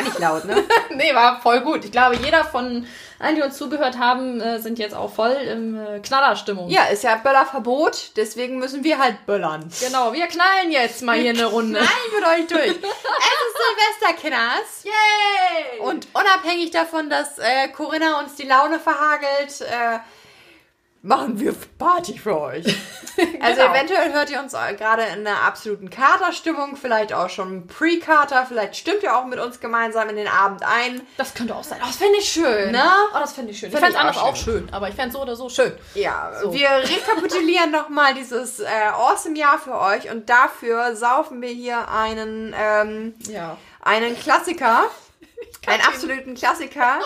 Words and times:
gar 0.00 0.08
nicht 0.08 0.18
laut, 0.18 0.44
ne? 0.44 0.64
nee, 0.94 1.14
war 1.14 1.40
voll 1.40 1.60
gut. 1.60 1.84
Ich 1.84 1.92
glaube, 1.92 2.16
jeder 2.16 2.44
von 2.44 2.86
allen, 3.18 3.36
die 3.36 3.42
uns 3.42 3.56
zugehört 3.56 3.98
haben, 3.98 4.40
äh, 4.40 4.58
sind 4.60 4.78
jetzt 4.78 4.94
auch 4.94 5.12
voll 5.12 5.32
in 5.32 5.76
äh, 5.76 6.00
Knallerstimmung. 6.00 6.70
Ja, 6.70 6.84
ist 6.84 7.04
ja 7.04 7.16
Böllerverbot, 7.16 8.12
deswegen 8.16 8.58
müssen 8.58 8.82
wir 8.82 8.98
halt 8.98 9.26
böllern. 9.26 9.70
Genau, 9.80 10.12
wir 10.12 10.26
knallen 10.26 10.70
jetzt 10.70 11.02
mal 11.02 11.18
hier 11.18 11.30
eine 11.30 11.46
Runde. 11.46 11.80
Nein, 11.80 11.88
mit 12.14 12.26
euch 12.26 12.46
durch. 12.48 12.66
es 12.66 12.74
ist 12.76 14.00
Silvester, 14.00 14.20
Kinders. 14.20 14.84
Yay! 14.84 15.80
Und 15.80 16.08
unabhängig 16.14 16.70
davon, 16.70 17.10
dass 17.10 17.38
äh, 17.38 17.68
Corinna 17.68 18.20
uns 18.20 18.36
die 18.36 18.46
Laune 18.46 18.78
verhagelt, 18.78 19.60
äh, 19.60 19.98
machen 21.02 21.40
wir 21.40 21.54
Party 21.78 22.18
für 22.18 22.40
euch. 22.40 22.66
Also 23.42 23.60
Genau. 23.62 23.74
eventuell 23.74 24.12
hört 24.14 24.30
ihr 24.30 24.38
uns 24.40 24.52
gerade 24.52 25.02
in 25.14 25.26
einer 25.26 25.42
absoluten 25.42 25.90
Katerstimmung, 25.90 26.76
vielleicht 26.76 27.12
auch 27.12 27.28
schon 27.28 27.66
Pre-Kater, 27.66 28.46
vielleicht 28.46 28.76
stimmt 28.76 29.02
ihr 29.02 29.14
auch 29.14 29.26
mit 29.26 29.38
uns 29.38 29.60
gemeinsam 29.60 30.08
in 30.08 30.16
den 30.16 30.28
Abend 30.28 30.62
ein. 30.62 31.02
das 31.18 31.34
könnte 31.34 31.54
auch 31.54 31.64
sein. 31.64 31.80
Oh, 31.82 31.86
das 31.86 31.96
fände 31.96 32.16
ich 32.18 32.26
schön. 32.30 32.70
Na? 32.72 32.94
Oh, 33.14 33.18
das 33.18 33.32
fände 33.32 33.50
ich 33.50 33.58
schön. 33.58 33.68
Ich 33.68 33.74
Fänd 33.74 33.84
fände 33.84 33.98
es 33.98 34.02
ich 34.02 34.08
anders 34.08 34.16
auch 34.22 34.28
auch 34.32 34.36
schön. 34.36 34.68
aber 34.72 34.88
ich 34.88 34.94
fände 34.94 35.08
es 35.08 35.14
so 35.14 35.20
oder 35.22 35.36
so 35.36 35.48
schön. 35.50 35.72
Ja, 35.94 36.32
So. 36.40 36.52
wir 36.54 36.68
rekapitulieren 36.70 37.70
nochmal 37.72 38.14
dieses 38.14 38.60
äh, 38.60 38.66
awesome 38.94 39.36
Jahr 39.36 39.58
für 39.58 39.78
euch 39.78 40.10
und 40.10 40.30
dafür 40.30 40.96
saufen 40.96 41.42
wir 41.42 41.50
hier 41.50 41.88
einen, 41.90 42.54
ähm, 42.58 43.14
Ja. 43.28 43.58
einen 43.82 44.18
Klassiker, 44.18 44.84
einen 45.66 45.82
absoluten 45.82 46.34
Klassiker. 46.34 47.00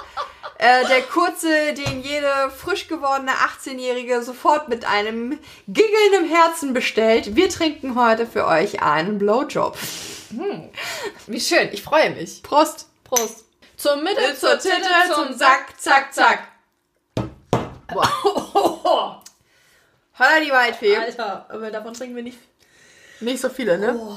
Äh, 0.58 0.86
der 0.86 1.02
kurze, 1.02 1.74
den 1.74 2.02
jede 2.02 2.50
frisch 2.56 2.88
gewordene 2.88 3.32
18-Jährige 3.32 4.22
sofort 4.22 4.68
mit 4.68 4.84
einem 4.84 5.38
Giggeln 5.66 6.14
im 6.22 6.28
Herzen 6.28 6.72
bestellt. 6.72 7.34
Wir 7.36 7.48
trinken 7.48 7.96
heute 7.96 8.26
für 8.26 8.46
euch 8.46 8.82
einen 8.82 9.18
Blowjob. 9.18 9.76
Wie 11.26 11.40
schön. 11.40 11.68
Ich 11.72 11.82
freue 11.82 12.10
mich. 12.10 12.42
Prost! 12.42 12.88
Prost. 13.04 13.44
Zur 13.76 13.96
Mitte, 13.96 14.34
Zur 14.38 14.58
Titte, 14.58 14.88
zum 15.14 15.36
Sack, 15.36 15.74
zack, 15.78 16.14
zack. 16.14 16.48
Oh, 17.94 18.02
Holla 20.18 20.40
die 20.44 20.50
Waldfee. 20.50 20.96
Alter, 20.96 21.46
aber 21.48 21.70
davon 21.70 21.92
trinken 21.92 22.16
wir 22.16 22.22
nicht. 22.22 22.38
Nicht 23.20 23.40
so 23.40 23.48
viele, 23.48 23.78
ne? 23.78 24.16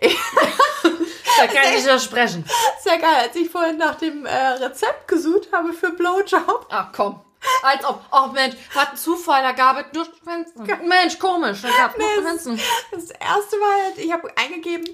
Da 1.38 1.46
kann 1.46 1.74
ich 1.74 1.84
ja 1.84 1.98
sprechen. 1.98 2.44
Sehr 2.80 2.98
geil, 2.98 3.26
als 3.26 3.36
ich 3.36 3.48
vorhin 3.48 3.78
nach 3.78 3.96
dem 3.96 4.26
äh, 4.26 4.34
Rezept 4.34 5.08
gesucht 5.08 5.48
habe 5.52 5.72
für 5.72 5.90
Blowjob. 5.90 6.66
Ach 6.70 6.88
komm. 6.94 7.20
Als 7.62 7.84
ob. 7.84 8.00
Oh 8.12 8.28
Mensch, 8.28 8.54
was 8.72 8.90
ein 8.90 8.96
Zufall, 8.96 9.42
da 9.42 9.52
gab 9.52 9.76
es 9.78 9.86
nur 9.92 10.04
Schwänzen. 10.04 10.64
Mensch, 10.86 11.18
komisch, 11.18 11.62
da 11.62 11.68
gab 11.70 11.92
es 11.92 11.98
nur 11.98 12.22
Schwänzen. 12.22 12.60
Das 12.92 13.10
erste 13.10 13.56
Mal, 13.58 13.92
ich 13.96 14.12
habe 14.12 14.30
eingegeben, 14.36 14.88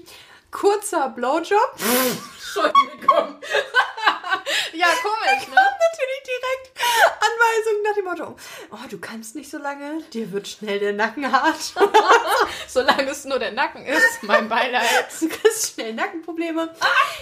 kurzer 0.51 1.09
Blowjob. 1.09 1.75
Entschuldigung. 2.35 3.39
ja, 4.73 4.87
komisch, 5.01 5.47
ne? 5.47 5.55
Natürlich 5.55 6.23
direkt 6.25 6.79
Anweisungen 7.19 7.83
nach 7.83 7.95
dem 7.95 8.05
Motto, 8.05 8.35
oh, 8.71 8.87
du 8.89 8.99
kannst 8.99 9.35
nicht 9.35 9.49
so 9.49 9.57
lange, 9.57 10.01
dir 10.13 10.31
wird 10.31 10.47
schnell 10.47 10.79
der 10.79 10.93
Nacken 10.93 11.31
hart. 11.31 11.73
Solange 12.67 13.09
es 13.09 13.25
nur 13.25 13.39
der 13.39 13.51
Nacken 13.51 13.85
ist, 13.85 14.23
mein 14.23 14.49
Beileid. 14.49 15.07
Du 15.19 15.29
kriegst 15.29 15.73
schnell 15.73 15.93
Nackenprobleme. 15.93 16.73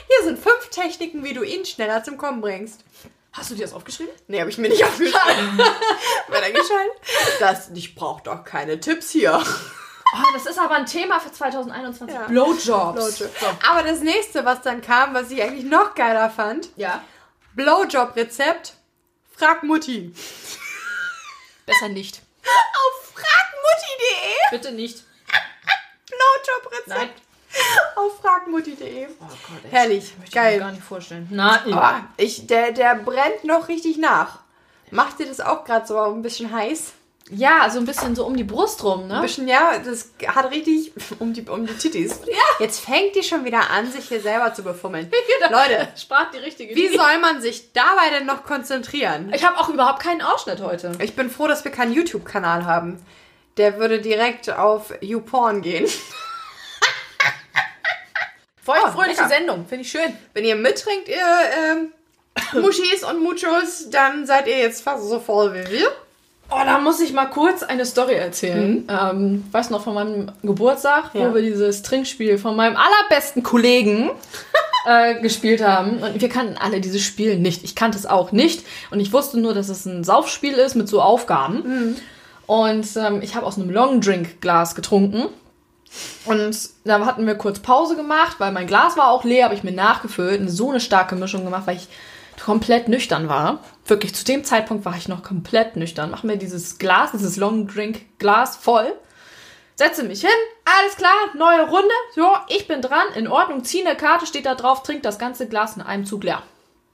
Hier 0.08 0.24
sind 0.26 0.40
fünf 0.40 0.70
Techniken, 0.70 1.24
wie 1.24 1.34
du 1.34 1.44
ihn 1.44 1.66
schneller 1.66 2.04
zum 2.04 2.18
Kommen 2.18 2.42
bringst. 2.42 2.84
Hast 3.34 3.52
du 3.52 3.56
dir 3.56 3.64
das 3.64 3.74
aufgeschrieben? 3.74 4.14
Nee, 4.28 4.40
habe 4.40 4.50
ich 4.50 4.58
mir 4.58 4.70
nicht 4.70 4.84
aufgeschrieben. 4.84 5.60
Weitergeschaltet. 6.28 6.96
Das, 7.40 7.70
ich 7.70 7.94
brauche 7.94 8.24
doch 8.24 8.44
keine 8.44 8.80
Tipps 8.80 9.12
hier. 9.12 9.44
Oh, 10.16 10.24
das 10.34 10.46
ist 10.46 10.58
aber 10.60 10.76
ein 10.76 10.86
Thema 10.86 11.20
für 11.20 11.32
2021. 11.32 12.16
Ja. 12.16 12.24
Blowjobs. 12.28 13.18
Blowjob. 13.18 13.58
Aber 13.70 13.84
das 13.84 14.00
nächste, 14.00 14.46
was 14.46 14.62
dann 14.62 14.82
kam, 14.82 15.14
was 15.14 15.30
ich 15.32 15.42
eigentlich 15.42 15.66
noch 15.66 15.96
geiler 15.96 16.30
fand, 16.30 16.70
Ja. 16.76 17.04
Blowjob-Rezept, 17.56 18.74
frag 19.36 19.64
Mutti. 19.64 20.14
Besser 21.66 21.90
nicht. 21.90 22.22
Auf 22.44 23.14
fragmutti.de. 23.14 24.58
Bitte 24.58 24.72
nicht. 24.74 25.04
Blowjob-Rezept. 26.10 27.22
Auf 27.96 28.20
fragmutti.de. 28.22 29.08
Oh 29.08 29.26
Gott. 29.28 29.72
Herrlich, 29.72 30.16
Möchte 30.18 30.24
ich 30.30 30.36
mir 30.36 30.42
geil. 30.42 30.60
gar 30.60 30.72
nicht 30.72 30.84
vorstellen. 30.84 31.28
Na, 31.32 31.64
Oh, 31.66 32.08
ich, 32.18 32.46
der, 32.48 32.72
der 32.72 32.96
brennt 32.96 33.44
noch 33.44 33.68
richtig 33.68 33.98
nach. 33.98 34.40
Macht 34.92 35.20
dir 35.20 35.26
das 35.26 35.40
auch 35.42 35.66
gerade 35.66 35.86
so 35.88 35.98
ein 36.00 36.22
bisschen 36.22 36.52
heiß? 36.52 36.94
Ja, 37.30 37.70
so 37.70 37.80
ein 37.80 37.86
bisschen 37.86 38.16
so 38.16 38.26
um 38.26 38.38
die 38.38 38.46
Brust 38.46 38.84
rum, 38.86 39.08
ne? 39.08 39.16
Ein 39.16 39.22
bisschen, 39.22 39.48
ja, 39.50 39.78
das 39.80 40.12
hat 40.28 40.50
richtig 40.52 40.94
um 41.20 41.34
die, 41.34 41.42
um 41.44 41.66
die 41.66 41.74
Tittis. 41.74 42.22
Ja. 42.28 42.36
Jetzt 42.60 42.80
fängt 42.80 43.16
die 43.16 43.24
schon 43.24 43.44
wieder 43.46 43.70
an, 43.70 43.92
sich 43.92 44.08
hier 44.08 44.22
selber 44.22 44.54
zu 44.54 44.64
befummeln. 44.64 45.12
Leute, 45.50 45.90
Sprach 45.98 46.32
die 46.32 46.38
richtige 46.38 46.74
wie 46.76 46.84
Linie. 46.88 46.98
soll 46.98 47.20
man 47.20 47.42
sich 47.42 47.74
dabei 47.74 48.10
denn 48.18 48.26
noch 48.26 48.44
konzentrieren? 48.46 49.32
Ich 49.34 49.44
habe 49.46 49.58
auch 49.58 49.70
überhaupt 49.70 50.02
keinen 50.02 50.22
Ausschnitt 50.22 50.62
heute. 50.62 50.92
Ich 51.02 51.16
bin 51.16 51.30
froh, 51.30 51.48
dass 51.48 51.64
wir 51.64 51.72
keinen 51.72 51.94
YouTube-Kanal 51.94 52.66
haben. 52.66 53.04
Der 53.58 53.78
würde 53.80 54.00
direkt 54.02 54.50
auf 54.50 54.94
YouPorn 55.02 55.62
gehen. 55.62 55.88
Feuchtfröhliche 58.62 59.22
lecker. 59.24 59.30
Sendung, 59.30 59.66
finde 59.66 59.84
ich 59.84 59.92
schön. 59.92 60.18
Wenn 60.34 60.44
ihr 60.46 60.56
mittrinkt, 60.56 61.08
ihr 61.08 61.18
ähm, 61.72 61.94
Muschis 62.62 63.04
und 63.04 63.22
Muchos, 63.24 63.90
dann 63.90 64.26
seid 64.26 64.48
ihr 64.48 64.58
jetzt 64.58 64.84
fast 64.84 65.08
so 65.08 65.20
voll 65.20 65.54
wie 65.54 65.70
wir. 65.72 65.92
Oh, 66.50 66.60
da 66.66 66.80
muss 66.80 67.00
ich 67.02 67.12
mal 67.14 67.26
kurz 67.26 67.62
eine 67.64 67.86
Story 67.86 68.14
erzählen. 68.16 68.88
Ähm, 68.90 69.44
weißt 69.52 69.70
du 69.70 69.74
noch 69.74 69.84
von 69.84 69.94
meinem 69.94 70.32
Geburtstag, 70.44 71.12
Ja. 71.14 71.30
wo 71.30 71.36
wir 71.36 71.42
dieses 71.42 71.82
Trinkspiel 71.82 72.38
von 72.38 72.56
meinem 72.56 72.78
allerbesten 72.78 73.44
Kollegen 73.44 74.12
äh, 74.88 75.20
gespielt 75.22 75.62
haben. 75.62 75.98
Und 75.98 76.22
wir 76.22 76.30
kannten 76.30 76.58
alle 76.58 76.80
dieses 76.80 77.02
Spiel 77.04 77.38
nicht. 77.38 77.64
Ich 77.66 77.76
kannte 77.76 77.98
es 77.98 78.06
auch 78.06 78.32
nicht. 78.32 78.66
Und 78.92 79.02
ich 79.02 79.12
wusste 79.12 79.38
nur, 79.40 79.54
dass 79.54 79.68
es 79.68 79.86
ein 79.86 80.06
Saufspiel 80.06 80.54
ist 80.54 80.76
mit 80.76 80.88
so 80.88 81.02
Aufgaben. 81.02 81.98
Und 82.46 82.88
ähm, 82.96 83.22
ich 83.22 83.36
habe 83.36 83.46
aus 83.46 83.58
einem 83.58 83.70
Long 83.70 84.00
Drink 84.00 84.40
Glas 84.40 84.74
getrunken. 84.74 85.26
Und 86.26 86.58
da 86.86 87.06
hatten 87.06 87.26
wir 87.28 87.36
kurz 87.36 87.60
Pause 87.60 87.96
gemacht, 87.96 88.38
weil 88.40 88.52
mein 88.52 88.68
Glas 88.68 88.96
war 88.98 89.10
auch 89.10 89.24
leer, 89.24 89.46
habe 89.46 89.56
ich 89.56 89.64
mir 89.64 89.72
nachgefüllt 89.72 90.40
und 90.42 90.50
so 90.50 90.70
eine 90.70 90.80
starke 90.80 91.16
Mischung 91.16 91.44
gemacht, 91.46 91.64
weil 91.66 91.78
ich 91.78 91.88
komplett 92.42 92.88
nüchtern 92.88 93.30
war. 93.30 93.64
Wirklich, 93.86 94.16
zu 94.16 94.24
dem 94.26 94.44
Zeitpunkt 94.44 94.86
war 94.86 94.96
ich 94.96 95.08
noch 95.08 95.24
komplett 95.24 95.76
nüchtern. 95.76 96.12
Mach 96.12 96.24
mir 96.24 96.38
dieses 96.38 96.78
Glas, 96.78 97.12
dieses 97.12 97.38
Long 97.38 97.68
Drink 97.68 98.20
Glas 98.20 98.58
voll. 98.58 98.94
Setze 99.76 100.04
mich 100.04 100.22
hin, 100.22 100.30
alles 100.66 100.98
klar, 100.98 101.14
neue 101.36 101.70
Runde. 101.70 101.94
So, 102.16 102.28
ich 102.50 102.68
bin 102.68 102.82
dran, 102.82 103.08
in 103.16 103.28
Ordnung, 103.28 103.64
ziehe 103.64 103.86
eine 103.86 103.96
Karte, 103.96 104.26
steht 104.26 104.48
da 104.48 104.56
drauf, 104.56 104.82
trink 104.82 105.04
das 105.04 105.20
ganze 105.20 105.48
Glas 105.48 105.76
in 105.76 105.84
einem 105.84 106.06
Zug 106.06 106.24
leer. 106.24 106.42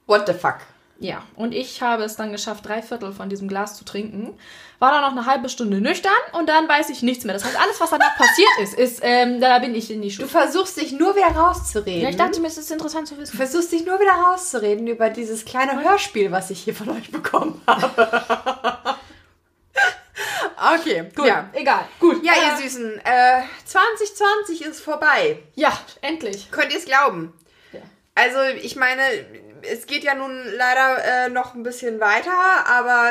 What 0.06 0.26
the 0.26 0.34
fuck? 0.34 0.58
Ja, 1.04 1.22
und 1.36 1.52
ich 1.54 1.82
habe 1.82 2.02
es 2.04 2.16
dann 2.16 2.32
geschafft, 2.32 2.66
drei 2.66 2.80
Viertel 2.80 3.12
von 3.12 3.28
diesem 3.28 3.46
Glas 3.46 3.76
zu 3.76 3.84
trinken. 3.84 4.38
War 4.78 4.90
dann 4.90 5.02
noch 5.02 5.10
eine 5.10 5.26
halbe 5.26 5.50
Stunde 5.50 5.78
nüchtern 5.82 6.10
und 6.32 6.48
dann 6.48 6.66
weiß 6.66 6.88
ich 6.88 7.02
nichts 7.02 7.24
mehr. 7.26 7.34
Das 7.34 7.44
heißt, 7.44 7.60
alles, 7.60 7.78
was 7.78 7.90
danach 7.90 8.16
passiert 8.16 8.48
ist, 8.62 8.72
ist, 8.72 9.00
ähm, 9.02 9.38
da 9.38 9.58
bin 9.58 9.74
ich 9.74 9.90
in 9.90 10.00
die 10.00 10.08
Du 10.08 10.14
Schule. 10.14 10.28
versuchst 10.28 10.80
dich 10.80 10.92
nur 10.92 11.14
wieder 11.14 11.26
rauszureden. 11.26 12.00
Ja, 12.00 12.08
ich 12.08 12.16
dachte 12.16 12.40
mir, 12.40 12.46
es 12.46 12.56
ist 12.56 12.70
interessant 12.70 13.06
zu 13.06 13.16
Du 13.16 13.20
wissen. 13.20 13.36
versuchst 13.36 13.70
dich 13.72 13.84
nur 13.84 14.00
wieder 14.00 14.12
rauszureden 14.12 14.86
über 14.86 15.10
dieses 15.10 15.44
kleine 15.44 15.82
Hörspiel, 15.84 16.32
was 16.32 16.48
ich 16.48 16.62
hier 16.62 16.74
von 16.74 16.88
euch 16.88 17.10
bekommen 17.12 17.60
habe. 17.66 18.78
okay, 20.78 21.10
gut. 21.14 21.26
Ja, 21.26 21.50
egal. 21.52 21.84
Gut. 22.00 22.24
ja 22.24 22.32
ihr 22.32 22.56
Süßen, 22.62 22.98
äh, 23.04 23.42
2020 23.66 24.62
ist 24.62 24.80
vorbei. 24.80 25.38
Ja, 25.54 25.78
endlich. 26.00 26.50
Könnt 26.50 26.72
ihr 26.72 26.78
es 26.78 26.86
glauben? 26.86 27.34
Ja. 27.72 27.80
Also, 28.14 28.38
ich 28.62 28.76
meine, 28.76 29.02
es 29.70 29.86
geht 29.86 30.04
ja 30.04 30.14
nun 30.14 30.44
leider 30.56 31.04
äh, 31.04 31.28
noch 31.28 31.54
ein 31.54 31.62
bisschen 31.62 32.00
weiter, 32.00 32.32
aber 32.66 33.10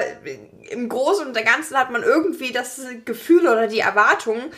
im 0.69 0.89
Großen 0.89 1.28
und 1.28 1.36
Ganzen 1.45 1.78
hat 1.78 1.92
man 1.92 2.04
irgendwie 2.04 2.51
das 2.51 2.81
Gefühl 3.06 3.48
oder 3.48 3.68
die 3.68 3.80
Erwartung, 3.80 4.51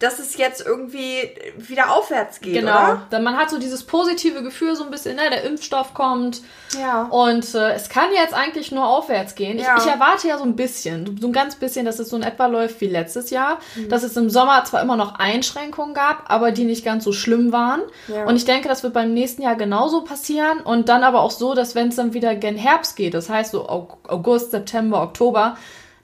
dass 0.00 0.18
es 0.18 0.36
jetzt 0.36 0.64
irgendwie 0.66 1.30
wieder 1.56 1.92
aufwärts 1.92 2.40
geht, 2.40 2.54
Genau. 2.54 2.72
oder? 2.72 3.02
Dann 3.10 3.22
man 3.22 3.36
hat 3.36 3.50
so 3.50 3.58
dieses 3.58 3.84
positive 3.84 4.42
Gefühl 4.42 4.74
so 4.74 4.82
ein 4.82 4.90
bisschen, 4.90 5.14
ne, 5.16 5.22
der 5.30 5.44
Impfstoff 5.44 5.94
kommt 5.94 6.40
Ja. 6.80 7.02
und 7.10 7.54
äh, 7.54 7.72
es 7.74 7.88
kann 7.88 8.06
jetzt 8.14 8.34
eigentlich 8.34 8.72
nur 8.72 8.86
aufwärts 8.88 9.34
gehen. 9.34 9.58
Ja. 9.58 9.76
Ich, 9.76 9.84
ich 9.84 9.90
erwarte 9.90 10.26
ja 10.26 10.38
so 10.38 10.44
ein 10.44 10.56
bisschen, 10.56 11.18
so 11.20 11.26
ein 11.28 11.32
ganz 11.32 11.54
bisschen, 11.56 11.84
dass 11.86 11.98
es 11.98 12.08
so 12.08 12.16
in 12.16 12.22
etwa 12.22 12.46
läuft 12.46 12.80
wie 12.80 12.86
letztes 12.88 13.30
Jahr, 13.30 13.58
Mhm. 13.76 13.88
dass 13.90 14.02
es 14.02 14.16
im 14.16 14.30
Sommer 14.30 14.64
zwar 14.64 14.80
immer 14.82 14.96
noch 14.96 15.16
Einschränkungen 15.18 15.94
gab, 15.94 16.30
aber 16.30 16.50
die 16.50 16.64
nicht 16.64 16.84
ganz 16.84 17.04
so 17.04 17.12
schlimm 17.12 17.52
waren. 17.52 17.82
Ja. 18.08 18.24
Und 18.24 18.36
ich 18.36 18.44
denke, 18.46 18.68
das 18.68 18.82
wird 18.82 18.94
beim 18.94 19.12
nächsten 19.12 19.42
Jahr 19.42 19.54
genauso 19.56 20.02
passieren 20.02 20.60
und 20.60 20.88
dann 20.88 21.04
aber 21.04 21.20
auch 21.20 21.30
so, 21.30 21.54
dass 21.54 21.74
wenn 21.74 21.88
es 21.88 21.96
dann 21.96 22.14
wieder 22.14 22.34
gen 22.34 22.56
Herbst 22.56 22.96
geht, 22.96 23.12
das 23.14 23.28
heißt 23.28 23.52
so 23.52 23.68
Au- 23.68 23.98
August, 24.08 24.50
September, 24.52 25.02
Oktober, 25.02 25.56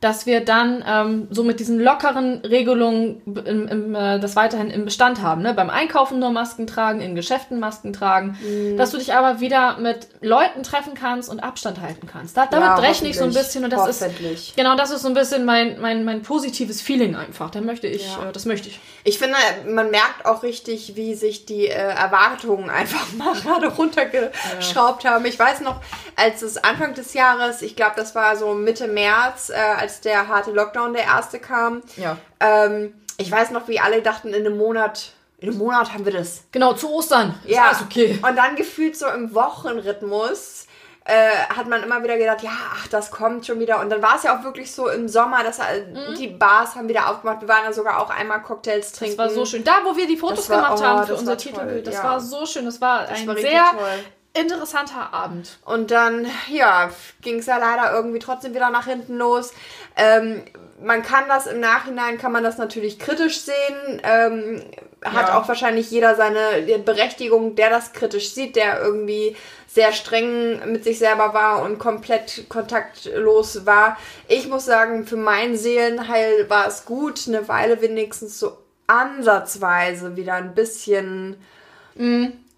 dass 0.06 0.24
wir 0.24 0.40
dann 0.44 0.84
ähm, 0.86 1.26
so 1.30 1.42
mit 1.42 1.58
diesen 1.58 1.80
lockeren 1.80 2.40
Regelungen 2.44 3.20
im, 3.44 3.66
im, 3.66 3.94
äh, 3.96 4.20
das 4.20 4.36
weiterhin 4.36 4.70
im 4.70 4.84
Bestand 4.84 5.20
haben. 5.20 5.42
Ne? 5.42 5.52
Beim 5.52 5.68
Einkaufen 5.68 6.20
nur 6.20 6.30
Masken 6.30 6.68
tragen, 6.68 7.00
in 7.00 7.16
Geschäften 7.16 7.58
Masken 7.58 7.92
tragen, 7.92 8.38
Mhm. 8.40 8.76
dass 8.76 8.92
du 8.92 8.98
dich 8.98 9.14
aber 9.14 9.40
wieder 9.40 9.78
mit 9.78 10.06
Leuten 10.20 10.62
treffen 10.62 10.94
kannst 10.94 11.28
und 11.28 11.40
Abstand 11.40 11.80
halten 11.80 12.06
kannst. 12.06 12.36
Da, 12.36 12.46
damit 12.46 12.68
Ja, 12.68 12.74
rechne 12.76 13.08
ich 13.08 13.18
so 13.18 13.24
ein 13.24 13.32
bisschen 13.32 13.64
und 13.64 13.70
das 13.72 14.00
ist 14.00 14.56
genau 14.56 14.76
das 14.76 14.92
ist 14.92 15.02
so 15.02 15.08
ein 15.08 15.14
bisschen 15.14 15.44
mein, 15.44 15.80
mein, 15.80 16.04
mein 16.04 16.22
positives 16.22 16.80
Feeling 16.80 17.16
einfach. 17.16 17.50
Da 17.50 17.60
möchte 17.60 17.88
ich, 17.88 18.06
Ja. 18.06 18.28
äh, 18.28 18.32
das 18.32 18.44
möchte 18.44 18.68
ich. 18.68 18.78
Ich 19.02 19.18
finde, 19.18 19.36
man 19.68 19.90
merkt 19.90 20.24
auch 20.24 20.44
richtig, 20.44 20.94
wie 20.94 21.14
sich 21.14 21.46
die 21.46 21.66
äh, 21.66 21.72
Erwartungen 21.72 22.70
einfach 22.70 23.12
mal 23.18 23.34
gerade 23.34 23.66
runtergeschraubt 23.68 25.04
haben. 25.04 25.24
Ich 25.26 25.38
weiß 25.38 25.60
noch, 25.62 25.80
als 26.16 26.42
es 26.42 26.58
Anfang 26.58 26.94
des 26.94 27.12
Jahres, 27.14 27.62
ich 27.62 27.74
glaube, 27.74 27.94
das 27.96 28.14
war 28.14 28.36
so 28.36 28.54
Mitte 28.54 28.86
März, 28.88 29.50
äh, 29.50 29.54
als 29.96 30.00
der 30.02 30.28
harte 30.28 30.50
Lockdown 30.52 30.92
der 30.92 31.04
erste 31.04 31.38
kam. 31.38 31.82
Ja. 31.96 32.16
Ähm, 32.40 32.94
ich 33.16 33.30
weiß 33.30 33.50
noch, 33.50 33.66
wie 33.68 33.80
alle 33.80 34.02
dachten, 34.02 34.28
in 34.28 34.46
einem 34.46 34.58
Monat, 34.58 35.12
in 35.38 35.48
einem 35.48 35.58
Monat 35.58 35.92
haben 35.94 36.04
wir 36.04 36.12
das. 36.12 36.42
Genau, 36.52 36.74
zu 36.74 36.92
Ostern. 36.92 37.34
Ist 37.44 37.54
Ja, 37.54 37.68
alles 37.68 37.82
okay. 37.82 38.18
Und 38.26 38.36
dann 38.36 38.56
gefühlt 38.56 38.96
so 38.96 39.06
im 39.08 39.34
Wochenrhythmus 39.34 40.66
äh, 41.04 41.30
hat 41.56 41.68
man 41.68 41.82
immer 41.82 42.02
wieder 42.02 42.18
gedacht, 42.18 42.42
ja, 42.42 42.50
ach, 42.74 42.88
das 42.88 43.10
kommt 43.10 43.46
schon 43.46 43.58
wieder. 43.60 43.80
Und 43.80 43.90
dann 43.90 44.02
war 44.02 44.16
es 44.16 44.24
ja 44.24 44.36
auch 44.38 44.42
wirklich 44.44 44.70
so 44.72 44.88
im 44.88 45.08
Sommer, 45.08 45.44
dass 45.44 45.60
äh, 45.60 45.84
die 46.18 46.26
Bars 46.28 46.74
haben 46.74 46.88
wieder 46.88 47.08
aufgemacht. 47.08 47.40
Wir 47.40 47.48
waren 47.48 47.64
ja 47.64 47.72
sogar 47.72 48.02
auch 48.02 48.10
einmal 48.10 48.42
Cocktails 48.42 48.92
trinken. 48.92 49.16
Das 49.16 49.26
war 49.28 49.30
so 49.34 49.46
schön. 49.46 49.62
Da, 49.64 49.78
wo 49.84 49.96
wir 49.96 50.06
die 50.06 50.16
Fotos 50.16 50.46
Das 50.46 50.50
war- 50.50 50.56
gemacht 50.56 50.78
oh, 50.80 50.84
haben 50.84 51.02
für 51.06 51.12
das 51.12 51.20
unser 51.20 51.36
Titelbild, 51.38 51.86
das 51.86 51.94
ja. 51.94 52.04
war 52.04 52.20
so 52.20 52.44
schön. 52.44 52.64
Das 52.66 52.80
war 52.80 53.08
ein 53.08 53.26
war 53.26 53.36
sehr 53.36 53.64
toll. 53.70 54.04
Interessanter 54.40 55.12
Abend. 55.12 55.58
Und 55.64 55.90
dann, 55.90 56.26
ja, 56.48 56.90
ging 57.22 57.38
es 57.38 57.46
ja 57.46 57.58
leider 57.58 57.92
irgendwie 57.92 58.18
trotzdem 58.18 58.54
wieder 58.54 58.70
nach 58.70 58.86
hinten 58.86 59.16
los. 59.18 59.52
Ähm, 59.96 60.42
man 60.82 61.02
kann 61.02 61.24
das 61.28 61.46
im 61.46 61.60
Nachhinein, 61.60 62.18
kann 62.18 62.32
man 62.32 62.44
das 62.44 62.58
natürlich 62.58 62.98
kritisch 62.98 63.40
sehen. 63.40 64.00
Ähm, 64.02 64.62
hat 65.04 65.28
Ja. 65.28 65.38
auch 65.38 65.48
wahrscheinlich 65.48 65.90
jeder 65.90 66.16
seine 66.16 66.40
Berechtigung, 66.84 67.54
der 67.54 67.70
das 67.70 67.92
kritisch 67.92 68.32
sieht, 68.32 68.56
der 68.56 68.80
irgendwie 68.80 69.36
sehr 69.68 69.92
streng 69.92 70.72
mit 70.72 70.84
sich 70.84 70.98
selber 70.98 71.32
war 71.34 71.62
und 71.62 71.78
komplett 71.78 72.48
kontaktlos 72.48 73.66
war. 73.66 73.96
Ich 74.26 74.48
muss 74.48 74.64
sagen, 74.64 75.06
für 75.06 75.16
mein 75.16 75.56
Seelenheil 75.56 76.48
war 76.50 76.66
es 76.66 76.84
gut, 76.86 77.28
eine 77.28 77.46
Weile 77.48 77.80
wenigstens 77.82 78.40
so 78.40 78.56
ansatzweise 78.86 80.16
wieder 80.16 80.34
ein 80.34 80.54
bisschen 80.54 81.36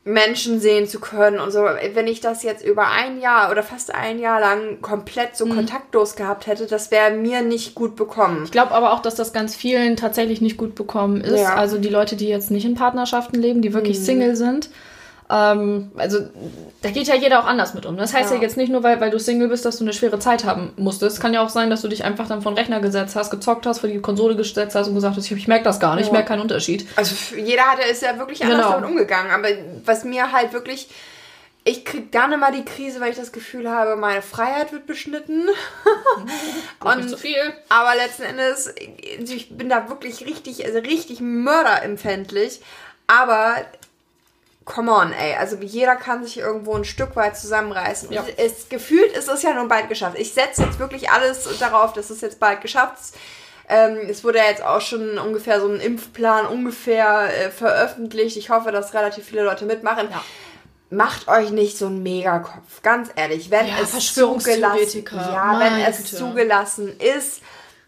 Menschen 0.08 0.58
sehen 0.58 0.87
zu 0.87 1.00
können 1.00 1.38
und 1.38 1.50
so. 1.50 1.60
Wenn 1.93 2.06
ich 2.06 2.20
das 2.20 2.43
jetzt 2.43 2.64
über 2.64 2.88
ein 2.88 3.20
Jahr 3.20 3.50
oder 3.50 3.62
fast 3.62 3.94
ein 3.94 4.19
Jahr 4.19 4.40
lang 4.40 4.81
komplett 4.81 5.37
so 5.37 5.46
kontaktlos 5.46 6.16
gehabt 6.16 6.46
hätte, 6.46 6.66
das 6.66 6.90
wäre 6.90 7.12
mir 7.12 7.43
nicht 7.43 7.75
gut 7.75 7.94
bekommen. 7.94 8.43
Ich 8.44 8.50
glaube 8.50 8.72
aber 8.72 8.93
auch, 8.93 9.00
dass 9.00 9.14
das 9.14 9.32
ganz 9.32 9.55
vielen 9.55 9.96
tatsächlich 9.96 10.40
nicht 10.40 10.56
gut 10.56 10.75
bekommen 10.75 11.20
ist. 11.20 11.40
Ja. 11.40 11.52
Mhm. 11.52 11.58
Also 11.58 11.78
die 11.78 11.90
Leute, 11.90 12.16
die 12.16 12.28
jetzt 12.28 12.50
nicht 12.50 12.64
in 12.64 12.75
Partnerschaften 12.75 13.38
leben, 13.40 13.60
die 13.60 13.75
wirklich 13.75 14.00
Single 14.00 14.34
sind. 14.34 14.70
Ähm, 15.30 15.92
also 15.96 16.20
da 16.80 16.90
geht 16.90 17.06
ja 17.06 17.14
jeder 17.14 17.40
auch 17.40 17.46
anders 17.46 17.75
mit 17.75 17.84
um. 17.84 17.96
Das 17.98 18.14
heißt 18.14 18.30
ja, 18.30 18.36
Ja. 18.36 18.42
jetzt 18.42 18.56
nicht 18.56 18.70
nur, 18.72 18.82
weil, 18.82 18.98
weil 19.00 19.10
du 19.10 19.19
Single 19.19 19.48
bist, 19.48 19.64
dass 19.64 19.76
du 19.76 19.84
eine 19.84 19.92
schwere 19.92 20.19
Zeit 20.19 20.44
haben 20.44 20.72
musstest. 20.76 21.20
Kann 21.20 21.34
ja 21.34 21.42
auch 21.42 21.50
sein, 21.50 21.69
dass 21.69 21.82
du 21.82 21.88
dich 21.88 22.04
einfach 22.04 22.26
dann 22.28 22.40
von 22.40 22.54
Rechner 22.54 22.80
gesetzt 22.80 23.14
hast, 23.14 23.30
gezockt 23.30 23.66
hast, 23.66 23.80
vor 23.80 23.90
die 23.90 24.00
Konsole 24.00 24.36
gesetzt 24.36 24.75
hast 24.75 24.88
und 24.88 24.94
gesagt 24.94 25.16
hast, 25.16 25.26
ich, 25.26 25.32
ich 25.32 25.48
merke 25.48 25.64
das 25.64 25.80
gar 25.80 25.94
nicht, 25.96 26.02
ich 26.04 26.08
Ja. 26.08 26.12
merke 26.14 26.28
keinen 26.28 26.40
Unterschied. 26.40 26.86
Also 26.96 27.14
jeder 27.36 27.62
hatte 27.64 27.82
ist 27.82 28.02
ja 28.02 28.16
wirklich 28.19 28.42
anders 28.42 28.58
Genau. 28.58 28.70
damit 28.72 28.88
umgegangen. 28.90 29.30
Aber 29.30 29.48
was 29.84 30.04
mir 30.04 30.32
halt 30.32 30.52
wirklich. 30.52 30.88
Ich 31.64 31.84
krieg 31.84 32.10
dann 32.12 32.32
immer 32.32 32.50
die 32.50 32.64
Krise, 32.64 32.98
weil 33.00 33.10
ich 33.10 33.19
das 33.19 33.30
Gefühl 33.30 33.69
habe, 33.69 33.96
meine 33.96 34.22
Freiheit 34.22 34.72
wird 34.72 34.86
beschnitten. 34.86 35.44
nicht 36.96 37.08
so 37.10 37.16
viel. 37.19 37.36
Aber 37.69 37.94
letzten 37.94 38.22
Endes, 38.22 38.72
ich 39.34 39.50
bin 39.50 39.69
da 39.69 39.90
wirklich 39.90 40.25
richtig, 40.25 40.64
also 40.64 40.78
richtig 40.78 41.20
mörderempfindlich. 41.20 42.62
Aber 43.06 43.56
come 44.68 44.92
on, 44.92 45.12
ey. 45.12 45.34
Also 45.36 45.56
jeder 45.56 45.96
kann 45.96 46.22
sich 46.22 46.38
irgendwo 46.38 46.74
ein 46.74 46.84
Stück 46.84 47.16
weit 47.16 47.36
zusammenreißen. 47.36 48.12
Ja. 48.12 48.24
Es, 48.36 48.68
gefühlt 48.68 49.12
ist 49.16 49.28
es 49.28 49.42
ja 49.42 49.54
nun 49.54 49.66
bald 49.68 49.88
geschafft. 49.88 50.16
Ich 50.18 50.32
setze 50.34 50.62
jetzt 50.62 50.78
wirklich 50.78 51.10
alles 51.10 51.48
darauf, 51.58 51.92
dass 51.94 52.10
es 52.10 52.20
jetzt 52.20 52.38
bald 52.38 52.60
geschafft 52.60 53.00
ist. 53.00 53.16
Ähm, 53.70 53.98
es 54.08 54.24
wurde 54.24 54.38
ja 54.38 54.44
jetzt 54.44 54.62
auch 54.62 54.80
schon 54.80 55.18
ungefähr 55.18 55.60
so 55.60 55.68
ein 55.68 55.80
Impfplan 55.80 56.46
ungefähr 56.46 57.28
äh, 57.46 57.50
veröffentlicht. 57.50 58.36
Ich 58.36 58.50
hoffe, 58.50 58.70
dass 58.72 58.94
relativ 58.94 59.24
viele 59.26 59.42
Leute 59.42 59.64
mitmachen. 59.64 60.08
Ja. 60.10 60.22
Macht 60.90 61.28
euch 61.28 61.50
nicht 61.50 61.76
so 61.76 61.86
einen 61.86 62.02
Megakopf, 62.02 62.80
ganz 62.82 63.10
ehrlich. 63.14 63.50
Wenn 63.50 63.66
Ja, 63.66 63.74
es 63.82 64.14
zugelassen, 64.14 65.04
ja, 65.12 65.60
wenn 65.60 65.80
es 65.80 65.98
Güte. 65.98 66.16
zugelassen 66.16 66.98
ist, 66.98 67.42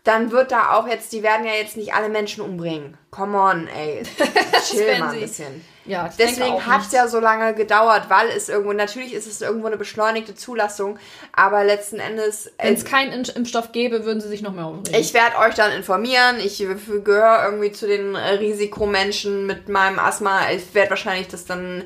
dann 0.04 0.30
wird 0.32 0.52
da 0.52 0.72
auch 0.74 0.86
jetzt, 0.86 1.12
die 1.12 1.22
werden 1.22 1.46
ja 1.46 1.52
jetzt 1.52 1.78
nicht 1.78 1.94
alle 1.94 2.10
Menschen 2.10 2.42
umbringen. 2.42 2.98
Come 3.10 3.38
on, 3.38 3.68
ey. 3.68 4.02
Chill 4.70 4.98
mal 4.98 5.14
ein 5.14 5.20
bisschen. 5.20 5.64
Ja, 5.86 6.10
Deswegen 6.18 6.66
hat 6.66 6.82
es 6.82 6.92
ja 6.92 7.08
so 7.08 7.20
lange 7.20 7.54
gedauert, 7.54 8.04
weil 8.08 8.28
es 8.28 8.48
irgendwo, 8.50 8.72
natürlich 8.74 9.14
ist 9.14 9.26
es 9.26 9.40
irgendwo 9.40 9.66
eine 9.66 9.78
beschleunigte 9.78 10.34
Zulassung, 10.34 10.98
aber 11.32 11.64
letzten 11.64 11.98
Endes, 12.00 12.52
Wenn 12.58 12.74
äh, 12.74 12.76
es 12.76 12.84
keinen 12.84 13.12
Impf- 13.24 13.34
Impfstoff 13.34 13.72
gäbe, 13.72 14.04
würden 14.04 14.20
sie 14.20 14.28
sich 14.28 14.42
noch 14.42 14.52
mehr 14.52 14.66
aufregen. 14.66 14.94
ich 15.00 15.14
werde 15.14 15.38
euch 15.38 15.54
dann 15.54 15.72
informieren. 15.72 16.38
Ich 16.38 16.58
gehöre 16.58 17.44
irgendwie 17.46 17.72
zu 17.72 17.86
den 17.86 18.14
äh, 18.14 18.32
Risikomenschen 18.34 19.46
mit 19.46 19.68
meinem 19.68 19.98
Asthma. 19.98 20.50
Ich 20.54 20.74
werde 20.74 20.90
wahrscheinlich 20.90 21.28
das 21.28 21.46
dann 21.46 21.82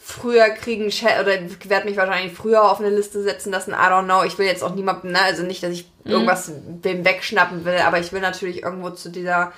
früher 0.00 0.48
kriegen 0.50 0.86
oder 1.20 1.38
werde 1.68 1.86
mich 1.86 1.96
wahrscheinlich 1.98 2.32
früher 2.32 2.62
auf 2.70 2.80
eine 2.80 2.88
Liste 2.90 3.22
setzen 3.22 3.52
lassen. 3.52 3.72
I 3.72 3.88
don't 3.90 4.04
know. 4.04 4.24
Ich 4.24 4.38
will 4.38 4.46
jetzt 4.46 4.64
auch 4.64 4.74
niemandem, 4.74 5.12
ne, 5.12 5.20
also 5.22 5.42
nicht, 5.42 5.62
dass 5.62 5.72
ich 5.72 5.86
Mhm. 6.04 6.10
irgendwas 6.12 6.50
wem 6.82 7.04
wegschnappen 7.04 7.66
will, 7.66 7.76
aber 7.86 7.98
ich 7.98 8.10
will 8.12 8.22
natürlich 8.22 8.62
irgendwo 8.62 8.88
zu 8.90 9.10
dieser 9.10 9.52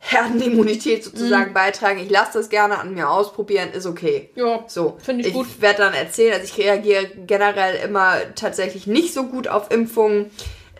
Herdenimmunität 0.00 0.98
Mhm. 1.00 1.02
sozusagen 1.04 1.52
beitragen. 1.54 1.98
Ich 1.98 2.10
lasse 2.10 2.38
das 2.38 2.48
gerne 2.48 2.78
an 2.78 2.94
mir 2.94 3.10
ausprobieren, 3.10 3.70
ist 3.72 3.86
okay. 3.86 4.30
Ja, 4.34 4.64
So, 4.66 4.96
Finde 5.02 5.22
ich 5.22 5.28
ich 5.28 5.34
gut. 5.34 5.60
werde 5.60 5.78
dann 5.82 5.94
erzählen, 5.94 6.34
also 6.34 6.44
ich 6.44 6.56
reagiere 6.58 7.06
generell 7.26 7.76
immer 7.84 8.14
tatsächlich 8.34 8.86
nicht 8.86 9.12
so 9.12 9.24
gut 9.24 9.48
auf 9.48 9.70
Impfungen. 9.70 10.30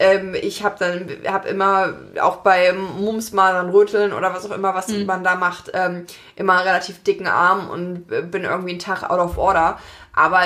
Ähm, 0.00 0.34
ich 0.40 0.62
habe 0.62 0.76
dann 0.78 1.10
hab 1.32 1.44
immer 1.46 1.94
auch 2.20 2.36
bei 2.36 2.72
Mumps, 2.72 3.32
Masern, 3.32 3.70
Röteln 3.70 4.12
oder 4.12 4.32
was 4.32 4.48
auch 4.48 4.54
immer, 4.54 4.72
was 4.72 4.86
Hm. 4.88 5.06
man 5.06 5.24
da 5.24 5.34
macht, 5.34 5.72
ähm, 5.74 6.06
immer 6.36 6.52
einen 6.58 6.68
relativ 6.68 7.02
dicken 7.02 7.26
Arm 7.26 7.68
und 7.68 8.06
bin 8.30 8.44
irgendwie 8.44 8.70
einen 8.70 8.78
Tag 8.78 9.02
out 9.10 9.18
of 9.18 9.36
order. 9.36 9.78
Aber 10.14 10.42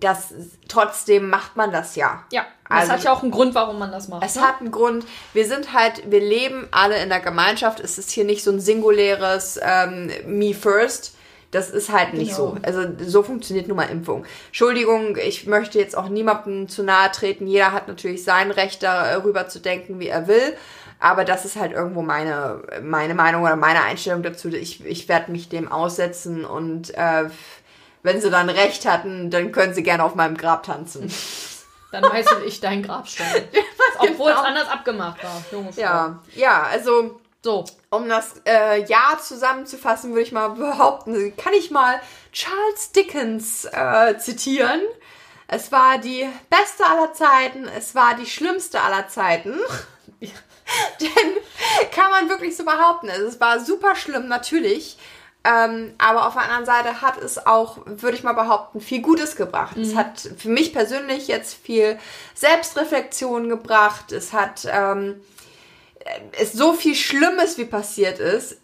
das 0.00 0.32
trotzdem 0.66 1.28
macht 1.28 1.56
man 1.56 1.70
das 1.72 1.94
ja. 1.94 2.24
ja. 2.32 2.46
Das 2.74 2.90
Also- 2.90 2.92
hat 2.92 3.04
ja 3.04 3.12
auch 3.12 3.22
einen 3.22 3.30
Grund, 3.30 3.54
warum 3.54 3.78
man 3.78 3.90
das 3.92 4.08
macht. 4.08 4.24
Es 4.24 4.36
ne? 4.36 4.42
hat 4.42 4.60
einen 4.60 4.70
Grund. 4.70 5.04
Wir 5.32 5.46
sind 5.46 5.72
halt, 5.72 6.10
wir 6.10 6.20
leben 6.20 6.68
alle 6.70 7.02
in 7.02 7.08
der 7.08 7.20
Gemeinschaft. 7.20 7.80
Es 7.80 7.98
ist 7.98 8.10
hier 8.10 8.24
nicht 8.24 8.42
so 8.44 8.50
ein 8.50 8.60
singuläres 8.60 9.58
ähm, 9.62 10.10
Me 10.26 10.54
First. 10.54 11.14
Das 11.50 11.70
ist 11.70 11.92
halt 11.92 12.14
nicht 12.14 12.34
Genau. 12.36 12.56
so. 12.56 12.56
Also 12.62 12.80
so 13.06 13.22
funktioniert 13.22 13.68
nun 13.68 13.76
mal 13.76 13.84
Impfung. 13.84 14.24
Entschuldigung, 14.46 15.16
ich 15.16 15.46
möchte 15.46 15.78
jetzt 15.78 15.96
auch 15.96 16.08
niemandem 16.08 16.68
zu 16.68 16.82
nahe 16.82 17.12
treten. 17.12 17.46
Jeder 17.46 17.70
hat 17.70 17.86
natürlich 17.86 18.24
sein 18.24 18.50
Recht 18.50 18.82
darüber 18.82 19.46
zu 19.48 19.60
denken, 19.60 20.00
wie 20.00 20.08
er 20.08 20.26
will. 20.26 20.56
Aber 20.98 21.24
das 21.24 21.44
ist 21.44 21.54
halt 21.56 21.70
irgendwo 21.72 22.02
meine, 22.02 22.62
meine 22.82 23.14
Meinung 23.14 23.42
oder 23.42 23.56
meine 23.56 23.82
Einstellung 23.84 24.22
dazu. 24.22 24.48
Ich, 24.48 24.84
ich 24.84 25.08
werde 25.08 25.30
mich 25.30 25.48
dem 25.48 25.70
aussetzen 25.70 26.44
und 26.44 26.92
äh, 26.94 27.24
wenn 28.02 28.20
sie 28.20 28.30
dann 28.30 28.48
recht 28.50 28.84
hatten, 28.86 29.30
dann 29.30 29.52
können 29.52 29.74
sie 29.74 29.82
gerne 29.82 30.02
auf 30.02 30.14
meinem 30.14 30.36
Grab 30.36 30.62
tanzen. 30.64 31.08
Dann 31.94 32.02
meißel 32.02 32.42
ich 32.46 32.60
dein 32.60 32.82
Grabstein. 32.82 33.48
Obwohl 33.98 34.30
es 34.30 34.36
genau. 34.36 34.48
anders 34.48 34.68
abgemacht 34.68 35.22
war. 35.22 35.44
Frau. 35.48 35.80
Ja, 35.80 36.18
ja, 36.34 36.62
also 36.64 37.20
So. 37.42 37.64
um 37.90 38.08
das 38.08 38.34
äh, 38.46 38.84
Jahr 38.84 39.20
zusammenzufassen, 39.20 40.10
würde 40.10 40.22
ich 40.22 40.32
mal 40.32 40.48
behaupten, 40.48 41.36
kann 41.36 41.52
ich 41.52 41.70
mal 41.70 42.00
Charles 42.32 42.90
Dickens 42.90 43.64
äh, 43.66 44.18
zitieren. 44.18 44.80
Es 45.46 45.70
war 45.70 45.98
die 45.98 46.28
beste 46.50 46.84
aller 46.84 47.12
Zeiten, 47.12 47.68
es 47.68 47.94
war 47.94 48.14
die 48.16 48.26
schlimmste 48.26 48.80
aller 48.80 49.06
Zeiten. 49.06 49.56
Denn 51.00 51.90
kann 51.92 52.10
man 52.10 52.28
wirklich 52.28 52.56
so 52.56 52.64
behaupten. 52.64 53.08
Also 53.08 53.26
es 53.26 53.38
war 53.38 53.60
super 53.60 53.94
schlimm, 53.94 54.26
natürlich. 54.26 54.96
Ähm, 55.44 55.92
aber 55.98 56.26
auf 56.26 56.32
der 56.32 56.44
anderen 56.44 56.64
Seite 56.64 57.02
hat 57.02 57.18
es 57.18 57.46
auch, 57.46 57.78
würde 57.84 58.16
ich 58.16 58.22
mal 58.22 58.32
behaupten, 58.32 58.80
viel 58.80 59.02
Gutes 59.02 59.36
gebracht. 59.36 59.76
Es 59.76 59.94
hat 59.94 60.20
für 60.38 60.48
mich 60.48 60.72
persönlich 60.72 61.28
jetzt 61.28 61.54
viel 61.54 61.98
Selbstreflexion 62.34 63.50
gebracht. 63.50 64.10
Es 64.10 64.32
hat 64.32 64.66
ähm, 64.70 65.20
es 66.38 66.52
so 66.52 66.72
viel 66.72 66.94
Schlimmes 66.94 67.58
wie 67.58 67.64
passiert 67.64 68.18
ist. 68.18 68.58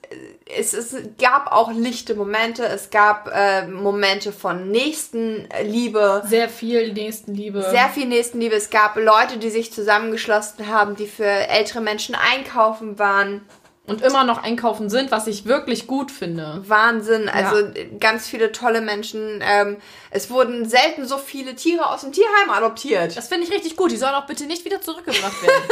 Es, 0.47 0.73
es 0.73 0.97
gab 1.19 1.53
auch 1.53 1.71
lichte 1.73 2.15
Momente. 2.15 2.65
Es 2.65 2.91
gab 2.91 3.31
äh, 3.33 3.67
Momente 3.67 4.33
von 4.33 4.71
Nächstenliebe. 4.71 6.23
Sehr 6.27 6.49
viel 6.49 6.93
Nächstenliebe. 6.93 7.63
Sehr 7.71 7.89
viel 7.89 8.07
Nächstenliebe. 8.07 8.55
Es 8.55 8.71
gab 8.71 8.97
Leute, 8.97 9.39
die 9.39 9.51
sich 9.51 9.73
zusammengeschlossen 9.73 10.69
haben, 10.69 10.97
die 10.97 11.07
für 11.07 11.25
ältere 11.25 11.81
Menschen 11.81 12.15
einkaufen 12.15 12.99
waren. 12.99 13.43
Und 13.91 14.03
immer 14.03 14.25
noch 14.25 14.43
einkaufen 14.43 14.89
sind, 14.89 15.11
was 15.11 15.27
ich 15.27 15.45
wirklich 15.45 15.87
gut 15.87 16.11
finde. 16.11 16.63
Wahnsinn. 16.67 17.29
Also 17.29 17.71
ganz 17.99 18.27
viele 18.27 18.53
tolle 18.53 18.81
Menschen. 18.81 19.43
Ähm, 19.43 19.77
es 20.11 20.31
wurden 20.31 20.69
selten 20.69 21.07
so 21.07 21.19
viele 21.19 21.55
Tiere 21.55 21.89
aus 21.89 22.01
dem 22.03 22.13
Tierheim 22.13 22.51
adoptiert. 22.51 23.17
Das 23.17 23.29
finde 23.29 23.47
ich 23.47 23.53
richtig 23.53 23.77
gut. 23.77 23.91
Die 23.91 23.97
sollen 23.97 24.15
auch 24.15 24.27
bitte 24.27 24.45
nicht 24.47 24.65
wieder 24.65 24.81
zurückgebracht 24.81 25.43
werden. 25.43 25.63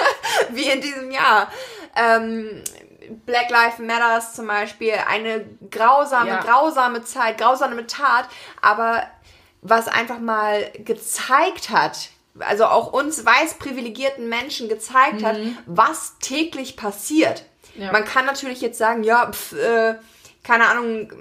wie 0.50 0.64
in 0.64 0.80
diesem 0.80 1.10
Jahr. 1.10 1.50
Ähm, 1.96 2.62
Black 3.24 3.50
Lives 3.50 3.78
Matters 3.78 4.34
zum 4.34 4.46
Beispiel, 4.46 4.92
eine 5.08 5.46
grausame, 5.70 6.28
Ja. 6.28 6.40
grausame 6.42 7.02
Zeit, 7.04 7.38
grausame 7.38 7.86
Tat, 7.86 8.28
aber 8.60 9.02
was 9.62 9.88
einfach 9.88 10.18
mal 10.18 10.70
gezeigt 10.84 11.70
hat, 11.70 12.10
also 12.38 12.66
auch 12.66 12.92
uns 12.92 13.24
weiß 13.24 13.54
privilegierten 13.54 14.28
Menschen 14.28 14.68
gezeigt 14.68 15.24
hat, 15.24 15.36
was 15.66 16.16
täglich 16.20 16.76
passiert. 16.76 17.44
Ja. 17.78 17.92
Man 17.92 18.04
kann 18.04 18.26
natürlich 18.26 18.60
jetzt 18.60 18.78
sagen, 18.78 19.02
ja, 19.02 19.30
pf, 19.30 19.52
äh, 19.54 19.94
keine 20.42 20.66
Ahnung, 20.68 21.12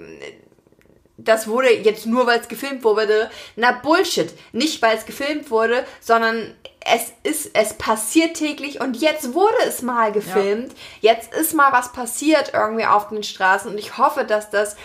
das 1.16 1.48
wurde 1.48 1.72
jetzt 1.74 2.06
nur, 2.06 2.26
weil 2.26 2.40
es 2.40 2.48
gefilmt 2.48 2.84
wurde. 2.84 3.30
Na 3.56 3.72
Bullshit. 3.72 4.32
Nicht, 4.52 4.80
weil 4.82 4.96
es 4.96 5.04
gefilmt 5.04 5.50
wurde, 5.50 5.84
sondern 6.00 6.54
es 6.80 7.12
ist, 7.22 7.50
es 7.54 7.74
passiert 7.74 8.34
täglich 8.34 8.80
und 8.80 8.96
jetzt 8.96 9.34
wurde 9.34 9.56
es 9.66 9.82
mal 9.82 10.12
gefilmt. 10.12 10.74
Jetzt 11.00 11.34
ist 11.34 11.54
mal 11.54 11.72
was 11.72 11.92
passiert 11.92 12.52
irgendwie 12.54 12.86
auf 12.86 13.08
den 13.08 13.22
Straßen 13.22 13.70
und 13.70 13.78
ich 13.78 13.98
hoffe, 13.98 14.24
dass 14.24 14.50
das 14.50 14.76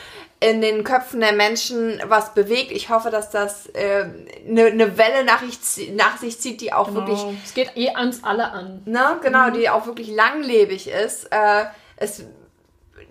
in 0.43 0.61
den 0.61 0.83
Köpfen 0.83 1.21
der 1.21 1.33
Menschen 1.33 2.01
was 2.05 2.33
bewegt. 2.33 2.71
Ich 2.71 2.89
hoffe, 2.89 3.09
dass 3.09 3.29
das 3.29 3.69
eine 3.75 4.67
äh, 4.67 4.73
ne 4.73 4.97
Welle 4.97 5.23
nach, 5.23 5.41
ich, 5.41 5.91
nach 5.93 6.17
sich 6.17 6.39
zieht, 6.39 6.61
die 6.61 6.73
auch 6.73 6.93
wirklich 6.93 7.23
Genau. 7.23 7.35
Es 7.43 7.53
geht 7.53 7.71
eh 7.75 7.91
uns 7.95 8.23
alle 8.23 8.51
an. 8.51 8.81
Ne, 8.85 9.19
genau, 9.21 9.49
die 9.49 9.69
auch 9.69 9.85
wirklich 9.85 10.09
langlebig 10.09 10.87
ist. 10.87 11.25
Äh, 11.31 11.65
es 11.97 12.25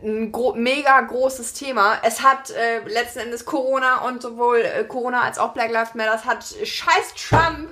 ein 0.02 0.32
gro 0.32 0.54
mega 0.54 1.00
großes 1.00 1.52
Thema. 1.54 1.94
Es 2.02 2.22
hat 2.22 2.50
äh, 2.50 2.80
letzten 2.88 3.20
Endes 3.20 3.44
Corona 3.44 4.06
und 4.06 4.20
sowohl 4.20 4.58
äh, 4.58 4.84
Corona 4.84 5.22
als 5.22 5.38
auch 5.38 5.52
Black 5.52 5.70
Lives 5.70 5.94
Matter 5.94 6.24
hat 6.24 6.44
scheiß 6.44 7.14
Trump. 7.28 7.68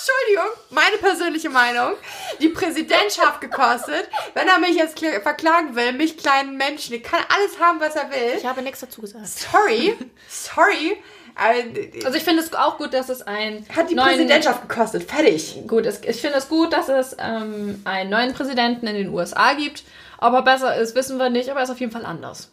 Entschuldigung, 0.00 0.60
meine 0.70 0.96
persönliche 0.98 1.50
Meinung, 1.50 1.94
die 2.40 2.48
Präsidentschaft 2.48 3.40
gekostet. 3.40 4.08
Wenn 4.34 4.48
er 4.48 4.58
mich 4.58 4.74
jetzt 4.76 4.96
kla- 4.98 5.20
verklagen 5.20 5.76
will, 5.76 5.92
mich 5.92 6.16
kleinen 6.16 6.56
Menschen, 6.56 6.92
der 6.92 7.02
kann 7.02 7.20
alles 7.28 7.58
haben, 7.60 7.80
was 7.80 7.96
er 7.96 8.10
will. 8.10 8.36
Ich 8.38 8.46
habe 8.46 8.62
nichts 8.62 8.80
dazu 8.80 9.00
gesagt. 9.02 9.26
Sorry, 9.26 9.96
sorry. 10.28 10.96
Äh, 11.38 12.04
Also 12.04 12.16
ich 12.18 12.24
finde 12.24 12.42
es 12.42 12.52
auch 12.54 12.78
gut, 12.78 12.92
dass 12.94 13.08
es 13.08 13.22
ein 13.22 13.64
hat 13.74 13.90
die 13.90 13.94
neuen, 13.94 14.08
Präsidentschaft 14.08 14.68
gekostet. 14.68 15.04
Fertig. 15.10 15.62
Gut, 15.66 15.86
es, 15.86 16.00
ich 16.04 16.20
finde 16.20 16.38
es 16.38 16.48
gut, 16.48 16.72
dass 16.72 16.88
es 16.88 17.16
ähm, 17.18 17.80
einen 17.84 18.10
neuen 18.10 18.32
Präsidenten 18.34 18.86
in 18.86 18.96
den 18.96 19.08
USA 19.10 19.52
gibt. 19.54 19.84
Ob 20.18 20.32
er 20.34 20.42
besser 20.42 20.76
ist, 20.76 20.94
wissen 20.94 21.18
wir 21.18 21.30
nicht, 21.30 21.48
aber 21.50 21.60
er 21.60 21.64
ist 21.64 21.70
auf 21.70 21.80
jeden 21.80 21.92
Fall 21.92 22.04
anders. 22.04 22.50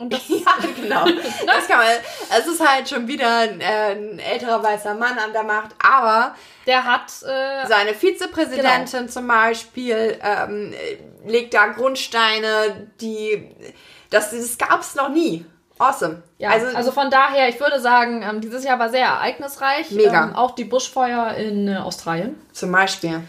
Und 0.00 0.12
das 0.12 0.28
Ja, 0.28 0.54
genau. 0.74 1.04
Das 1.46 1.68
kann 1.68 1.78
man. 1.78 1.86
Es 2.36 2.46
ist 2.46 2.66
halt 2.66 2.88
schon 2.88 3.06
wieder 3.06 3.38
ein, 3.38 3.60
äh, 3.60 3.92
ein 3.92 4.18
älterer 4.18 4.62
weißer 4.62 4.94
Mann 4.94 5.18
an 5.18 5.32
der 5.32 5.44
Macht, 5.44 5.70
aber 5.78 6.34
der 6.66 6.84
hat 6.84 7.10
äh, 7.22 7.66
seine 7.66 7.94
Vizepräsidentin 7.94 9.08
zum 9.08 9.28
Beispiel 9.28 10.18
ähm, 10.22 10.74
legt 11.26 11.54
da 11.54 11.68
Grundsteine, 11.68 12.88
die. 13.00 13.48
Das, 14.08 14.30
das 14.30 14.58
gab 14.58 14.80
es 14.80 14.94
noch 14.94 15.10
nie. 15.10 15.44
Awesome. 15.78 16.22
Ja, 16.36 16.50
also, 16.50 16.92
von 16.92 17.08
daher, 17.10 17.48
ich 17.48 17.58
würde 17.58 17.80
sagen, 17.80 18.22
ähm, 18.22 18.42
dieses 18.42 18.64
Jahr 18.64 18.78
war 18.78 18.90
sehr 18.90 19.06
ereignisreich. 19.06 19.90
Mega. 19.90 20.24
Ähm, 20.24 20.36
auch 20.36 20.50
die 20.50 20.64
Buschfeuer 20.64 21.34
in 21.34 21.68
äh, 21.68 21.76
Australien, 21.76 22.38
zum 22.52 22.70
Beispiel. 22.70 23.22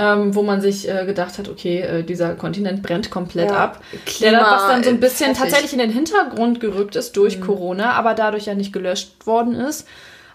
Ähm, 0.00 0.34
wo 0.34 0.42
man 0.42 0.62
sich 0.62 0.88
äh, 0.88 1.04
gedacht 1.04 1.36
hat, 1.36 1.48
okay, 1.50 1.80
äh, 1.80 2.02
dieser 2.02 2.34
Kontinent 2.34 2.82
brennt 2.82 3.10
komplett 3.10 3.50
Ja. 3.50 3.58
ab. 3.58 3.82
Klima, 4.06 4.30
der, 4.30 4.40
was 4.40 4.66
dann 4.66 4.82
so 4.82 4.88
ein 4.88 4.98
bisschen 4.98 5.34
tatsächlich 5.34 5.74
in 5.74 5.78
den 5.78 5.90
Hintergrund 5.90 6.58
gerückt 6.58 6.96
ist 6.96 7.16
durch 7.18 7.40
Corona, 7.42 7.92
aber 7.92 8.14
dadurch 8.14 8.46
ja 8.46 8.54
nicht 8.54 8.72
gelöscht 8.72 9.26
worden 9.26 9.54
ist. 9.54 9.86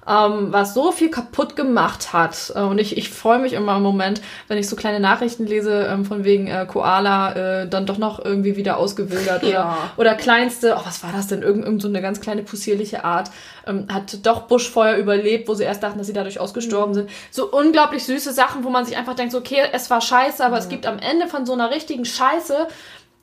Ähm, 0.07 0.53
was 0.53 0.75
so 0.75 0.91
viel 0.91 1.09
kaputt 1.09 1.55
gemacht 1.55 2.13
hat. 2.13 2.53
Äh, 2.55 2.59
und 2.61 2.77
ich, 2.77 2.95
ich 2.95 3.09
freue 3.09 3.39
mich 3.39 3.53
immer 3.53 3.75
im 3.77 3.81
Moment, 3.81 4.21
wenn 4.47 4.59
ich 4.59 4.69
so 4.69 4.75
kleine 4.75 4.99
Nachrichten 4.99 5.47
lese, 5.47 5.87
ähm, 5.89 6.05
von 6.05 6.23
wegen 6.23 6.45
äh, 6.45 6.67
Koala 6.69 7.31
äh, 7.63 7.67
dann 7.67 7.87
doch 7.87 7.97
noch 7.97 8.23
irgendwie 8.23 8.55
wieder 8.55 8.77
ausgewildert 8.77 9.41
oder, 9.43 9.51
Ja. 9.51 9.77
oder 9.97 10.13
kleinste, 10.13 10.75
oh, 10.77 10.81
was 10.85 11.01
war 11.03 11.11
das 11.11 11.25
denn? 11.25 11.41
Irgend, 11.41 11.65
irgend 11.65 11.81
so 11.81 11.87
eine 11.87 12.03
ganz 12.03 12.21
kleine 12.21 12.43
possierliche 12.43 13.03
Art, 13.03 13.31
ähm, 13.65 13.87
hat 13.91 14.23
doch 14.27 14.41
Buschfeuer 14.43 14.95
überlebt, 14.97 15.47
wo 15.47 15.55
sie 15.55 15.63
erst 15.63 15.81
dachten, 15.81 15.97
dass 15.97 16.05
sie 16.05 16.13
dadurch 16.13 16.39
ausgestorben 16.39 16.91
Mhm. 16.91 16.95
sind. 16.95 17.09
So 17.31 17.49
unglaublich 17.51 18.03
süße 18.03 18.31
Sachen, 18.31 18.63
wo 18.63 18.69
man 18.69 18.85
sich 18.85 18.95
einfach 18.97 19.15
denkt, 19.15 19.31
so, 19.31 19.39
okay, 19.39 19.63
es 19.71 19.89
war 19.89 20.01
scheiße, 20.01 20.45
aber 20.45 20.59
es 20.59 20.69
gibt 20.69 20.85
am 20.85 20.99
Ende 20.99 21.25
von 21.27 21.47
so 21.47 21.53
einer 21.53 21.71
richtigen 21.71 22.05
Scheiße, 22.05 22.67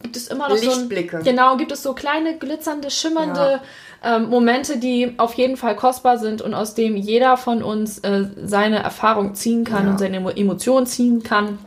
gibt 0.03 0.17
es 0.17 0.27
immer 0.27 0.49
noch 0.49 0.57
Lichtblicke. 0.61 1.11
so 1.13 1.17
ein, 1.19 1.25
genau, 1.25 1.57
gibt 1.57 1.71
es 1.71 1.81
so 1.85 1.93
kleine 1.95 2.37
glitzernde, 2.37 2.91
schimmernde 2.91 3.61
ähm, 4.05 4.29
Momente, 4.29 4.79
die 4.79 5.15
auf 5.19 5.35
jeden 5.35 5.57
Fall 5.57 5.77
kostbar 5.77 6.19
sind 6.19 6.43
und 6.43 6.55
aus 6.55 6.75
dem 6.75 6.97
jeder 6.97 7.37
von 7.37 7.63
uns 7.63 7.99
äh, 8.01 8.25
seine 8.45 8.83
Erfahrung 8.83 9.35
ziehen 9.35 9.65
kann 9.65 9.85
Ja. 9.87 9.91
und 9.93 9.99
seine 9.99 10.17
Emo 10.19 10.31
Emotionen 10.31 10.87
ziehen 10.87 11.23
kann. 11.23 11.59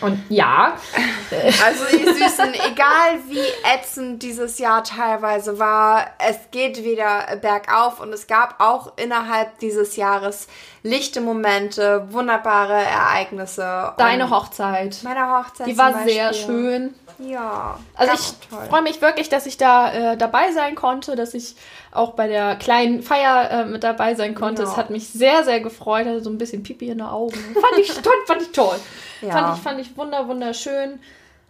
Und 0.00 0.18
ja, 0.28 0.74
Also 1.64 1.84
die 1.90 2.04
Süßen, 2.04 2.52
egal 2.54 3.18
wie 3.28 3.38
ätzend 3.74 4.22
dieses 4.22 4.58
Jahr 4.58 4.84
teilweise 4.84 5.58
war, 5.58 6.06
es 6.18 6.36
geht 6.50 6.84
wieder 6.84 7.36
bergauf 7.40 8.00
und 8.00 8.12
es 8.12 8.26
gab 8.26 8.60
auch 8.60 8.92
innerhalb 8.96 9.58
dieses 9.60 9.96
Jahres 9.96 10.46
lichte 10.82 11.20
Momente, 11.22 12.06
wunderbare 12.10 12.74
Ereignisse. 12.74 13.92
deine 13.96 14.28
Hochzeit, 14.30 14.98
meine 15.04 15.26
Hochzeit 15.38 15.68
die 15.68 15.78
war 15.78 16.04
sehr 16.04 16.34
schön. 16.34 16.94
Ja. 17.18 17.78
Also 17.94 18.12
ich 18.14 18.68
freue 18.68 18.82
mich 18.82 19.00
wirklich, 19.00 19.28
dass 19.28 19.46
ich 19.46 19.56
da 19.56 20.12
äh, 20.12 20.16
dabei 20.16 20.52
sein 20.52 20.74
konnte, 20.74 21.16
dass 21.16 21.34
ich 21.34 21.56
auch 21.92 22.12
bei 22.12 22.28
der 22.28 22.56
kleinen 22.56 23.02
Feier 23.02 23.50
äh, 23.50 23.64
mit 23.64 23.84
dabei 23.84 24.14
sein 24.14 24.34
konnte. 24.34 24.62
Es 24.62 24.76
hat 24.76 24.90
mich 24.90 25.08
sehr, 25.08 25.44
sehr 25.44 25.60
gefreut. 25.60 26.06
Hatte 26.06 26.22
so 26.22 26.30
ein 26.30 26.38
bisschen 26.38 26.62
Pipi 26.62 26.88
in 26.88 26.98
den 26.98 27.06
Augen. 27.06 27.34
Fand 27.34 27.78
ich 27.78 27.92
toll, 27.92 28.12
fand 28.26 28.42
ich 28.42 28.52
toll. 28.52 28.78
Ja. 29.22 29.32
Fand 29.32 29.56
ich, 29.56 29.62
fand 29.62 29.80
ich 29.80 29.96
wunder, 29.96 30.26
wunderschön. 30.28 31.00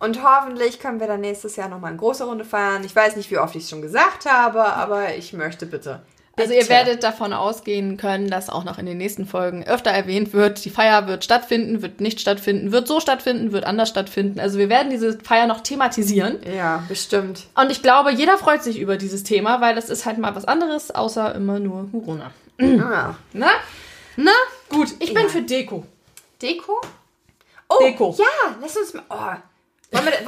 Und 0.00 0.22
hoffentlich 0.22 0.80
können 0.80 1.00
wir 1.00 1.06
dann 1.06 1.20
nächstes 1.20 1.56
Jahr 1.56 1.68
nochmal 1.68 1.90
eine 1.90 1.98
große 1.98 2.24
Runde 2.24 2.44
feiern. 2.44 2.84
Ich 2.84 2.94
weiß 2.94 3.16
nicht, 3.16 3.30
wie 3.30 3.38
oft 3.38 3.54
ich 3.54 3.62
es 3.62 3.70
schon 3.70 3.80
gesagt 3.80 4.26
habe, 4.30 4.64
aber 4.64 5.14
ich 5.14 5.32
möchte 5.32 5.66
bitte. 5.66 6.02
Also 6.36 6.48
Bitte. 6.52 6.64
ihr 6.64 6.68
werdet 6.68 7.04
davon 7.04 7.32
ausgehen 7.32 7.96
können, 7.96 8.28
dass 8.28 8.50
auch 8.50 8.64
noch 8.64 8.78
in 8.78 8.86
den 8.86 8.98
nächsten 8.98 9.24
Folgen 9.24 9.62
öfter 9.64 9.90
erwähnt 9.90 10.32
wird, 10.32 10.64
die 10.64 10.70
Feier 10.70 11.06
wird 11.06 11.22
stattfinden, 11.22 11.80
wird 11.80 12.00
nicht 12.00 12.18
stattfinden, 12.20 12.72
wird 12.72 12.88
so 12.88 12.98
stattfinden, 12.98 13.52
wird 13.52 13.64
anders 13.64 13.88
stattfinden. 13.88 14.40
Also 14.40 14.58
wir 14.58 14.68
werden 14.68 14.90
diese 14.90 15.16
Feier 15.20 15.46
noch 15.46 15.60
thematisieren. 15.60 16.38
Ja, 16.52 16.82
bestimmt. 16.88 17.44
Und 17.54 17.70
ich 17.70 17.82
glaube, 17.82 18.10
jeder 18.12 18.36
freut 18.36 18.64
sich 18.64 18.80
über 18.80 18.96
dieses 18.96 19.22
Thema, 19.22 19.60
weil 19.60 19.78
es 19.78 19.90
ist 19.90 20.06
halt 20.06 20.18
mal 20.18 20.34
was 20.34 20.44
anderes, 20.44 20.90
außer 20.90 21.34
immer 21.36 21.60
nur 21.60 21.88
Corona. 21.92 22.32
Ja. 22.58 23.16
Na? 23.32 23.50
Na? 24.16 24.32
Gut, 24.68 24.88
ich 24.98 25.14
bin 25.14 25.24
Ja. 25.24 25.28
für 25.28 25.42
Deko. 25.42 25.84
Deko? 26.42 26.80
Oh, 27.68 27.78
Deko. 27.80 28.14
Ja, 28.18 28.56
lass 28.60 28.76
uns 28.76 28.92
mal. 28.94 29.02
Oh. 29.08 29.96
Wollen 29.96 30.06
wir, 30.06 30.26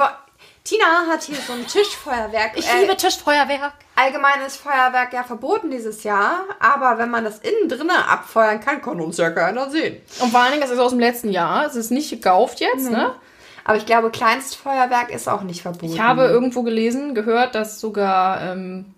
Tina 0.67 1.07
hat 1.09 1.23
hier 1.23 1.37
so 1.37 1.53
ein 1.53 1.65
Tischfeuerwerk. 1.65 2.51
Ich 2.55 2.67
Äh, 2.67 2.81
liebe 2.81 2.97
Tischfeuerwerk. 2.97 3.71
allgemeines 3.95 4.57
Feuerwerk 4.57 5.13
ja 5.13 5.23
verboten 5.23 5.71
dieses 5.71 6.03
Jahr, 6.03 6.41
aber 6.59 6.97
wenn 6.97 7.09
man 7.09 7.23
das 7.23 7.39
innen 7.39 7.69
drinnen 7.69 7.89
abfeuern 7.89 8.59
kann, 8.59 8.81
kann 8.81 8.99
uns 8.99 9.15
ja 9.15 9.29
keiner 9.29 9.69
sehen. 9.69 10.01
Und 10.19 10.31
vor 10.31 10.41
allen 10.41 10.51
Dingen, 10.51 10.63
es 10.63 10.69
ist 10.69 10.79
aus 10.79 10.91
dem 10.91 10.99
letzten 10.99 11.29
Jahr. 11.31 11.65
Es 11.65 11.77
ist 11.77 11.89
nicht 11.89 12.09
gekauft 12.09 12.59
jetzt, 12.59 12.91
ne? 12.91 13.15
Aber 13.63 13.77
ich 13.77 13.85
glaube, 13.85 14.11
Kleinstfeuerwerk 14.11 15.09
ist 15.13 15.29
auch 15.29 15.41
nicht 15.43 15.61
verboten. 15.61 15.85
Ich 15.93 16.01
habe 16.01 16.25
irgendwo 16.25 16.63
gelesen, 16.63 17.15
gehört, 17.15 17.55
dass 17.55 17.79
sogar, 17.79 18.41
ähm, 18.41 18.93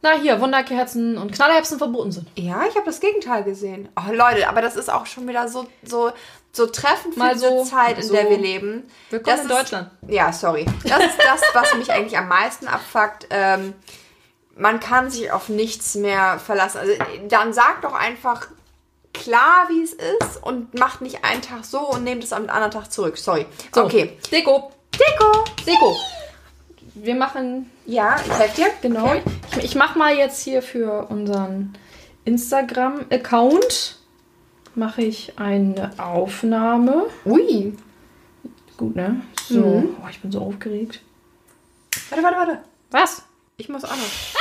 na 0.00 0.12
hier, 0.12 0.40
Wunderkerzen 0.40 1.18
und 1.18 1.32
Knallerbsen 1.32 1.76
verboten 1.78 2.12
sind. 2.12 2.28
Ja, 2.36 2.62
ich 2.68 2.74
habe 2.74 2.86
das 2.86 3.00
Gegenteil 3.00 3.42
gesehen. 3.44 3.88
Oh 3.96 4.12
Leute, 4.12 4.48
aber 4.48 4.62
das 4.62 4.76
ist 4.76 4.90
auch 4.90 5.04
schon 5.04 5.28
wieder 5.28 5.48
so, 5.48 5.66
so, 5.82 6.12
so 6.56 6.66
treffend 6.66 7.14
für 7.14 7.20
Mal 7.20 7.34
diese 7.34 7.48
so, 7.48 7.64
Zeit, 7.64 7.98
in 7.98 8.02
so. 8.04 8.14
der 8.14 8.28
wir 8.30 8.38
leben. 8.38 8.84
Willkommen 9.10 9.36
Das 9.36 9.44
in 9.44 9.50
ist- 9.50 9.58
Deutschland. 9.60 9.90
Ja, 10.08 10.32
sorry. 10.32 10.64
Das 10.84 11.04
ist 11.04 11.18
das, 11.18 11.40
was 11.52 11.74
mich 11.74 11.92
eigentlich 11.92 12.16
am 12.18 12.28
meisten 12.28 12.66
abfuckt. 12.66 13.26
Ähm, 13.30 13.74
man 14.56 14.80
kann 14.80 15.10
sich 15.10 15.30
auf 15.32 15.48
nichts 15.50 15.94
mehr 15.96 16.38
verlassen. 16.38 16.78
Also 16.78 16.92
dann 17.28 17.52
sagt 17.52 17.84
doch 17.84 17.92
einfach 17.94 18.46
klar, 19.12 19.66
wie 19.68 19.82
es 19.82 19.92
ist 19.92 20.42
und 20.42 20.78
macht 20.78 21.00
nicht 21.02 21.24
einen 21.24 21.42
Tag 21.42 21.64
so 21.64 21.80
und 21.80 22.04
nehmt 22.04 22.24
es 22.24 22.32
am 22.32 22.48
anderen 22.48 22.70
Tag 22.70 22.90
zurück. 22.92 23.18
Sorry. 23.18 23.46
So, 23.74 23.84
Okay. 23.84 24.16
Deko. 24.32 24.72
Deko. 24.94 25.44
Deko. 25.66 25.96
Wir 26.94 27.14
machen, 27.14 27.70
Ja, 27.84 28.16
ich 28.26 28.32
helfe 28.32 28.56
dir. 28.62 28.70
genau. 28.80 29.04
Okay. 29.06 29.22
Ich, 29.58 29.64
ich 29.64 29.74
mache 29.74 29.98
mal 29.98 30.14
jetzt 30.16 30.42
hier 30.42 30.62
für 30.62 31.06
unseren 31.10 31.76
Instagram-Account 32.24 33.96
mache 34.76 35.02
ich 35.02 35.38
eine 35.38 35.92
Aufnahme. 35.98 37.06
Ui. 37.24 37.76
Gut, 38.76 38.94
ne? 38.96 39.22
So. 39.48 39.60
Mhm. 39.60 39.96
Oh, 40.02 40.08
ich 40.10 40.20
bin 40.20 40.30
so 40.30 40.40
aufgeregt. 40.40 41.00
Warte, 42.10 42.22
warte, 42.22 42.36
warte. 42.36 42.58
Was? 42.90 43.22
Ich 43.56 43.68
muss 43.68 43.84
auch 43.84 43.90
noch. 43.96 44.36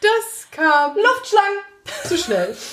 Das 0.00 0.50
kam 0.50 0.96
Luftschlangen. 0.96 1.58
zu 2.06 2.16
schnell. 2.18 2.56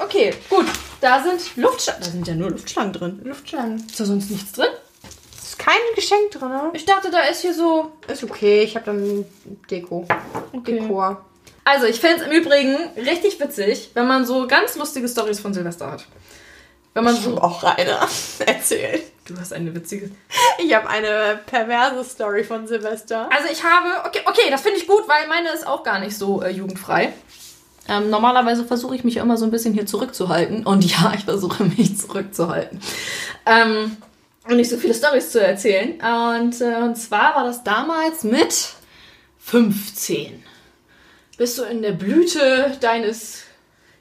Okay, 0.00 0.32
gut. 0.48 0.64
Da 1.00 1.20
sind 1.20 1.56
Luftschlangen. 1.56 2.02
Da 2.04 2.08
sind 2.08 2.28
ja 2.28 2.34
nur 2.36 2.50
Luftschlangen 2.52 2.92
drin. 2.92 3.20
Luftschlangen. 3.24 3.84
Ist 3.84 3.98
da 3.98 4.04
sonst 4.04 4.30
nichts 4.30 4.52
drin? 4.52 4.68
Ist 5.58 5.66
kein 5.66 5.76
Geschenk 5.94 6.30
drin, 6.32 6.48
ne? 6.50 6.70
Ich 6.72 6.84
dachte, 6.84 7.10
da 7.10 7.20
ist 7.20 7.42
hier 7.42 7.54
so. 7.54 7.92
Ist 8.06 8.22
okay, 8.24 8.62
ich 8.62 8.76
habe 8.76 8.86
dann 8.86 9.24
Deko. 9.70 10.06
Okay. 10.52 10.78
Dekor. 10.80 11.24
Also, 11.64 11.86
ich 11.86 12.00
finde 12.00 12.16
es 12.16 12.22
im 12.22 12.32
Übrigen 12.32 12.76
richtig 12.96 13.38
witzig, 13.40 13.90
wenn 13.94 14.06
man 14.06 14.24
so 14.24 14.46
ganz 14.46 14.76
lustige 14.76 15.08
Stories 15.08 15.40
von 15.40 15.52
Silvester 15.52 15.90
hat. 15.90 16.06
Wenn 16.94 17.04
man 17.04 17.14
Ich 17.14 17.20
so. 17.22 17.36
auch 17.38 17.62
eine 17.64 17.90
erzählt. 18.46 19.02
Du 19.26 19.38
hast 19.38 19.52
eine 19.52 19.74
witzige. 19.74 20.10
Ich 20.58 20.74
habe 20.74 20.88
eine 20.88 21.38
perverse 21.44 22.02
Story 22.08 22.44
von 22.44 22.66
Silvester. 22.66 23.28
Also, 23.30 23.52
ich 23.52 23.62
habe. 23.62 24.06
Okay, 24.08 24.20
okay, 24.24 24.50
das 24.50 24.62
finde 24.62 24.78
ich 24.78 24.86
gut, 24.86 25.06
weil 25.06 25.28
meine 25.28 25.50
ist 25.50 25.66
auch 25.66 25.82
gar 25.82 25.98
nicht 25.98 26.16
so 26.16 26.40
äh, 26.42 26.50
jugendfrei. 26.50 27.12
Ähm, 27.90 28.10
normalerweise 28.10 28.64
versuche 28.64 28.94
ich 28.94 29.04
mich 29.04 29.16
immer 29.16 29.36
so 29.36 29.44
ein 29.46 29.50
bisschen 29.50 29.72
hier 29.74 29.86
zurückzuhalten. 29.86 30.66
Und 30.66 30.84
ja, 30.84 31.12
ich 31.16 31.24
versuche 31.24 31.64
mich 31.76 31.98
zurückzuhalten. 31.98 32.80
Ähm, 33.46 33.96
und 34.48 34.56
nicht 34.56 34.70
so 34.70 34.78
viele 34.78 34.94
Stories 34.94 35.30
zu 35.30 35.40
erzählen. 35.40 35.92
Und, 36.00 36.60
äh, 36.60 36.76
und 36.82 36.96
zwar 36.96 37.36
war 37.36 37.44
das 37.44 37.62
damals 37.64 38.24
mit 38.24 38.70
15. 39.40 40.42
Bist 41.36 41.58
du 41.58 41.62
in 41.64 41.82
der 41.82 41.92
Blüte 41.92 42.76
deines 42.80 43.44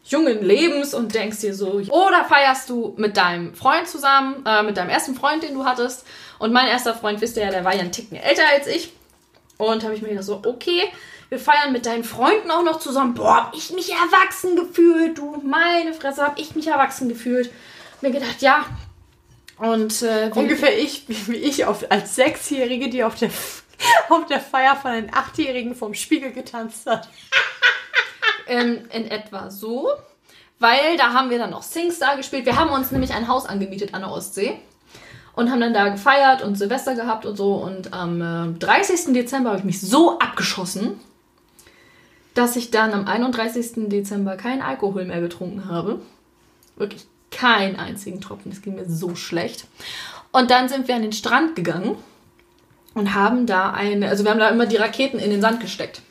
jungen 0.05 0.41
Lebens 0.41 0.93
und 0.93 1.13
denkst 1.13 1.41
dir 1.41 1.53
so, 1.53 1.81
oder 1.89 2.25
feierst 2.25 2.69
du 2.69 2.93
mit 2.97 3.17
deinem 3.17 3.53
Freund 3.53 3.87
zusammen, 3.87 4.45
äh, 4.45 4.63
mit 4.63 4.77
deinem 4.77 4.89
ersten 4.89 5.15
Freund, 5.15 5.43
den 5.43 5.53
du 5.53 5.65
hattest. 5.65 6.05
Und 6.39 6.53
mein 6.53 6.67
erster 6.67 6.95
Freund, 6.95 7.19
wisst 7.19 7.35
ihr 7.35 7.43
ja, 7.43 7.51
der 7.51 7.65
war 7.65 7.75
ja 7.75 7.81
ein 7.81 7.91
Ticken 7.91 8.17
älter 8.17 8.43
als 8.53 8.67
ich. 8.67 8.93
Und 9.57 9.83
habe 9.83 9.95
ich 9.95 10.01
mir 10.01 10.09
gedacht 10.09 10.25
so, 10.25 10.41
okay, 10.45 10.83
wir 11.29 11.39
feiern 11.39 11.73
mit 11.73 11.85
deinen 11.85 12.05
Freunden 12.05 12.51
auch 12.51 12.63
noch 12.63 12.79
zusammen. 12.79 13.15
Boah, 13.15 13.35
hab 13.35 13.55
ich 13.55 13.73
mich 13.73 13.91
erwachsen 13.91 14.55
gefühlt, 14.55 15.17
du, 15.17 15.41
meine 15.43 15.93
Fresse, 15.93 16.23
hab 16.23 16.39
ich 16.39 16.55
mich 16.55 16.67
erwachsen 16.67 17.09
gefühlt. 17.09 17.51
Mir 18.01 18.11
gedacht, 18.11 18.41
ja. 18.41 18.65
Und 19.57 20.01
äh, 20.03 20.29
Ungefähr 20.33 20.77
ich, 20.77 21.05
wie 21.07 21.35
ich 21.35 21.65
auf, 21.65 21.89
als 21.89 22.15
Sechsjährige, 22.15 22.89
die 22.89 23.03
auf 23.03 23.15
der, 23.15 23.29
auf 24.09 24.25
der 24.27 24.39
Feier 24.39 24.75
von 24.75 24.91
einem 24.91 25.09
Achtjährigen 25.11 25.75
vom 25.75 25.93
Spiegel 25.93 26.31
getanzt 26.31 26.85
hat. 26.85 27.09
ähm, 28.47 28.85
in 28.91 29.09
etwa 29.09 29.49
so. 29.49 29.89
Weil 30.59 30.97
da 30.97 31.13
haben 31.13 31.29
wir 31.29 31.37
dann 31.37 31.51
noch 31.51 31.63
SingStar 31.63 32.17
gespielt. 32.17 32.45
Wir 32.45 32.55
haben 32.55 32.71
uns 32.71 32.91
nämlich 32.91 33.13
ein 33.13 33.27
Haus 33.27 33.45
angemietet 33.45 33.93
an 33.93 34.01
der 34.01 34.11
Ostsee. 34.11 34.59
Und 35.33 35.51
haben 35.51 35.61
dann 35.61 35.73
da 35.73 35.89
gefeiert 35.89 36.41
und 36.41 36.55
Silvester 36.55 36.95
gehabt 36.95 37.25
und 37.25 37.35
so. 37.35 37.55
Und 37.55 37.93
am 37.93 38.55
äh, 38.55 38.57
30. 38.57 39.13
Dezember 39.13 39.49
habe 39.49 39.59
ich 39.59 39.65
mich 39.65 39.81
so 39.81 40.17
abgeschossen, 40.17 40.99
dass 42.33 42.55
ich 42.55 42.71
dann 42.71 42.91
am 42.93 43.07
31. 43.07 43.89
Dezember 43.89 44.35
keinen 44.35 44.63
Alkohol 44.63 45.05
mehr 45.05 45.21
getrunken 45.21 45.69
habe. 45.69 45.99
Wirklich 46.75 47.07
keinen 47.31 47.75
einzigen 47.75 48.21
Tropfen. 48.21 48.51
Es 48.51 48.61
ging 48.61 48.75
mir 48.75 48.89
so 48.89 49.15
schlecht. 49.15 49.65
Und 50.31 50.51
dann 50.51 50.69
sind 50.69 50.87
wir 50.87 50.95
an 50.95 51.01
den 51.01 51.13
Strand 51.13 51.55
gegangen 51.55 51.97
und 52.93 53.13
haben 53.13 53.45
da 53.45 53.71
eine, 53.71 54.09
also 54.09 54.23
wir 54.23 54.31
haben 54.31 54.39
da 54.39 54.49
immer 54.49 54.65
die 54.65 54.77
Raketen 54.77 55.19
in 55.19 55.29
den 55.29 55.41
Sand 55.41 55.59
gesteckt. 55.59 56.01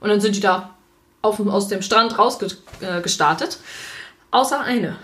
Und 0.00 0.08
dann 0.08 0.20
sind 0.20 0.36
die 0.36 0.40
da 0.40 0.74
auf, 1.20 1.40
aus 1.40 1.68
dem 1.68 1.82
Strand 1.82 2.18
rausgestartet. 2.18 3.58
Außer 4.30 4.60
eine. 4.60 4.96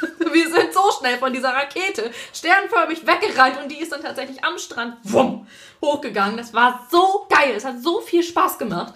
Wir 0.32 0.48
sind 0.50 0.72
so 0.72 0.80
schnell 0.98 1.18
von 1.18 1.32
dieser 1.32 1.50
Rakete 1.50 2.10
sternförmig 2.32 3.06
weggerannt 3.06 3.58
und 3.62 3.70
die 3.70 3.80
ist 3.80 3.92
dann 3.92 4.02
tatsächlich 4.02 4.44
am 4.44 4.58
Strand 4.58 4.96
wumm, 5.02 5.46
hochgegangen. 5.82 6.36
Das 6.36 6.54
war 6.54 6.86
so 6.90 7.26
geil. 7.28 7.54
Es 7.56 7.64
hat 7.64 7.82
so 7.82 8.00
viel 8.00 8.22
Spaß 8.22 8.58
gemacht. 8.58 8.94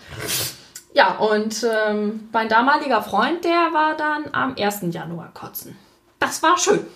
Ja, 0.94 1.16
und 1.16 1.64
ähm, 1.64 2.28
mein 2.32 2.48
damaliger 2.48 3.02
Freund, 3.02 3.44
der 3.44 3.72
war 3.72 3.96
dann 3.96 4.28
am 4.32 4.54
1. 4.58 4.82
Januar 4.90 5.30
kotzen. 5.32 5.76
Das 6.18 6.42
war 6.42 6.58
schön. 6.58 6.86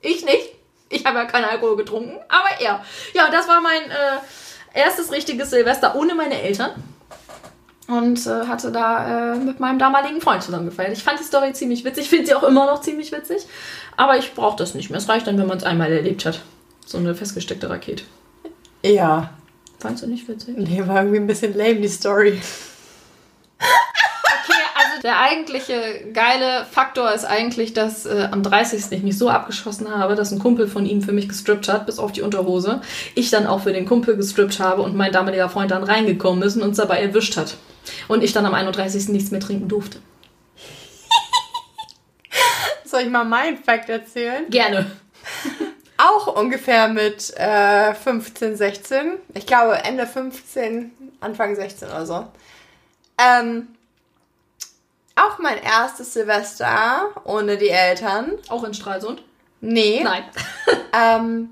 Ich 0.00 0.24
nicht. 0.24 0.54
Ich 0.90 1.06
habe 1.06 1.18
ja 1.18 1.24
keinen 1.24 1.46
Alkohol 1.46 1.76
getrunken, 1.76 2.18
aber 2.28 2.60
er. 2.60 2.84
Ja, 3.14 3.30
das 3.30 3.48
war 3.48 3.62
mein 3.62 3.90
äh, 3.90 4.78
erstes 4.78 5.10
richtiges 5.10 5.50
Silvester 5.50 5.94
ohne 5.96 6.14
meine 6.14 6.40
Eltern. 6.42 6.70
Und 7.88 8.26
äh, 8.26 8.46
hatte 8.46 8.70
da 8.70 9.34
äh, 9.34 9.36
mit 9.36 9.58
meinem 9.58 9.78
damaligen 9.78 10.20
Freund 10.20 10.42
zusammen 10.42 10.66
gefeiert. 10.66 10.92
Ich 10.92 11.02
fand 11.02 11.18
die 11.18 11.24
Story 11.24 11.52
ziemlich 11.52 11.84
witzig. 11.84 12.04
Ich 12.04 12.10
finde 12.10 12.26
sie 12.26 12.34
auch 12.34 12.44
immer 12.44 12.66
noch 12.66 12.80
ziemlich 12.80 13.10
witzig. 13.10 13.46
Aber 13.96 14.18
ich 14.18 14.34
brauche 14.34 14.56
das 14.56 14.74
nicht 14.74 14.90
mehr. 14.90 14.98
Es 14.98 15.08
reicht 15.08 15.26
dann, 15.26 15.38
wenn 15.38 15.46
man 15.46 15.58
es 15.58 15.64
einmal 15.64 15.90
erlebt 15.90 16.24
hat. 16.24 16.42
So 16.86 16.98
eine 16.98 17.14
festgesteckte 17.14 17.68
Rakete. 17.68 18.04
Ja. 18.84 19.30
Fandst 19.78 20.04
du 20.04 20.06
nicht 20.06 20.28
witzig? 20.28 20.56
Nee, 20.56 20.86
war 20.86 20.98
irgendwie 20.98 21.18
ein 21.18 21.26
bisschen 21.26 21.56
lame, 21.56 21.80
die 21.80 21.88
Story. 21.88 22.40
Okay, 24.44 24.58
also 24.74 25.02
der 25.02 25.20
eigentliche 25.20 26.06
geile 26.12 26.66
Faktor 26.70 27.12
ist 27.12 27.24
eigentlich, 27.24 27.72
dass 27.72 28.06
äh, 28.06 28.28
am 28.30 28.42
30. 28.42 28.90
ich 28.90 29.02
mich 29.02 29.18
so 29.18 29.28
abgeschossen 29.28 29.90
habe, 29.90 30.14
dass 30.14 30.32
ein 30.32 30.38
Kumpel 30.38 30.66
von 30.66 30.86
ihm 30.86 31.02
für 31.02 31.12
mich 31.12 31.28
gestrippt 31.28 31.68
hat, 31.68 31.86
bis 31.86 31.98
auf 31.98 32.12
die 32.12 32.22
Unterhose. 32.22 32.80
Ich 33.14 33.30
dann 33.30 33.46
auch 33.46 33.60
für 33.62 33.72
den 33.72 33.86
Kumpel 33.86 34.16
gestrippt 34.16 34.58
habe 34.58 34.82
und 34.82 34.96
mein 34.96 35.12
damaliger 35.12 35.48
Freund 35.48 35.70
dann 35.70 35.84
reingekommen 35.84 36.42
ist 36.42 36.56
und 36.56 36.62
uns 36.62 36.76
dabei 36.76 37.00
erwischt 37.00 37.36
hat. 37.36 37.56
Und 38.08 38.22
ich 38.22 38.32
dann 38.32 38.46
am 38.46 38.54
31. 38.54 39.08
nichts 39.08 39.30
mehr 39.30 39.40
trinken 39.40 39.68
durfte. 39.68 39.98
Soll 42.84 43.02
ich 43.02 43.10
mal 43.10 43.24
meinen 43.24 43.58
Fact 43.58 43.88
erzählen? 43.88 44.44
Gerne. 44.50 44.90
Auch 45.98 46.36
ungefähr 46.36 46.88
mit 46.88 47.32
äh, 47.36 47.94
15, 47.94 48.56
16. 48.56 49.12
Ich 49.34 49.46
glaube 49.46 49.76
Ende 49.84 50.06
15, 50.06 50.90
Anfang 51.20 51.54
16 51.54 51.88
oder 51.88 52.06
so. 52.06 52.26
Ähm, 53.22 53.68
auch 55.14 55.38
mein 55.38 55.62
erstes 55.62 56.14
Silvester 56.14 57.10
ohne 57.24 57.58
die 57.58 57.68
Eltern. 57.68 58.32
Auch 58.48 58.64
in 58.64 58.74
Stralsund? 58.74 59.22
Nee. 59.60 60.02
Nein. 60.02 60.24
Ähm, 60.94 61.48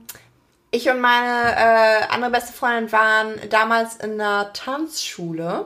ich 0.70 0.90
und 0.90 1.00
meine 1.00 1.56
äh, 1.56 2.04
andere 2.10 2.30
beste 2.30 2.52
Freundin 2.52 2.92
waren 2.92 3.40
damals 3.48 3.96
in 3.96 4.20
einer 4.20 4.52
Tanzschule. 4.52 5.64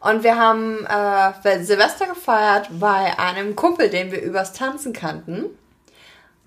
Und 0.00 0.24
wir 0.24 0.36
haben 0.36 0.84
äh, 0.84 1.62
Silvester 1.62 2.08
gefeiert 2.08 2.68
bei 2.72 3.16
einem 3.20 3.54
Kumpel, 3.54 3.88
den 3.88 4.10
wir 4.10 4.20
übers 4.20 4.52
Tanzen 4.52 4.92
kannten. 4.92 5.44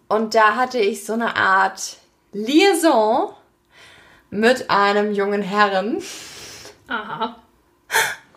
Und 0.10 0.36
da 0.36 0.56
hatte 0.56 0.80
ich 0.80 1.06
so 1.06 1.14
eine 1.14 1.38
Art 1.38 1.96
Liaison 2.34 3.34
mit 4.30 4.70
einem 4.70 5.14
jungen 5.14 5.42
Herren. 5.42 6.04
Aha. 6.90 7.38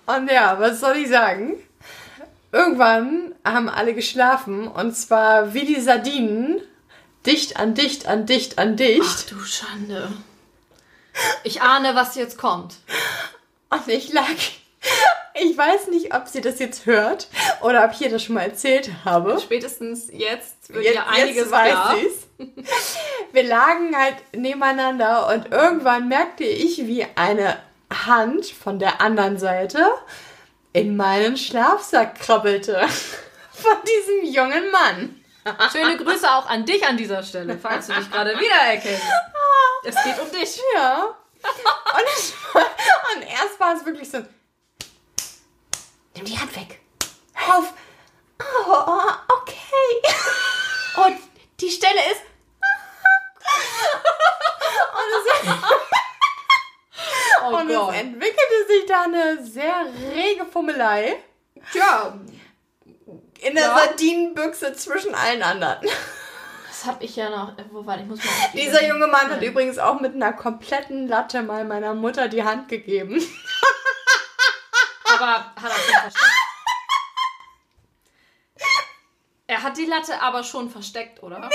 Und 0.07 0.31
ja, 0.31 0.59
was 0.59 0.81
soll 0.81 0.97
ich 0.97 1.09
sagen? 1.09 1.55
Irgendwann 2.51 3.35
haben 3.45 3.69
alle 3.69 3.95
geschlafen 3.95 4.69
und 4.69 4.95
zwar 4.95 5.55
wie 5.55 5.65
die 5.65 5.81
Sardinen, 5.81 6.61
dicht 7.25 7.57
an 7.57 7.75
dicht 7.75 8.07
an 8.07 8.27
dicht 8.27 8.59
an 8.59 8.77
dicht. 8.77 9.03
Ach 9.03 9.23
du 9.31 9.41
Schande. 9.41 10.13
Ich 11.45 11.63
ahne, 11.63 11.95
was 11.95 12.15
jetzt 12.15 12.39
kommt. 12.39 12.77
Und 13.71 13.89
ich 13.89 14.13
lag. 14.13 14.27
Ich 15.35 15.57
weiß 15.57 15.89
nicht, 15.89 16.15
ob 16.15 16.29
sie 16.29 16.43
das 16.43 16.59
jetzt 16.59 16.85
hört 16.85 17.29
oder 17.63 17.85
ob 17.85 17.93
ich 17.93 18.03
ihr 18.03 18.11
das 18.11 18.23
schon 18.23 18.35
mal 18.35 18.43
erzählt 18.43 18.91
habe. 19.05 19.41
Spätestens 19.41 20.09
jetzt 20.13 20.69
wird 20.69 20.85
Jetzt, 20.85 20.95
ja 20.95 21.07
einiges 21.07 21.37
jetzt 21.37 21.51
weiß 21.51 21.73
klar. 21.73 21.97
Wir 23.33 23.43
lagen 23.45 23.97
halt 23.97 24.17
nebeneinander 24.37 25.29
und 25.33 25.51
irgendwann 25.51 26.09
merkte 26.09 26.45
ich, 26.45 26.87
wie 26.87 27.07
eine 27.15 27.57
Hand 27.93 28.47
von 28.47 28.79
der 28.79 29.01
anderen 29.01 29.39
Seite 29.39 29.85
in 30.73 30.97
meinen 30.97 31.37
Schlafsack 31.37 32.21
krabbelte. 32.21 32.81
Von 33.53 33.77
diesem 33.87 34.35
jungen 34.35 34.71
Mann. 34.71 35.25
Schöne 35.71 35.97
Grüße 35.97 36.29
auch 36.29 36.49
an 36.49 36.65
dich 36.65 36.85
an 36.87 36.97
dieser 36.97 37.23
Stelle, 37.23 37.57
falls 37.59 37.87
du 37.87 37.93
dich 37.93 38.11
gerade 38.11 38.39
wiedererkennst. 38.39 39.03
Es 39.85 39.97
geht 40.05 40.17
um 40.21 40.31
dich. 40.31 40.61
Ja. 40.77 41.17
Und, 41.43 42.55
war, 42.55 42.67
und 43.17 43.23
erst 43.23 43.59
war 43.59 43.75
es 43.75 43.85
wirklich 43.85 44.09
so. 44.09 44.19
Nimm 46.15 46.25
die 46.25 46.39
Hand 46.39 46.55
weg. 46.55 46.81
Hör 47.35 47.59
auf. 47.59 47.73
Oh, 48.65 49.01
okay. 49.29 51.05
Und 51.05 51.19
die 51.61 51.71
Stelle 51.71 51.99
ist. 52.13 52.23
Und, 54.93 55.11
es, 55.19 55.27
Oh 57.71 57.87
und 57.89 57.95
es 57.95 58.01
entwickelte 58.01 58.67
sich 58.69 58.87
da 58.87 59.03
eine 59.05 59.45
sehr 59.45 59.85
rege 60.15 60.45
Fummelei. 60.47 61.17
Ja, 61.75 62.19
In 63.41 63.55
der 63.55 63.65
Ja. 63.65 63.77
Sardinenbüchse 63.79 64.73
zwischen 64.75 65.15
allen 65.15 65.43
anderen. 65.43 65.79
das 66.69 66.85
hab 66.87 67.03
ich 67.03 67.15
ja 67.17 67.31
noch. 67.31 67.57
äh, 67.59 67.65
Wo 67.71 67.85
war 67.87 67.99
ich? 67.99 68.05
muss 68.07 68.19
mal. 68.25 68.31
Dieser 68.55 68.85
junge 68.87 69.07
Mann 69.07 69.23
hat 69.31 69.41
Nein. 69.41 69.43
übrigens 69.43 69.79
auch 69.79 70.01
mit 70.01 70.15
einer 70.15 70.33
kompletten 70.33 71.07
Latte 71.09 71.43
mal 71.43 71.65
meiner 71.65 71.95
Mutter 71.95 72.29
die 72.29 72.43
Hand 72.45 72.69
gegeben. 72.69 73.21
Aber 75.05 75.53
hat 75.55 75.55
er 75.63 75.71
schon 75.71 76.01
versteckt? 76.01 76.27
Er 79.47 79.63
hat 79.63 79.77
die 79.77 79.85
Latte 79.87 80.21
aber 80.23 80.43
schon 80.45 80.71
versteckt, 80.71 81.23
oder? 81.23 81.39
Nee. 81.41 81.55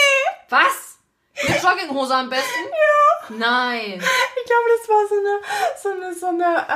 Was? 0.49 0.99
Mit 1.47 1.61
Jogginghose 1.63 2.13
am 2.15 2.29
besten? 2.29 2.65
Ja. 2.69 3.35
Nein. 3.37 4.03
Ich 4.47 4.53
glaube, 4.53 4.69
das 4.79 4.89
war 4.89 5.07
so 5.09 5.15
eine, 5.19 5.35
so 5.83 5.89
eine, 5.89 6.15
so 6.15 6.27
eine, 6.27 6.67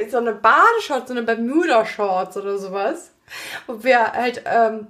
ähm, 0.00 0.10
so 0.10 0.16
eine 0.16 0.32
Badeshorts, 0.32 1.08
so 1.08 1.14
eine 1.14 1.22
Bermuda-Shorts 1.24 2.38
oder 2.38 2.56
sowas. 2.56 3.10
wo 3.66 3.84
wir 3.84 4.12
halt 4.12 4.42
ähm, 4.46 4.86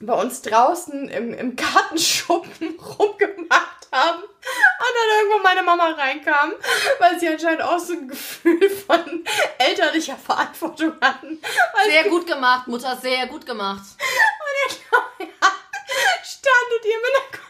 bei 0.00 0.12
uns 0.12 0.42
draußen 0.42 1.08
im, 1.08 1.32
im 1.32 1.56
Gartenschuppen 1.56 2.78
rumgemacht 2.98 3.88
haben. 3.92 4.24
Und 4.24 4.30
dann 4.42 5.18
irgendwann 5.18 5.42
meine 5.42 5.62
Mama 5.62 5.86
reinkam, 5.92 6.52
weil 6.98 7.18
sie 7.18 7.28
anscheinend 7.28 7.62
auch 7.62 7.78
so 7.78 7.94
ein 7.94 8.06
Gefühl 8.06 8.68
von 8.68 9.24
elterlicher 9.56 10.16
Verantwortung 10.16 10.92
hatten. 11.00 11.40
Weil 11.40 11.90
Sehr 11.90 12.10
gut 12.10 12.26
gemacht, 12.26 12.66
Mutter, 12.66 12.94
sehr 13.00 13.26
gut 13.26 13.46
gemacht. 13.46 13.84
ja, 15.18 15.26
stand 16.22 16.78
und 16.78 16.84
ihr 16.84 16.96
mit 16.98 17.10
einer 17.16 17.44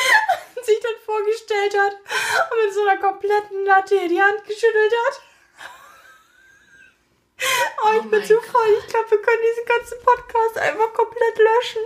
und 0.00 0.47
sich 0.68 0.80
dann 0.80 1.00
vorgestellt 1.04 1.74
hat 1.76 1.92
und 1.92 2.64
mit 2.64 2.74
so 2.74 2.82
einer 2.86 3.00
kompletten 3.00 3.64
Latte 3.64 3.96
die 4.08 4.20
Hand 4.22 4.44
geschüttelt 4.46 4.92
hat. 5.06 5.20
Oh, 7.84 7.90
ich 7.96 8.04
Oh 8.04 8.08
bin 8.08 8.24
zu 8.24 8.40
voll. 8.40 8.76
Ich 8.80 8.86
glaube, 8.88 9.10
wir 9.10 9.22
können 9.22 9.42
diesen 9.50 9.66
ganzen 9.66 9.98
Podcast 10.04 10.58
einfach 10.58 10.92
komplett 10.92 11.38
löschen. 11.38 11.82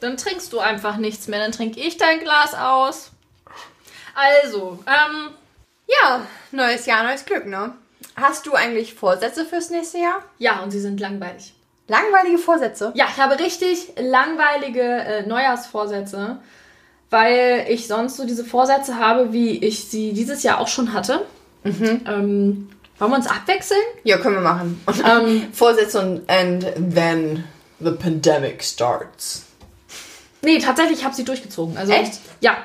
Dann 0.00 0.16
trinkst 0.16 0.52
du 0.52 0.58
einfach 0.58 0.96
nichts 0.96 1.26
mehr, 1.28 1.38
dann 1.40 1.52
trinke 1.52 1.80
ich 1.80 1.96
dein 1.96 2.20
Glas 2.20 2.54
aus. 2.54 3.10
Also, 4.14 4.78
ähm, 4.86 5.30
Ja, 5.86 6.26
neues 6.50 6.86
Jahr, 6.86 7.04
neues 7.04 7.24
Glück, 7.24 7.46
ne? 7.46 7.74
Hast 8.16 8.46
du 8.46 8.54
eigentlich 8.54 8.94
Vorsätze 8.94 9.44
fürs 9.46 9.70
nächste 9.70 9.98
Jahr? 9.98 10.22
ja, 10.38 10.60
und 10.60 10.70
sie 10.70 10.80
sind 10.80 11.00
langweilig. 11.00 11.54
Langweilige 11.88 12.38
Vorsätze? 12.38 12.90
Ja, 12.96 13.06
ich 13.08 13.20
habe 13.20 13.38
richtig 13.38 13.92
langweilige 13.96 14.82
äh, 14.82 15.22
Neujahrsvorsätze, 15.26 16.40
weil 17.10 17.66
ich 17.68 17.86
sonst 17.86 18.16
so 18.16 18.26
diese 18.26 18.44
Vorsätze 18.44 18.98
habe, 18.98 19.32
wie 19.32 19.64
ich 19.64 19.84
sie 19.84 20.12
dieses 20.12 20.42
Jahr 20.42 20.60
auch 20.60 20.68
schon 20.68 20.92
hatte. 20.92 21.22
Ähm, 21.64 22.68
wollen 22.98 23.10
wir 23.10 23.16
uns 23.16 23.26
abwechseln? 23.26 23.80
Ja, 24.04 24.18
können 24.18 24.36
wir 24.36 24.42
machen. 24.42 24.80
Ähm, 25.04 25.48
Vorsätze 25.52 26.00
und 26.00 26.30
and 26.30 26.64
then 26.94 27.44
the 27.80 27.90
pandemic 27.90 28.62
starts. 28.62 29.44
nee, 30.42 30.58
tatsächlich 30.58 31.02
habe 31.02 31.10
ich 31.10 31.16
sie 31.16 31.24
durchgezogen. 31.24 31.76
Also, 31.76 31.92
Echt? 31.92 32.20
Ja. 32.40 32.56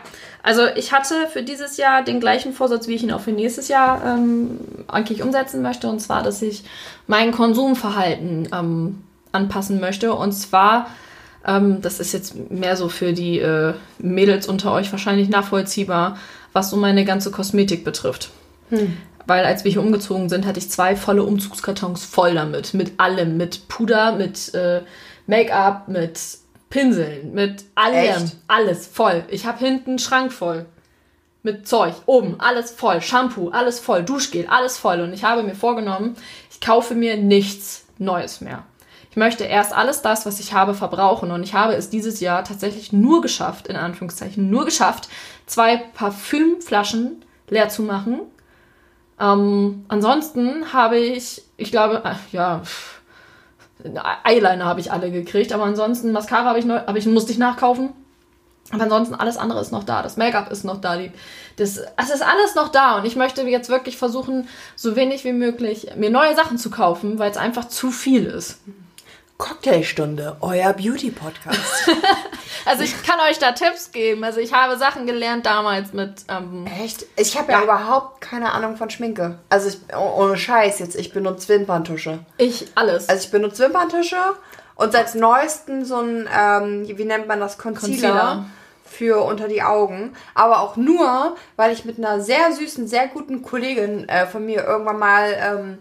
Also 0.43 0.65
ich 0.75 0.91
hatte 0.91 1.27
für 1.31 1.43
dieses 1.43 1.77
Jahr 1.77 2.03
den 2.03 2.19
gleichen 2.19 2.53
Vorsatz, 2.53 2.87
wie 2.87 2.95
ich 2.95 3.03
ihn 3.03 3.11
auch 3.11 3.21
für 3.21 3.31
nächstes 3.31 3.67
Jahr 3.67 4.03
ähm, 4.03 4.59
eigentlich 4.87 5.21
umsetzen 5.21 5.61
möchte. 5.61 5.87
Und 5.87 5.99
zwar, 5.99 6.23
dass 6.23 6.41
ich 6.41 6.63
mein 7.05 7.31
Konsumverhalten 7.31 8.49
ähm, 8.51 9.03
anpassen 9.31 9.79
möchte. 9.79 10.13
Und 10.13 10.31
zwar, 10.31 10.87
ähm, 11.45 11.81
das 11.81 11.99
ist 11.99 12.13
jetzt 12.13 12.51
mehr 12.51 12.75
so 12.75 12.89
für 12.89 13.13
die 13.13 13.39
äh, 13.39 13.73
Mädels 13.99 14.47
unter 14.47 14.71
euch 14.73 14.91
wahrscheinlich 14.91 15.29
nachvollziehbar, 15.29 16.17
was 16.53 16.69
so 16.69 16.77
meine 16.77 17.05
ganze 17.05 17.31
Kosmetik 17.31 17.83
betrifft. 17.83 18.29
Weil 19.27 19.45
als 19.45 19.63
wir 19.63 19.71
hier 19.71 19.81
umgezogen 19.81 20.29
sind, 20.29 20.45
hatte 20.45 20.59
ich 20.59 20.69
zwei 20.69 20.95
volle 20.95 21.23
Umzugskartons 21.23 22.05
voll 22.05 22.33
damit. 22.33 22.73
Mit 22.73 22.99
allem. 22.99 23.37
Mit 23.37 23.67
Puder, 23.67 24.13
mit 24.13 24.53
äh, 24.53 24.81
Make-up, 25.27 25.87
mit 25.87 26.19
Pinseln, 26.69 27.33
mit 27.33 27.65
allem. 27.75 28.23
Echt? 28.23 28.37
Alles 28.47 28.87
voll. 28.87 29.23
Ich 29.29 29.45
habe 29.45 29.59
hinten 29.59 29.91
einen 29.91 29.99
Schrank 29.99 30.31
voll. 30.31 30.65
Mit 31.43 31.67
Zeug. 31.67 31.95
Oben, 32.05 32.39
alles 32.39 32.71
voll. 32.71 33.01
Shampoo, 33.01 33.49
alles 33.49 33.79
voll. 33.79 34.03
Duschgel, 34.03 34.45
alles 34.47 34.77
voll. 34.77 35.01
Und 35.01 35.11
ich 35.13 35.23
habe 35.23 35.43
mir 35.43 35.55
vorgenommen, 35.55 36.15
ich 36.51 36.61
kaufe 36.61 36.93
mir 36.93 37.17
nichts 37.17 37.85
Neues 37.97 38.41
mehr. 38.41 38.63
Ich 39.11 39.17
möchte 39.17 39.43
erst 39.43 39.73
alles 39.73 40.01
das, 40.01 40.25
was 40.25 40.39
ich 40.39 40.53
habe, 40.53 40.73
verbrauchen. 40.73 41.31
Und 41.31 41.43
ich 41.43 41.53
habe 41.53 41.75
es 41.75 41.89
dieses 41.89 42.21
Jahr 42.21 42.45
tatsächlich 42.45 42.93
nur 42.93 43.21
geschafft, 43.21 43.67
in 43.67 43.75
Anführungszeichen, 43.75 44.49
nur 44.49 44.63
geschafft, 44.63 45.09
zwei 45.45 45.77
Parfümflaschen 45.77 47.23
leer 47.49 47.67
zu 47.67 47.83
machen. 47.83 48.21
Ähm, 49.19 49.85
ansonsten 49.89 50.71
habe 50.71 50.97
ich, 50.97 51.43
ich 51.57 51.71
glaube, 51.71 52.01
äh, 52.05 52.15
ja, 52.31 52.61
Eyeliner 54.23 54.65
habe 54.65 54.79
ich 54.79 54.93
alle 54.93 55.11
gekriegt, 55.11 55.51
aber 55.51 55.65
ansonsten 55.65 56.13
Mascara 56.13 56.45
habe 56.45 56.59
ich, 56.59 56.65
neu, 56.65 56.79
hab 56.79 56.95
ich 56.95 57.05
musste 57.05 57.33
ich 57.33 57.37
nachkaufen. 57.37 57.89
Aber 58.71 58.83
ansonsten 58.83 59.15
alles 59.15 59.35
andere 59.35 59.59
ist 59.59 59.73
noch 59.73 59.83
da. 59.83 60.01
Das 60.01 60.15
Make-up 60.15 60.49
ist 60.49 60.63
noch 60.63 60.79
da. 60.79 60.95
Die, 60.95 61.11
das, 61.57 61.77
es 61.97 62.09
ist 62.09 62.21
alles 62.21 62.55
noch 62.55 62.69
da. 62.69 62.99
Und 62.99 63.05
ich 63.05 63.17
möchte 63.17 63.41
jetzt 63.41 63.67
wirklich 63.67 63.97
versuchen, 63.97 64.47
so 64.77 64.95
wenig 64.95 65.25
wie 65.25 65.33
möglich 65.33 65.89
mir 65.97 66.09
neue 66.09 66.33
Sachen 66.35 66.57
zu 66.57 66.69
kaufen, 66.69 67.19
weil 67.19 67.31
es 67.31 67.35
einfach 67.35 67.67
zu 67.67 67.91
viel 67.91 68.25
ist. 68.25 68.59
Cocktailstunde, 69.41 70.37
euer 70.41 70.73
Beauty-Podcast. 70.73 71.57
Also 72.63 72.83
ich 72.83 72.93
kann 73.01 73.19
euch 73.27 73.39
da 73.39 73.53
Tipps 73.53 73.91
geben. 73.91 74.23
Also 74.23 74.39
ich 74.39 74.53
habe 74.53 74.77
Sachen 74.77 75.07
gelernt 75.07 75.47
damals 75.47 75.93
mit. 75.93 76.25
Ähm, 76.29 76.67
Echt? 76.83 77.07
Ich 77.15 77.35
habe 77.35 77.51
ja. 77.51 77.57
Ja. 77.57 77.63
überhaupt 77.63 78.21
keine 78.21 78.51
Ahnung 78.51 78.77
von 78.77 78.91
Schminke. 78.91 79.39
Also 79.49 79.69
ich, 79.69 79.79
oh- 79.97 80.21
ohne 80.21 80.37
Scheiß 80.37 80.77
jetzt, 80.77 80.95
ich 80.95 81.11
benutze 81.11 81.49
Wimperntusche. 81.49 82.19
ich 82.37 82.67
alles. 82.75 83.09
Also 83.09 83.23
ich 83.25 83.31
benutze 83.31 83.63
Wimperntusche 83.63 84.15
und 84.75 84.91
seit 84.91 85.15
neuestem 85.15 85.85
so 85.85 86.01
ein, 86.01 86.29
ähm, 86.31 86.83
wie 86.87 87.03
nennt 87.03 87.27
man 87.27 87.39
das, 87.39 87.57
Concealer, 87.57 87.89
Concealer. 87.89 88.45
für 88.85 89.23
unter 89.23 89.47
die 89.47 89.63
Augen. 89.63 90.13
Aber 90.35 90.59
auch 90.59 90.75
nur, 90.75 91.35
weil 91.55 91.71
ich 91.73 91.83
mit 91.83 91.97
einer 91.97 92.21
sehr 92.21 92.53
süßen, 92.53 92.87
sehr 92.87 93.07
guten 93.07 93.41
Kollegin 93.41 94.07
äh, 94.07 94.27
von 94.27 94.45
mir 94.45 94.63
irgendwann 94.65 94.99
mal 94.99 95.33
ähm, 95.35 95.77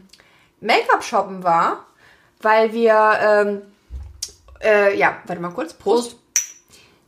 Make-up 0.63 1.05
shoppen 1.05 1.45
war, 1.45 1.85
weil 2.41 2.73
wir, 2.73 3.13
ähm, 3.23 3.63
äh, 4.63 4.97
ja, 4.97 5.19
warte 5.27 5.43
mal 5.43 5.51
kurz, 5.51 5.75
Prost. 5.75 6.17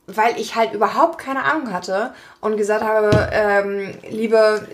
Weil 0.05 0.37
ich 0.37 0.55
halt 0.55 0.73
überhaupt 0.73 1.17
keine 1.17 1.43
Ahnung 1.43 1.71
hatte 1.71 2.13
und 2.41 2.57
gesagt 2.57 2.83
habe, 2.83 3.29
ähm, 3.31 3.93
liebe 4.09 4.67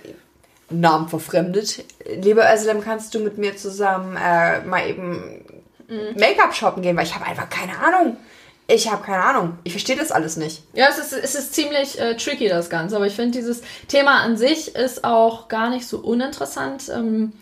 Namen 0.72 1.08
verfremdet. 1.08 1.84
Liebe 2.06 2.44
Özlem, 2.52 2.82
kannst 2.82 3.14
du 3.14 3.20
mit 3.20 3.38
mir 3.38 3.56
zusammen 3.56 4.18
äh, 4.18 4.62
mal 4.62 4.88
eben 4.88 5.46
Make-up 6.16 6.56
shoppen 6.56 6.82
gehen? 6.82 6.98
Weil 6.98 7.06
ich 7.06 7.16
habe 7.16 7.26
einfach 7.26 7.50
keine 7.50 7.78
Ahnung. 7.78 8.18
Ich 8.68 8.92
habe 8.92 9.04
keine 9.04 9.24
Ahnung. 9.24 9.58
Ich 9.64 9.74
verstehe 9.74 9.96
das 9.96 10.12
alles 10.12 10.38
nicht. 10.38 10.62
Ja, 10.74 10.88
es 10.90 11.00
ist, 11.00 11.14
es 11.14 11.34
ist 11.34 11.56
ziemlich 11.56 12.00
äh, 12.00 12.16
tricky, 12.16 12.50
das 12.50 12.70
Ganze. 12.70 12.96
Aber 12.96 13.08
ich 13.08 13.16
finde, 13.16 13.38
dieses 13.38 13.62
Thema 13.88 14.22
an 14.22 14.38
sich 14.38 14.76
ist 14.76 15.04
auch 15.04 15.48
gar 15.48 15.70
nicht 15.72 15.88
so 15.88 16.00
uninteressant. 16.00 16.90
Ähm, 16.90 17.34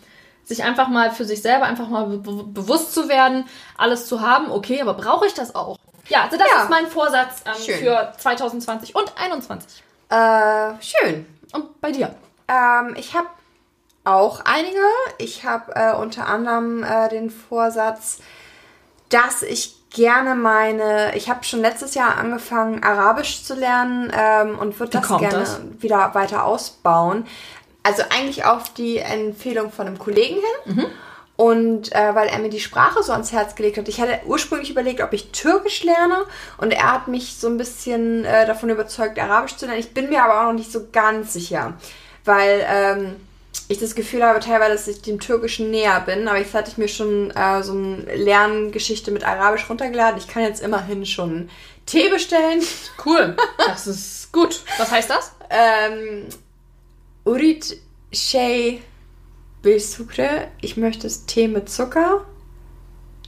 sich 0.48 0.64
einfach 0.64 0.88
mal 0.88 1.10
für 1.12 1.24
sich 1.24 1.42
selber 1.42 1.66
einfach 1.66 1.88
mal 1.88 2.06
be 2.06 2.16
be- 2.18 2.44
bewusst 2.44 2.94
zu 2.94 3.08
werden, 3.08 3.44
alles 3.76 4.06
zu 4.06 4.20
haben, 4.22 4.50
okay, 4.50 4.80
aber 4.80 4.94
brauche 4.94 5.26
ich 5.26 5.34
das 5.34 5.54
auch? 5.54 5.78
Ja, 6.08 6.22
also 6.22 6.38
das 6.38 6.48
Ja. 6.50 6.62
ist 6.62 6.70
mein 6.70 6.86
Vorsatz 6.86 7.42
ähm, 7.44 7.74
für 7.78 8.12
2020 8.18 8.94
und 8.96 9.08
2021. 9.10 9.82
Äh, 10.08 10.82
schön. 10.82 11.26
Und 11.52 11.80
bei 11.82 11.92
dir? 11.92 12.14
Ähm, 12.48 12.94
ich 12.98 13.14
habe 13.14 13.26
auch 14.04 14.40
einige. 14.46 14.78
Ich 15.18 15.44
habe 15.44 15.72
äh, 15.76 15.94
unter 15.94 16.26
anderem 16.26 16.82
äh, 16.82 17.10
den 17.10 17.28
Vorsatz, 17.28 18.20
dass 19.10 19.42
ich 19.42 19.74
gerne 19.90 20.34
meine, 20.34 21.14
ich 21.14 21.28
habe 21.30 21.44
schon 21.44 21.60
letztes 21.60 21.94
Jahr 21.94 22.16
angefangen, 22.18 22.82
Arabisch 22.82 23.42
zu 23.44 23.54
lernen 23.54 24.10
ähm, 24.14 24.58
und 24.58 24.78
würde 24.80 24.92
das 25.00 25.08
gerne 25.08 25.38
das? 25.40 25.60
wieder 25.78 26.14
weiter 26.14 26.44
ausbauen. 26.44 27.26
Also 27.88 28.02
eigentlich 28.10 28.44
auf 28.44 28.74
die 28.74 28.98
Empfehlung 28.98 29.72
von 29.72 29.86
einem 29.86 29.98
Kollegen 29.98 30.34
hin. 30.34 30.76
Mhm. 30.76 30.86
Und 31.36 31.94
äh, 31.94 32.14
weil 32.14 32.28
er 32.28 32.38
mir 32.38 32.50
die 32.50 32.60
Sprache 32.60 33.02
so 33.02 33.12
ans 33.12 33.32
Herz 33.32 33.54
gelegt 33.54 33.78
hat. 33.78 33.88
Ich 33.88 33.98
hatte 33.98 34.20
ursprünglich 34.26 34.70
überlegt, 34.70 35.00
ob 35.00 35.14
ich 35.14 35.30
Türkisch 35.30 35.84
lerne. 35.84 36.24
Und 36.58 36.72
er 36.72 36.92
hat 36.92 37.08
mich 37.08 37.36
so 37.36 37.48
ein 37.48 37.56
bisschen 37.56 38.26
äh, 38.26 38.44
davon 38.44 38.68
überzeugt, 38.68 39.18
Arabisch 39.18 39.56
zu 39.56 39.64
lernen. 39.64 39.80
Ich 39.80 39.94
bin 39.94 40.10
mir 40.10 40.22
aber 40.22 40.38
auch 40.38 40.52
noch 40.52 40.58
nicht 40.58 40.70
so 40.70 40.88
ganz 40.92 41.32
sicher. 41.32 41.78
Weil 42.26 42.66
ähm, 42.68 43.16
ich 43.68 43.78
das 43.78 43.94
Gefühl 43.94 44.22
habe 44.22 44.40
teilweise, 44.40 44.72
dass 44.72 44.88
ich 44.88 45.00
dem 45.00 45.18
Türkischen 45.18 45.70
näher 45.70 46.00
bin. 46.00 46.28
Aber 46.28 46.38
jetzt 46.38 46.52
hatte 46.52 46.70
ich 46.70 46.76
mir 46.76 46.88
schon 46.88 47.30
äh, 47.30 47.62
so 47.62 47.72
eine 47.72 48.04
Lerngeschichte 48.16 49.12
mit 49.12 49.26
Arabisch 49.26 49.70
runtergeladen. 49.70 50.18
Ich 50.18 50.28
kann 50.28 50.42
jetzt 50.42 50.60
immerhin 50.60 51.06
schon 51.06 51.48
Tee 51.86 52.10
bestellen. 52.10 52.62
Cool. 53.02 53.34
Das 53.66 53.86
ist 53.86 54.30
gut. 54.32 54.60
Was 54.76 54.90
heißt 54.90 55.08
das? 55.08 55.32
Ähm, 55.48 56.26
Urit 57.28 57.76
Shay 58.12 58.82
Bilsukre. 59.62 60.48
Ich 60.62 60.76
möchte 60.76 61.06
es 61.06 61.26
Tee 61.26 61.46
mit 61.48 61.68
Zucker. 61.68 62.24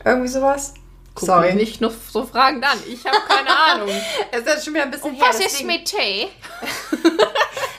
Irgendwie 0.04 0.28
sowas. 0.28 0.72
Guck 1.14 1.26
Sorry. 1.26 1.46
mich 1.48 1.54
nicht 1.56 1.80
nur 1.82 1.90
so 2.10 2.24
Fragen 2.24 2.64
an. 2.64 2.78
Ich 2.88 3.04
habe 3.04 3.18
keine 3.28 3.50
Ahnung. 3.50 3.90
Es 4.32 4.40
ist 4.46 4.64
schon 4.64 4.72
wieder 4.74 4.84
ein 4.84 4.90
bisschen 4.90 5.12
her. 5.14 5.26
deswegen- 5.32 5.84
Tee? 5.84 6.28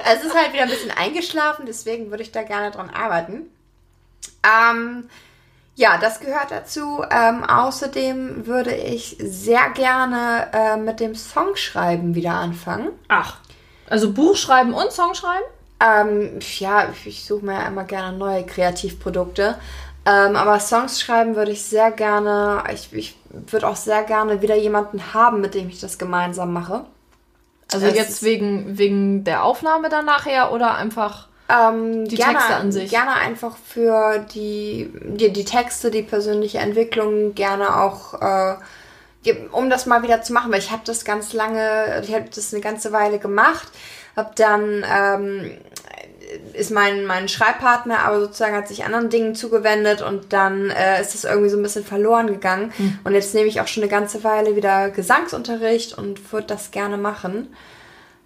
Es 0.03 0.23
ist 0.23 0.35
halt 0.35 0.51
wieder 0.53 0.63
ein 0.63 0.69
bisschen 0.69 0.91
eingeschlafen, 0.91 1.65
deswegen 1.67 2.09
würde 2.09 2.23
ich 2.23 2.31
da 2.31 2.41
gerne 2.41 2.71
dran 2.71 2.89
arbeiten. 2.89 3.43
Ähm, 4.43 5.07
ja, 5.75 5.97
das 5.99 6.19
gehört 6.19 6.49
dazu. 6.49 7.03
Ähm, 7.09 7.43
außerdem 7.43 8.45
würde 8.47 8.75
ich 8.75 9.15
sehr 9.19 9.69
gerne 9.69 10.49
äh, 10.53 10.77
mit 10.77 10.99
dem 10.99 11.13
Songschreiben 11.15 12.15
wieder 12.15 12.33
anfangen. 12.33 12.89
Ach. 13.09 13.37
Also 13.89 14.11
Buch 14.11 14.35
schreiben 14.35 14.73
und 14.73 14.91
Song 14.91 15.13
schreiben? 15.13 15.45
Ähm, 15.83 16.39
ja, 16.59 16.89
ich 17.05 17.25
suche 17.25 17.45
mir 17.45 17.53
ja 17.53 17.67
immer 17.67 17.85
gerne 17.85 18.17
neue 18.17 18.45
Kreativprodukte. 18.45 19.57
Ähm, 20.05 20.35
aber 20.35 20.59
Songs 20.59 20.99
schreiben 20.99 21.35
würde 21.35 21.51
ich 21.51 21.63
sehr 21.63 21.91
gerne. 21.91 22.63
Ich, 22.73 22.91
ich 22.91 23.17
würde 23.29 23.67
auch 23.67 23.75
sehr 23.75 24.03
gerne 24.03 24.41
wieder 24.41 24.55
jemanden 24.55 25.13
haben, 25.13 25.41
mit 25.41 25.53
dem 25.53 25.69
ich 25.69 25.79
das 25.79 25.97
gemeinsam 25.97 26.53
mache. 26.53 26.85
Also 27.71 27.85
Es 27.85 27.95
jetzt 27.95 28.23
wegen, 28.23 28.77
wegen 28.77 29.23
der 29.23 29.43
Aufnahme 29.43 29.89
dann 29.89 30.05
nachher 30.05 30.51
oder 30.51 30.75
einfach. 30.75 31.27
Ähm, 31.47 32.05
Die 32.07 32.15
gerne, 32.15 32.33
Texte 32.33 32.55
an 32.55 32.71
sich. 32.71 32.89
Gerne 32.89 33.13
einfach 33.13 33.55
für 33.57 34.19
die, 34.33 34.91
die, 35.03 35.31
die 35.31 35.45
Texte, 35.45 35.91
die 35.91 36.01
persönliche 36.01 36.59
Entwicklung, 36.59 37.35
gerne 37.35 37.81
auch, 37.81 38.21
äh, 38.21 38.55
um 39.51 39.69
das 39.69 39.85
mal 39.85 40.01
wieder 40.01 40.21
zu 40.21 40.33
machen, 40.33 40.51
weil 40.51 40.59
ich 40.59 40.71
habe 40.71 40.81
das 40.85 41.05
ganz 41.05 41.33
lange, 41.33 42.01
ich 42.03 42.13
habe 42.13 42.25
das 42.33 42.53
eine 42.53 42.61
ganze 42.61 42.91
Weile 42.91 43.19
gemacht, 43.19 43.67
habe 44.15 44.31
dann 44.35 44.85
ähm, 44.89 45.51
ist 46.53 46.71
mein, 46.71 47.05
mein 47.05 47.27
Schreibpartner, 47.27 47.99
aber 47.99 48.21
sozusagen 48.21 48.55
hat 48.55 48.67
sich 48.67 48.83
anderen 48.85 49.09
Dingen 49.09 49.35
zugewendet 49.35 50.01
und 50.01 50.33
dann 50.33 50.69
äh, 50.69 51.01
ist 51.01 51.13
das 51.13 51.23
irgendwie 51.25 51.49
so 51.49 51.57
ein 51.57 51.63
bisschen 51.63 51.83
verloren 51.83 52.27
gegangen. 52.27 52.71
Und 53.03 53.13
jetzt 53.13 53.33
nehme 53.35 53.47
ich 53.47 53.59
auch 53.61 53.67
schon 53.67 53.83
eine 53.83 53.91
ganze 53.91 54.23
Weile 54.23 54.55
wieder 54.55 54.89
Gesangsunterricht 54.89 55.97
und 55.97 56.31
würde 56.31 56.47
das 56.47 56.71
gerne 56.71 56.97
machen. 56.97 57.49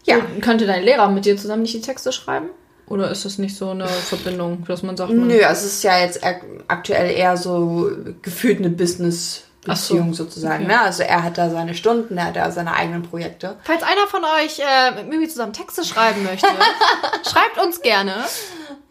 Ja. 0.04 0.18
Könnte 0.42 0.66
dein 0.68 0.84
Lehrer 0.84 1.10
mit 1.10 1.26
dir 1.26 1.36
zusammen 1.38 1.64
nicht 1.64 1.74
die 1.74 1.82
Texte 1.82 2.12
schreiben? 2.12 2.50
Oder 2.88 3.10
ist 3.10 3.26
das 3.26 3.40
nicht 3.40 3.58
so 3.58 3.72
eine 3.72 3.88
Verbindung, 3.88 4.64
dass 4.68 4.84
man 4.84 4.96
sagt, 4.96 5.12
man 5.12 5.26
Nö, 5.28 5.42
also 5.42 5.66
es 5.66 5.74
ist 5.78 5.84
ja 5.84 6.00
jetzt 6.00 6.24
ak- 6.24 6.46
aktuell 6.68 7.10
eher 7.10 7.36
so 7.36 7.90
gefühlt 8.22 8.60
eine 8.60 8.70
Business-Beziehung 8.70 9.55
Ach 9.68 9.76
so, 9.78 10.12
sozusagen. 10.14 10.66
okay. 10.66 10.74
Ne? 10.74 10.82
Also 10.82 11.04
er 11.04 11.24
hat 11.24 11.38
da 11.38 11.50
seine 11.50 11.74
Stunden, 11.76 12.18
er 12.18 12.26
hat 12.26 12.36
da 12.36 12.52
seine 12.52 12.74
eigenen 12.74 13.04
Projekte. 13.04 13.56
Falls 13.64 13.84
einer 13.84 14.08
von 14.08 14.24
euch 14.24 14.60
äh, 14.60 14.92
mit 14.96 15.10
Mimi 15.10 15.28
zusammen 15.28 15.54
Texte 15.54 15.84
schreiben 15.86 16.24
möchte, 16.24 16.48
schreibt 17.30 17.58
uns 17.64 17.82
gerne 17.82 18.14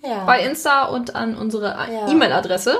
Ja. 0.02 0.24
bei 0.24 0.40
Insta 0.44 0.84
und 0.86 1.14
an 1.14 1.36
unsere 1.36 1.76
Ja. 1.92 2.08
E-Mail-Adresse. 2.08 2.78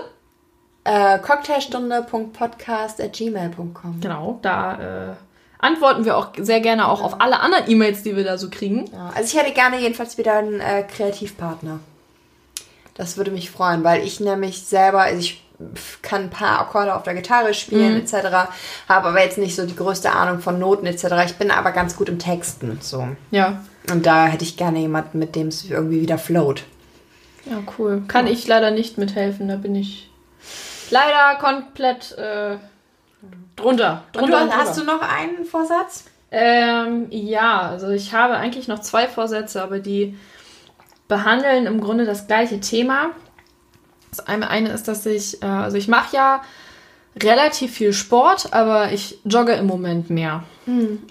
äh, 0.84 1.18
cocktailstunde.podcast.gmail.com 1.18 4.00
Genau, 4.00 4.38
da 4.42 5.12
äh, 5.12 5.14
antworten 5.58 6.04
wir 6.04 6.16
auch 6.16 6.28
sehr 6.38 6.60
gerne 6.60 6.88
auch 6.88 7.02
auf 7.02 7.20
alle 7.20 7.40
anderen 7.40 7.68
E-Mails, 7.70 8.02
die 8.02 8.16
wir 8.16 8.24
da 8.24 8.38
so 8.38 8.50
kriegen. 8.50 8.86
Ja, 8.92 9.10
also 9.14 9.36
ich 9.36 9.42
hätte 9.42 9.52
gerne 9.54 9.78
jedenfalls 9.80 10.18
wieder 10.18 10.34
einen 10.34 10.60
äh, 10.60 10.82
Kreativpartner. 10.82 11.80
Das 12.94 13.16
würde 13.16 13.30
mich 13.32 13.50
freuen, 13.50 13.82
weil 13.82 14.02
ich 14.04 14.20
nämlich 14.20 14.64
selber, 14.66 15.00
also 15.02 15.18
ich 15.18 15.43
kann 16.02 16.22
ein 16.22 16.30
paar 16.30 16.60
Akkorde 16.60 16.94
auf 16.94 17.04
der 17.04 17.14
Gitarre 17.14 17.54
spielen 17.54 17.96
etc., 17.96 18.14
habe 18.88 19.08
aber 19.08 19.22
jetzt 19.22 19.38
nicht 19.38 19.54
so 19.54 19.66
die 19.66 19.76
größte 19.76 20.10
Ahnung 20.10 20.40
von 20.40 20.58
Noten 20.58 20.86
etc. 20.86 21.04
Ich 21.26 21.36
bin 21.36 21.50
aber 21.50 21.72
ganz 21.72 21.96
gut 21.96 22.08
im 22.08 22.18
Texten 22.18 22.78
so. 22.80 23.08
Ja. 23.30 23.60
Und 23.90 24.06
da 24.06 24.26
hätte 24.26 24.44
ich 24.44 24.56
gerne 24.56 24.80
jemanden, 24.80 25.18
mit 25.18 25.36
dem 25.36 25.48
es 25.48 25.68
irgendwie 25.68 26.00
wieder 26.00 26.18
float. 26.18 26.64
Ja, 27.46 27.58
cool. 27.78 28.02
Kann 28.08 28.26
ich 28.26 28.46
leider 28.46 28.70
nicht 28.70 28.98
mithelfen, 28.98 29.48
da 29.48 29.56
bin 29.56 29.74
ich 29.74 30.10
leider 30.90 31.38
komplett 31.38 32.12
äh, 32.12 32.56
drunter. 33.56 34.04
Und 34.14 34.22
drunter 34.22 34.46
du, 34.46 34.52
hast 34.52 34.78
du 34.78 34.84
noch 34.84 35.02
einen 35.02 35.44
Vorsatz? 35.44 36.04
Ähm, 36.30 37.06
ja, 37.10 37.60
also 37.60 37.90
ich 37.90 38.12
habe 38.12 38.34
eigentlich 38.34 38.66
noch 38.66 38.80
zwei 38.80 39.06
Vorsätze, 39.06 39.62
aber 39.62 39.78
die 39.78 40.18
behandeln 41.06 41.66
im 41.66 41.80
Grunde 41.80 42.06
das 42.06 42.26
gleiche 42.26 42.60
Thema. 42.60 43.10
Das 44.16 44.26
eine, 44.26 44.68
ist, 44.70 44.88
dass 44.88 45.06
ich, 45.06 45.42
äh, 45.42 45.46
also 45.46 45.76
ich 45.76 45.88
mache 45.88 46.14
ja 46.14 46.42
relativ 47.22 47.72
viel 47.72 47.92
Sport, 47.92 48.52
aber 48.52 48.92
ich 48.92 49.18
jogge 49.24 49.52
im 49.52 49.66
Moment 49.66 50.10
mehr. 50.10 50.44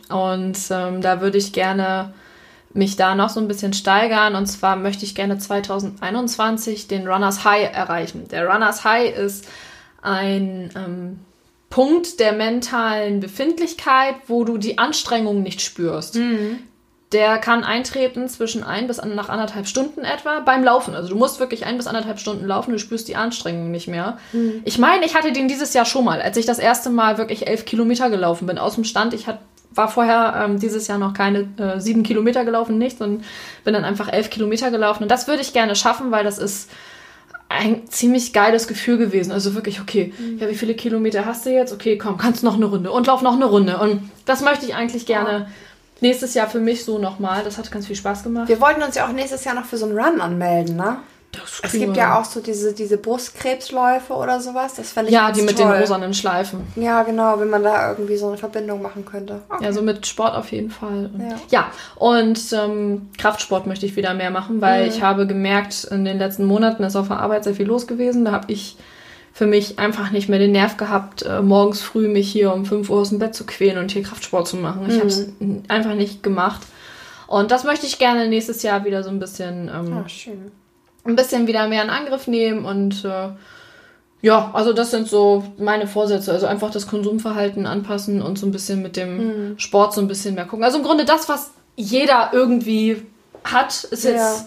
Und 0.10 0.58
ähm, 0.70 1.02
da 1.02 1.22
würde 1.22 1.38
ich 1.38 1.54
gerne 1.54 2.14
mich 2.74 2.96
da 2.96 3.16
noch 3.16 3.30
so 3.30 3.40
ein 3.40 3.48
bisschen 3.48 3.74
steigern. 3.74 4.36
Und 4.36 4.48
zwar 4.48 4.76
möchte 4.76 5.06
ich 5.06 5.16
gerne 5.16 5.38
2021 5.38 6.88
den 6.88 7.08
Runners 7.08 7.46
High 7.46 7.74
erreichen. 7.74 8.28
Der 8.30 8.48
Runners 8.48 8.84
High 8.84 9.16
ist 9.16 9.48
ein 10.02 10.70
ähm, 10.76 11.20
Punkt 11.70 12.20
der 12.20 12.34
mentalen 12.34 13.20
Befindlichkeit, 13.20 14.16
wo 14.28 14.44
du 14.44 14.58
die 14.58 14.78
Anstrengung 14.78 15.42
nicht 15.42 15.62
spürst. 15.62 16.16
Der 17.14 17.38
kann 17.38 17.64
eintreten 17.64 18.28
zwischen 18.28 18.64
ein 18.64 18.88
bis 18.88 19.00
nach 19.04 19.30
anderthalb 19.30 19.68
Stunden 19.68 20.02
etwa 20.02 20.40
beim 20.40 20.64
Laufen. 20.64 20.96
Also 20.96 21.10
du 21.10 21.16
musst 21.16 21.40
wirklich 21.40 21.66
ein 21.66 21.78
bis 21.78 21.86
anderthalb 21.86 22.20
Stunden 22.20 22.46
laufen, 22.46 22.72
du 22.72 22.80
spürst 22.80 23.08
die 23.08 23.16
Anstrengung 23.16 23.70
nicht 23.70 23.88
mehr. 23.88 24.18
Ich 24.66 24.80
meine, 24.80 25.06
ich 25.06 25.16
hatte 25.16 25.32
den 25.32 25.48
dieses 25.48 25.74
Jahr 25.74 25.86
schon 25.86 26.06
mal, 26.06 26.22
als 26.22 26.38
ich 26.38 26.46
das 26.46 26.58
erste 26.58 26.90
Mal 26.90 27.20
wirklich 27.20 27.48
elf 27.48 27.66
Kilometer 27.66 28.10
gelaufen 28.10 28.48
bin 28.48 28.58
aus 28.58 28.76
dem 28.76 28.84
Stand. 28.84 29.14
Ich 29.14 29.28
hat, 29.28 29.40
war 29.72 29.90
vorher 29.90 30.44
ähm, 30.44 30.60
dieses 30.60 30.88
Jahr 30.88 30.98
noch 30.98 31.14
keine 31.14 31.48
äh, 31.58 31.80
sieben 31.80 32.02
Kilometer 32.02 32.46
gelaufen, 32.46 32.80
nichts 32.80 33.00
und 33.00 33.24
bin 33.64 33.74
dann 33.74 33.86
einfach 33.86 34.12
elf 34.12 34.32
Kilometer 34.32 34.72
gelaufen. 34.72 35.04
Und 35.04 35.10
das 35.10 35.28
würde 35.28 35.42
ich 35.42 35.54
gerne 35.54 35.76
schaffen, 35.76 36.12
weil 36.12 36.24
das 36.24 36.40
ist 36.40 36.72
ein 37.50 37.88
ziemlich 37.88 38.34
geiles 38.34 38.68
Gefühl 38.68 38.98
gewesen. 38.98 39.32
Also 39.32 39.54
wirklich, 39.54 39.80
okay, 39.80 40.14
ja, 40.40 40.50
wie 40.50 40.56
viele 40.56 40.74
Kilometer 40.74 41.26
hast 41.26 41.46
du 41.46 41.52
jetzt? 41.52 41.72
Okay, 41.72 42.00
komm, 42.00 42.18
kannst 42.18 42.44
noch 42.44 42.56
eine 42.56 42.66
Runde 42.66 42.92
und 42.92 43.06
lauf 43.06 43.22
noch 43.22 43.34
eine 43.34 43.46
Runde. 43.46 43.78
Und 43.78 44.10
das 44.26 44.42
möchte 44.42 44.66
ich 44.66 44.74
eigentlich 44.74 45.06
gerne 45.06 45.48
nächstes 46.02 46.34
Jahr 46.34 46.48
für 46.48 46.60
mich 46.60 46.84
so 46.86 46.98
nochmal. 47.00 47.44
Das 47.44 47.58
hat 47.58 47.72
ganz 47.72 47.88
viel 47.88 47.96
Spaß 47.96 48.24
gemacht. 48.24 48.48
Wir 48.50 48.60
wollten 48.62 48.82
uns 48.84 48.96
ja 48.96 49.06
auch 49.08 49.12
nächstes 49.12 49.44
Jahr 49.44 49.56
noch 49.56 49.66
für 49.66 49.78
so 49.78 49.86
einen 49.86 49.98
Run 49.98 50.22
anmelden, 50.22 50.76
ne? 50.76 50.98
Das 51.32 51.62
Es 51.64 51.72
gibt 51.72 51.98
ja 51.98 52.20
auch 52.20 52.26
so 52.26 52.42
diese, 52.42 52.74
diese 52.74 52.98
Brustkrebsläufe 52.98 54.14
oder 54.14 54.40
sowas. 54.40 54.76
Das 54.76 54.92
fände 54.92 55.10
ich 55.10 55.16
Ja, 55.16 55.32
die 55.32 55.42
mit 55.42 55.58
toll. 55.58 55.72
den 55.72 55.82
rosanen 55.82 56.14
Schleifen. 56.14 56.62
Ja, 56.76 57.02
genau, 57.02 57.40
wenn 57.40 57.50
man 57.50 57.64
da 57.64 57.90
irgendwie 57.90 58.18
so 58.18 58.28
eine 58.28 58.38
Verbindung 58.38 58.84
machen 58.84 59.04
könnte. 59.04 59.42
Okay. 59.50 59.64
Ja, 59.66 59.74
so 59.74 59.82
mit 59.82 60.06
Sport 60.06 60.36
auf 60.36 60.52
jeden 60.52 60.70
Fall. 60.70 61.10
Und, 61.12 61.22
Ja. 61.28 61.36
ja. 61.50 61.72
und 61.96 62.40
ähm, 62.54 63.10
Kraftsport 63.18 63.66
möchte 63.66 63.88
ich 63.88 63.96
wieder 63.96 64.14
mehr 64.14 64.30
machen, 64.30 64.62
weil 64.62 64.88
ich 64.88 65.02
habe 65.02 65.26
gemerkt, 65.26 65.86
in 65.86 66.06
den 66.06 66.20
letzten 66.20 66.46
Monaten 66.46 66.84
ist 66.84 66.96
auf 66.96 67.08
der 67.08 67.20
Arbeit 67.20 67.44
sehr 67.46 67.56
viel 67.56 67.66
los 67.66 67.88
gewesen. 67.88 68.26
Da 68.26 68.32
habe 68.32 68.52
ich 68.54 68.78
für 69.34 69.48
mich 69.48 69.80
einfach 69.80 70.12
nicht 70.12 70.30
mehr 70.30 70.38
den 70.40 70.52
Nerv 70.52 70.78
gehabt, 70.78 71.24
äh, 71.24 71.42
morgens 71.42 71.82
früh 71.82 72.08
mich 72.08 72.32
hier 72.32 72.54
um 72.54 72.66
5 72.66 72.90
Uhr 72.90 73.00
aus 73.00 73.10
dem 73.10 73.18
Bett 73.20 73.34
zu 73.34 73.46
quälen 73.46 73.80
und 73.80 73.92
hier 73.92 74.04
Kraftsport 74.04 74.48
zu 74.48 74.58
machen. 74.58 74.86
Ich 74.88 74.98
habe 75.00 75.08
es 75.08 75.28
einfach 75.68 75.96
nicht 75.96 76.22
gemacht. 76.22 76.62
Und 77.28 77.50
das 77.50 77.64
möchte 77.64 77.88
ich 77.88 77.98
gerne 77.98 78.28
nächstes 78.28 78.62
Jahr 78.62 78.86
wieder 78.86 79.04
so 79.04 79.10
ein 79.10 79.18
bisschen, 79.20 79.70
ähm, 79.74 79.94
Ah, 80.06 80.08
schön. 80.08 80.52
ein 81.04 81.16
bisschen 81.16 81.48
wieder 81.48 81.68
mehr 81.68 81.84
in 81.84 81.90
Angriff 81.90 82.28
nehmen 82.28 82.64
und 82.66 83.04
äh, 83.06 83.30
ja, 84.22 84.52
also 84.54 84.72
das 84.72 84.92
sind 84.92 85.08
so 85.10 85.44
meine 85.58 85.88
Vorsätze. 85.88 86.32
Also 86.32 86.46
einfach 86.46 86.70
das 86.72 86.88
Konsumverhalten 86.88 87.66
anpassen 87.66 88.22
und 88.22 88.38
so 88.40 88.46
ein 88.46 88.52
bisschen 88.52 88.82
mit 88.82 88.96
dem 88.96 89.58
Sport 89.60 89.94
so 89.94 90.00
ein 90.02 90.08
bisschen 90.08 90.36
mehr 90.36 90.46
gucken. 90.46 90.64
Also 90.64 90.78
im 90.78 90.84
Grunde 90.86 91.04
das, 91.06 91.28
was 91.28 91.52
jeder 91.76 92.30
irgendwie 92.34 93.02
hat, 93.44 93.84
ist 93.84 94.04
jetzt, 94.06 94.46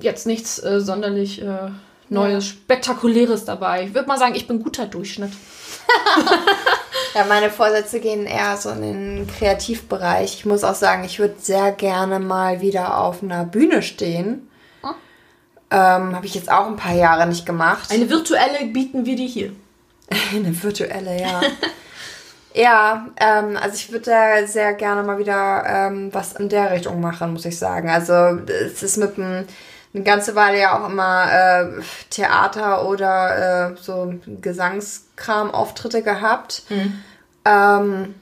jetzt 0.00 0.26
nichts 0.26 0.62
äh, 0.62 0.80
sonderlich 0.80 1.42
äh, 1.42 1.70
Neues, 2.14 2.46
Spektakuläres 2.46 3.44
dabei. 3.44 3.84
Ich 3.84 3.94
würde 3.94 4.08
mal 4.08 4.18
sagen, 4.18 4.34
ich 4.34 4.46
bin 4.46 4.62
guter 4.62 4.86
Durchschnitt. 4.86 5.32
Ja, 7.14 7.24
meine 7.24 7.48
Vorsätze 7.48 8.00
gehen 8.00 8.26
eher 8.26 8.56
so 8.56 8.70
in 8.70 8.82
den 8.82 9.26
Kreativbereich. 9.28 10.34
Ich 10.34 10.46
muss 10.46 10.64
auch 10.64 10.74
sagen, 10.74 11.04
ich 11.04 11.20
würde 11.20 11.36
sehr 11.38 11.70
gerne 11.70 12.18
mal 12.18 12.60
wieder 12.60 12.98
auf 12.98 13.22
einer 13.22 13.44
Bühne 13.44 13.82
stehen. 13.82 14.48
Ähm, 15.70 16.14
Habe 16.14 16.26
ich 16.26 16.34
jetzt 16.34 16.50
auch 16.50 16.66
ein 16.66 16.76
paar 16.76 16.94
Jahre 16.94 17.26
nicht 17.26 17.46
gemacht. 17.46 17.90
Eine 17.90 18.10
virtuelle 18.10 18.66
bieten 18.66 19.06
wir 19.06 19.16
dir 19.16 19.26
hier. 19.26 19.52
Eine 20.34 20.62
virtuelle, 20.62 21.20
ja. 21.20 21.40
ja, 22.54 23.08
ähm, 23.16 23.56
also 23.60 23.74
ich 23.76 23.90
würde 23.90 24.10
da 24.10 24.46
sehr 24.46 24.74
gerne 24.74 25.02
mal 25.02 25.18
wieder 25.18 25.64
ähm, 25.66 26.12
was 26.12 26.34
in 26.34 26.48
der 26.48 26.70
Richtung 26.72 27.00
machen, 27.00 27.32
muss 27.32 27.44
ich 27.44 27.58
sagen. 27.58 27.88
Also 27.88 28.12
es 28.12 28.82
ist 28.82 28.98
mit 28.98 29.16
dem 29.16 29.46
eine 29.94 30.02
ganze 30.02 30.34
Weile 30.34 30.60
ja 30.60 30.78
auch 30.78 30.88
immer 30.88 31.32
äh, 31.32 31.82
Theater 32.10 32.86
oder 32.88 33.70
äh, 33.72 33.76
so 33.80 34.14
Gesangskram-Auftritte 34.40 36.02
gehabt. 36.02 36.64
Ähm, 37.44 38.14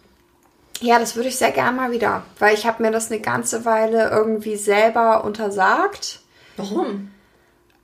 ja, 0.80 0.98
das 0.98 1.16
würde 1.16 1.28
ich 1.28 1.37
sehr 1.37 1.52
gerne 1.52 1.76
mal 1.76 1.92
wieder, 1.92 2.24
weil 2.38 2.54
ich 2.54 2.66
habe 2.66 2.82
mir 2.82 2.90
das 2.90 3.11
eine 3.11 3.20
ganze 3.20 3.64
Weile 3.64 4.11
irgendwie 4.11 4.56
selber 4.56 5.24
untersagt. 5.24 6.20
Warum? 6.56 7.11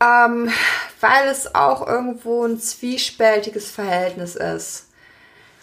Ähm, 0.00 0.50
weil 1.00 1.28
es 1.28 1.54
auch 1.54 1.86
irgendwo 1.86 2.44
ein 2.44 2.58
zwiespältiges 2.60 3.70
Verhältnis 3.70 4.36
ist. 4.36 4.88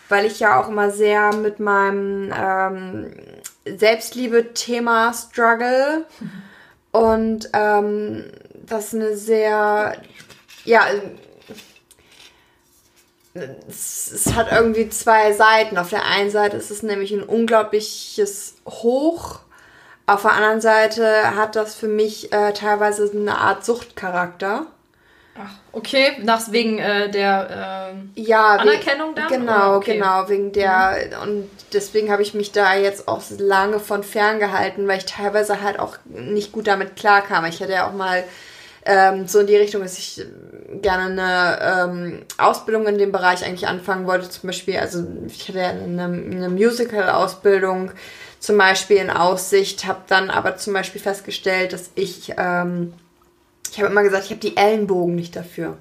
Weil 0.09 0.25
ich 0.25 0.39
ja 0.39 0.59
auch 0.59 0.69
immer 0.69 0.91
sehr 0.91 1.33
mit 1.35 1.59
meinem 1.59 2.33
ähm, 2.35 3.13
Selbstliebe-Thema 3.65 5.13
struggle. 5.13 6.05
Und 6.95 7.49
ähm, 7.51 8.23
das 8.53 8.93
eine 8.93 9.17
sehr, 9.17 9.97
ja, 10.63 10.86
es, 13.34 14.10
es 14.13 14.34
hat 14.34 14.49
irgendwie 14.49 14.88
zwei 14.88 15.34
Seiten. 15.34 15.77
Auf 15.77 15.89
der 15.89 16.05
einen 16.05 16.31
Seite 16.31 16.55
ist 16.55 16.71
es 16.71 16.84
nämlich 16.84 17.12
ein 17.12 17.23
unglaubliches 17.23 18.55
Hoch. 18.65 19.39
Auf 20.05 20.21
der 20.21 20.31
anderen 20.31 20.62
Seite 20.62 21.36
hat 21.36 21.58
das 21.58 21.75
für 21.75 21.89
mich 21.89 22.31
äh, 22.31 22.53
teilweise 22.53 23.12
eine 23.12 23.39
Art 23.39 23.65
Suchtcharakter. 23.65 24.67
Ach, 25.38 25.52
okay, 25.74 26.13
nach 26.24 26.50
wegen 26.52 26.80
äh, 26.80 27.10
der 27.10 27.91
ähm, 27.91 28.12
Ja, 28.15 28.56
Anerkennung 28.56 29.15
dann? 29.15 29.28
Genau, 29.28 29.52
Oder? 29.69 29.78
Okay. 29.78 29.95
Mhm. 29.95 30.02
genau, 30.02 30.30
wegen 30.30 30.52
der 30.54 30.98
und 31.24 31.50
deswegen 31.74 32.10
habe 32.10 32.21
ich 32.21 32.34
mich 32.34 32.54
da 32.54 32.76
jetzt 32.76 33.08
auch 33.10 33.21
lange 33.38 33.80
von 33.80 34.04
ferngehalten, 34.04 34.88
weil 34.88 35.00
ich 35.00 35.06
teilweise 35.06 35.62
halt 35.62 35.78
auch 35.80 35.98
nicht 36.06 36.54
gut 36.54 36.67
damit 36.67 36.95
klarkam. 36.95 37.43
Ich 37.45 37.60
hätte 37.60 37.74
ja 37.74 37.89
auch 37.89 37.93
mal 37.93 38.24
ähm, 38.86 39.28
so 39.28 39.39
in 39.39 39.48
die 39.48 39.58
Richtung, 39.58 39.82
dass 39.82 39.98
ich 39.98 40.24
gerne 40.82 41.21
eine 41.21 41.89
ähm, 41.91 42.26
Ausbildung 42.38 42.88
in 42.88 42.98
dem 42.98 43.12
Bereich 43.12 43.43
eigentlich 43.43 43.67
anfangen 43.67 44.08
wollte. 44.08 44.30
Zum 44.30 44.48
Beispiel, 44.48 44.78
also 44.78 45.06
ich 45.28 45.50
hatte 45.50 45.60
ja 45.60 45.69
eine, 45.69 46.04
eine 46.04 46.50
Musical-Ausbildung 46.50 47.91
zum 48.39 48.58
Beispiel 48.58 48.98
in 48.98 49.10
Aussicht, 49.10 49.86
habe 49.86 50.02
dann 50.08 50.30
aber 50.30 50.56
zum 50.58 50.74
Beispiel 50.74 51.02
festgestellt, 51.02 51.74
dass 51.74 51.89
ich 51.95 52.34
ähm, 52.38 52.93
Ich 53.75 53.81
habe 53.81 53.91
immer 53.91 54.03
gesagt, 54.03 54.23
ich 54.23 54.31
habe 54.31 54.39
die 54.39 54.55
Ellenbogen 54.55 55.15
nicht 55.15 55.35
dafür. 55.35 55.77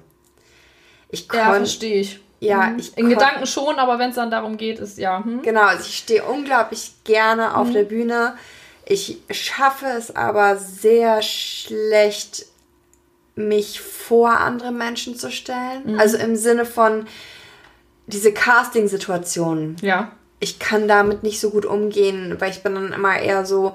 Ich 1.09 1.27
Ja, 1.33 1.45
kon- 1.47 1.55
verstehe 1.59 2.01
ich. 2.01 2.19
Ja, 2.41 2.67
Mhm. 2.67 2.79
ich 2.79 2.97
In 2.97 3.07
Gedanken 3.09 3.45
schon, 3.47 3.79
aber 3.79 3.97
wenn 3.99 4.09
es 4.09 4.17
dann 4.17 4.29
darum 4.29 4.57
geht, 4.57 4.79
ist 4.79 4.97
ja. 4.97 5.23
Hm? 5.23 5.41
Genau, 5.43 5.61
also 5.61 5.83
ich 5.87 5.97
stehe 5.99 6.23
unglaublich 6.25 6.91
gerne 7.05 7.49
Mhm. 7.51 7.55
auf 7.55 7.71
der 7.71 7.83
Bühne. 7.85 8.35
Ich 8.85 9.19
schaffe 9.31 9.85
es 9.97 10.13
aber 10.13 10.57
sehr 10.57 11.21
schlecht, 11.21 12.45
mich 13.35 13.79
vor 13.79 14.31
andere 14.41 14.73
Menschen 14.73 15.15
zu 15.15 15.31
stellen. 15.31 15.93
Mhm. 15.93 15.99
Also 15.99 16.17
im 16.17 16.35
Sinne 16.35 16.65
von 16.65 17.07
diese 18.07 18.33
Casting-Situationen. 18.33 19.77
Ja. 19.81 20.11
Ich 20.41 20.59
kann 20.59 20.89
damit 20.89 21.23
nicht 21.23 21.39
so 21.39 21.49
gut 21.49 21.65
umgehen, 21.65 22.35
weil 22.39 22.51
ich 22.51 22.61
bin 22.61 22.75
dann 22.75 22.91
immer 22.91 23.17
eher 23.17 23.45
so, 23.45 23.73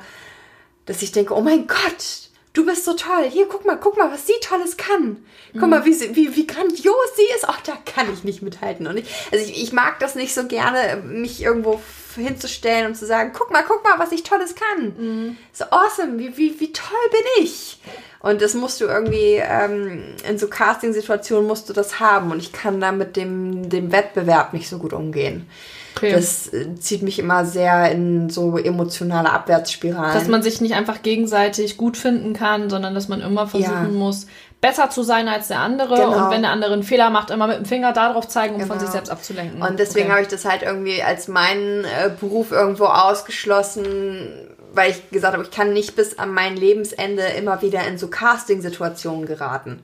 dass 0.84 1.00
ich 1.00 1.10
denke, 1.10 1.34
oh 1.34 1.40
mein 1.40 1.66
Gott, 1.66 2.28
du 2.52 2.66
bist 2.66 2.84
so 2.84 2.94
toll. 2.94 3.24
Hier, 3.30 3.46
guck 3.48 3.64
mal, 3.64 3.76
guck 3.76 3.96
mal, 3.96 4.10
was 4.12 4.26
sie 4.26 4.34
Tolles 4.42 4.76
kann. 4.76 5.24
Guck 5.52 5.62
Mhm. 5.62 5.70
mal, 5.70 5.84
wie, 5.84 5.92
sie, 5.92 6.14
wie, 6.16 6.34
wie 6.36 6.46
grandios 6.46 6.94
sie 7.16 7.34
ist. 7.36 7.48
Ach, 7.48 7.60
da 7.62 7.76
kann 7.86 8.12
ich 8.12 8.24
nicht 8.24 8.42
mithalten. 8.42 8.86
Und 8.86 8.96
ich, 8.98 9.06
also 9.32 9.44
ich, 9.44 9.62
ich 9.62 9.72
mag 9.72 9.98
das 10.00 10.14
nicht 10.14 10.34
so 10.34 10.46
gerne, 10.46 11.02
mich 11.04 11.42
irgendwo 11.42 11.80
hinzustellen 12.16 12.86
und 12.86 12.94
zu 12.96 13.06
sagen, 13.06 13.32
guck 13.36 13.50
mal, 13.52 13.62
guck 13.66 13.84
mal, 13.84 13.98
was 13.98 14.12
ich 14.12 14.22
Tolles 14.24 14.54
kann. 14.56 14.84
Mhm. 14.96 15.36
So 15.52 15.64
awesome, 15.70 16.18
wie, 16.18 16.36
wie, 16.36 16.58
wie 16.60 16.72
toll 16.72 16.98
bin 17.10 17.44
ich. 17.44 17.78
Und 18.22 18.42
das 18.42 18.52
musst 18.54 18.80
du 18.80 18.84
irgendwie, 18.84 19.40
ähm, 19.42 20.02
in 20.28 20.38
so 20.38 20.46
Casting-Situationen 20.48 21.46
musst 21.46 21.68
du 21.68 21.72
das 21.72 22.00
haben. 22.00 22.30
Und 22.32 22.38
ich 22.38 22.52
kann 22.52 22.78
da 22.80 22.92
mit 22.92 23.16
dem, 23.16 23.70
dem 23.70 23.92
Wettbewerb 23.92 24.52
nicht 24.52 24.68
so 24.68 24.76
gut 24.78 24.92
umgehen. 24.92 25.48
Okay. 25.96 26.12
Das 26.12 26.48
äh, 26.52 26.74
zieht 26.78 27.02
mich 27.02 27.18
immer 27.18 27.44
sehr 27.46 27.90
in 27.90 28.28
so 28.30 28.58
emotionale 28.58 29.30
Abwärtsspiralen. 29.32 30.14
dass 30.14 30.28
man 30.28 30.42
sich 30.42 30.60
nicht 30.60 30.74
einfach 30.74 31.02
gegenseitig 31.02 31.76
gut 31.78 31.96
finden 31.96 32.32
kann, 32.34 32.68
sondern 32.70 32.94
dass 32.94 33.08
man 33.08 33.20
immer 33.22 33.46
versuchen 33.48 33.72
Ja. 33.72 33.98
muss, 33.98 34.26
besser 34.60 34.90
zu 34.90 35.02
sein 35.02 35.26
als 35.26 35.48
der 35.48 35.60
andere. 35.60 35.94
Genau. 35.96 36.24
Und 36.26 36.30
wenn 36.30 36.42
der 36.42 36.50
andere 36.52 36.74
einen 36.74 36.82
Fehler 36.82 37.08
macht, 37.10 37.30
immer 37.30 37.46
mit 37.46 37.56
dem 37.56 37.64
Finger 37.64 37.92
darauf 37.94 38.28
zeigen, 38.28 38.54
um 38.56 38.60
von 38.60 38.68
Genau. 38.70 38.80
sich 38.82 38.90
selbst 38.90 39.10
abzulenken. 39.10 39.62
Und 39.62 39.78
deswegen 39.78 40.06
Okay. 40.06 40.12
habe 40.12 40.22
ich 40.22 40.28
das 40.28 40.44
halt 40.44 40.62
irgendwie 40.62 41.02
als 41.02 41.26
meinen 41.26 41.84
äh, 41.84 42.10
Beruf 42.20 42.52
irgendwo 42.52 42.84
ausgeschlossen, 42.84 44.28
weil 44.72 44.90
ich 44.92 45.10
gesagt 45.10 45.34
habe, 45.34 45.44
ich 45.44 45.50
kann 45.50 45.72
nicht 45.72 45.96
bis 45.96 46.18
an 46.18 46.32
mein 46.32 46.56
Lebensende 46.56 47.22
immer 47.22 47.62
wieder 47.62 47.86
in 47.86 47.98
so 47.98 48.08
Casting-Situationen 48.08 49.26
geraten, 49.26 49.82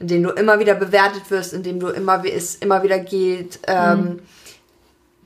in 0.00 0.08
denen 0.08 0.24
du 0.24 0.30
immer 0.30 0.58
wieder 0.58 0.74
bewertet 0.74 1.30
wirst, 1.30 1.52
in 1.52 1.62
denen 1.62 1.80
du 1.80 1.88
immer, 1.88 2.22
wie 2.24 2.32
es 2.32 2.56
immer 2.56 2.82
wieder 2.82 2.98
geht, 2.98 3.60
ähm, 3.66 4.00
Mhm. 4.00 4.20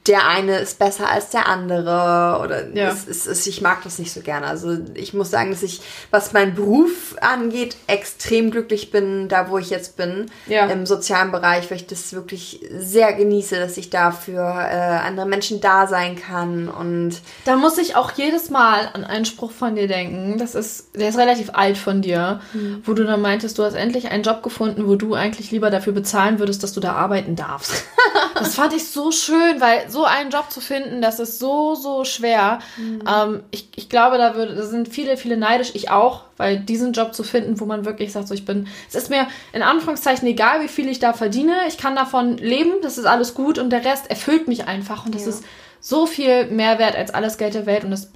Der 0.08 0.26
eine 0.26 0.58
ist 0.58 0.78
besser 0.78 1.08
als 1.10 1.30
der 1.30 1.46
andere 1.48 2.40
oder 2.42 2.66
Ja. 2.74 2.88
es, 2.90 3.06
es, 3.06 3.26
es, 3.26 3.46
ich 3.46 3.60
mag 3.60 3.82
das 3.84 3.98
nicht 3.98 4.12
so 4.12 4.20
gerne. 4.20 4.46
Also 4.46 4.76
ich 4.94 5.14
muss 5.14 5.30
sagen, 5.30 5.50
dass 5.50 5.62
ich, 5.62 5.80
was 6.10 6.32
meinen 6.32 6.54
Beruf 6.54 7.14
angeht, 7.20 7.76
extrem 7.86 8.50
glücklich 8.50 8.90
bin, 8.90 9.28
da 9.28 9.50
wo 9.50 9.58
ich 9.58 9.70
jetzt 9.70 9.96
bin, 9.96 10.30
Ja. 10.46 10.66
im 10.66 10.86
sozialen 10.86 11.30
Bereich, 11.30 11.70
weil 11.70 11.76
ich 11.78 11.86
das 11.86 12.12
wirklich 12.12 12.60
sehr 12.78 13.12
genieße, 13.12 13.56
dass 13.56 13.76
ich 13.76 13.90
da 13.90 14.10
für 14.10 14.40
äh, 14.40 15.06
andere 15.06 15.26
Menschen 15.26 15.60
da 15.60 15.86
sein 15.86 16.16
kann 16.16 16.68
und 16.68 17.20
Da 17.44 17.56
muss 17.56 17.78
ich 17.78 17.94
auch 17.96 18.12
jedes 18.12 18.50
Mal 18.50 18.88
an 18.94 19.04
einen 19.04 19.24
Spruch 19.24 19.50
von 19.52 19.76
dir 19.76 19.88
denken. 19.88 20.38
Das 20.38 20.54
ist, 20.54 20.96
der 20.96 21.10
ist 21.10 21.18
relativ 21.18 21.50
alt 21.52 21.76
von 21.78 22.02
dir, 22.02 22.40
Hm. 22.52 22.82
wo 22.84 22.94
du 22.94 23.04
dann 23.04 23.20
meintest, 23.20 23.58
du 23.58 23.62
hast 23.64 23.74
endlich 23.74 24.08
einen 24.10 24.22
Job 24.22 24.42
gefunden, 24.42 24.86
wo 24.86 24.94
du 24.96 25.14
eigentlich 25.14 25.50
lieber 25.50 25.70
dafür 25.70 25.92
bezahlen 25.92 26.38
würdest, 26.38 26.62
dass 26.62 26.72
du 26.72 26.80
da 26.80 26.92
arbeiten 26.92 27.36
darfst. 27.36 27.84
das 28.34 28.54
fand 28.54 28.72
ich 28.72 28.88
so 28.88 29.10
schön, 29.10 29.60
weil 29.60 29.90
so 29.90 29.97
einen 30.04 30.30
Job 30.30 30.50
zu 30.50 30.60
finden, 30.60 31.00
das 31.02 31.18
ist 31.20 31.38
so, 31.38 31.74
so 31.74 32.04
schwer. 32.04 32.58
Hm. 32.76 33.02
Ähm, 33.06 33.42
ich, 33.50 33.68
ich 33.76 33.88
glaube, 33.88 34.18
da, 34.18 34.34
würde, 34.34 34.54
da 34.54 34.62
sind 34.64 34.88
viele, 34.88 35.16
viele 35.16 35.36
neidisch, 35.36 35.70
ich 35.74 35.90
auch, 35.90 36.22
weil 36.36 36.58
diesen 36.58 36.92
Job 36.92 37.14
zu 37.14 37.22
finden, 37.24 37.58
wo 37.60 37.64
man 37.64 37.84
wirklich 37.84 38.12
sagt, 38.12 38.28
so 38.28 38.34
ich 38.34 38.44
bin, 38.44 38.68
es 38.88 38.94
ist 38.94 39.10
mir 39.10 39.26
in 39.52 39.62
Anführungszeichen 39.62 40.26
egal, 40.28 40.60
wie 40.62 40.68
viel 40.68 40.88
ich 40.88 40.98
da 40.98 41.12
verdiene, 41.12 41.54
ich 41.68 41.78
kann 41.78 41.96
davon 41.96 42.36
leben, 42.38 42.72
das 42.82 42.98
ist 42.98 43.06
alles 43.06 43.34
gut 43.34 43.58
und 43.58 43.70
der 43.70 43.84
Rest 43.84 44.10
erfüllt 44.10 44.48
mich 44.48 44.66
einfach 44.66 45.04
und 45.06 45.14
das 45.14 45.22
Ja. 45.22 45.28
ist 45.30 45.44
so 45.80 46.06
viel 46.06 46.46
mehr 46.46 46.78
wert 46.78 46.96
als 46.96 47.12
alles 47.14 47.38
Geld 47.38 47.54
der 47.54 47.66
Welt 47.66 47.84
und 47.84 47.90
das, 47.92 48.10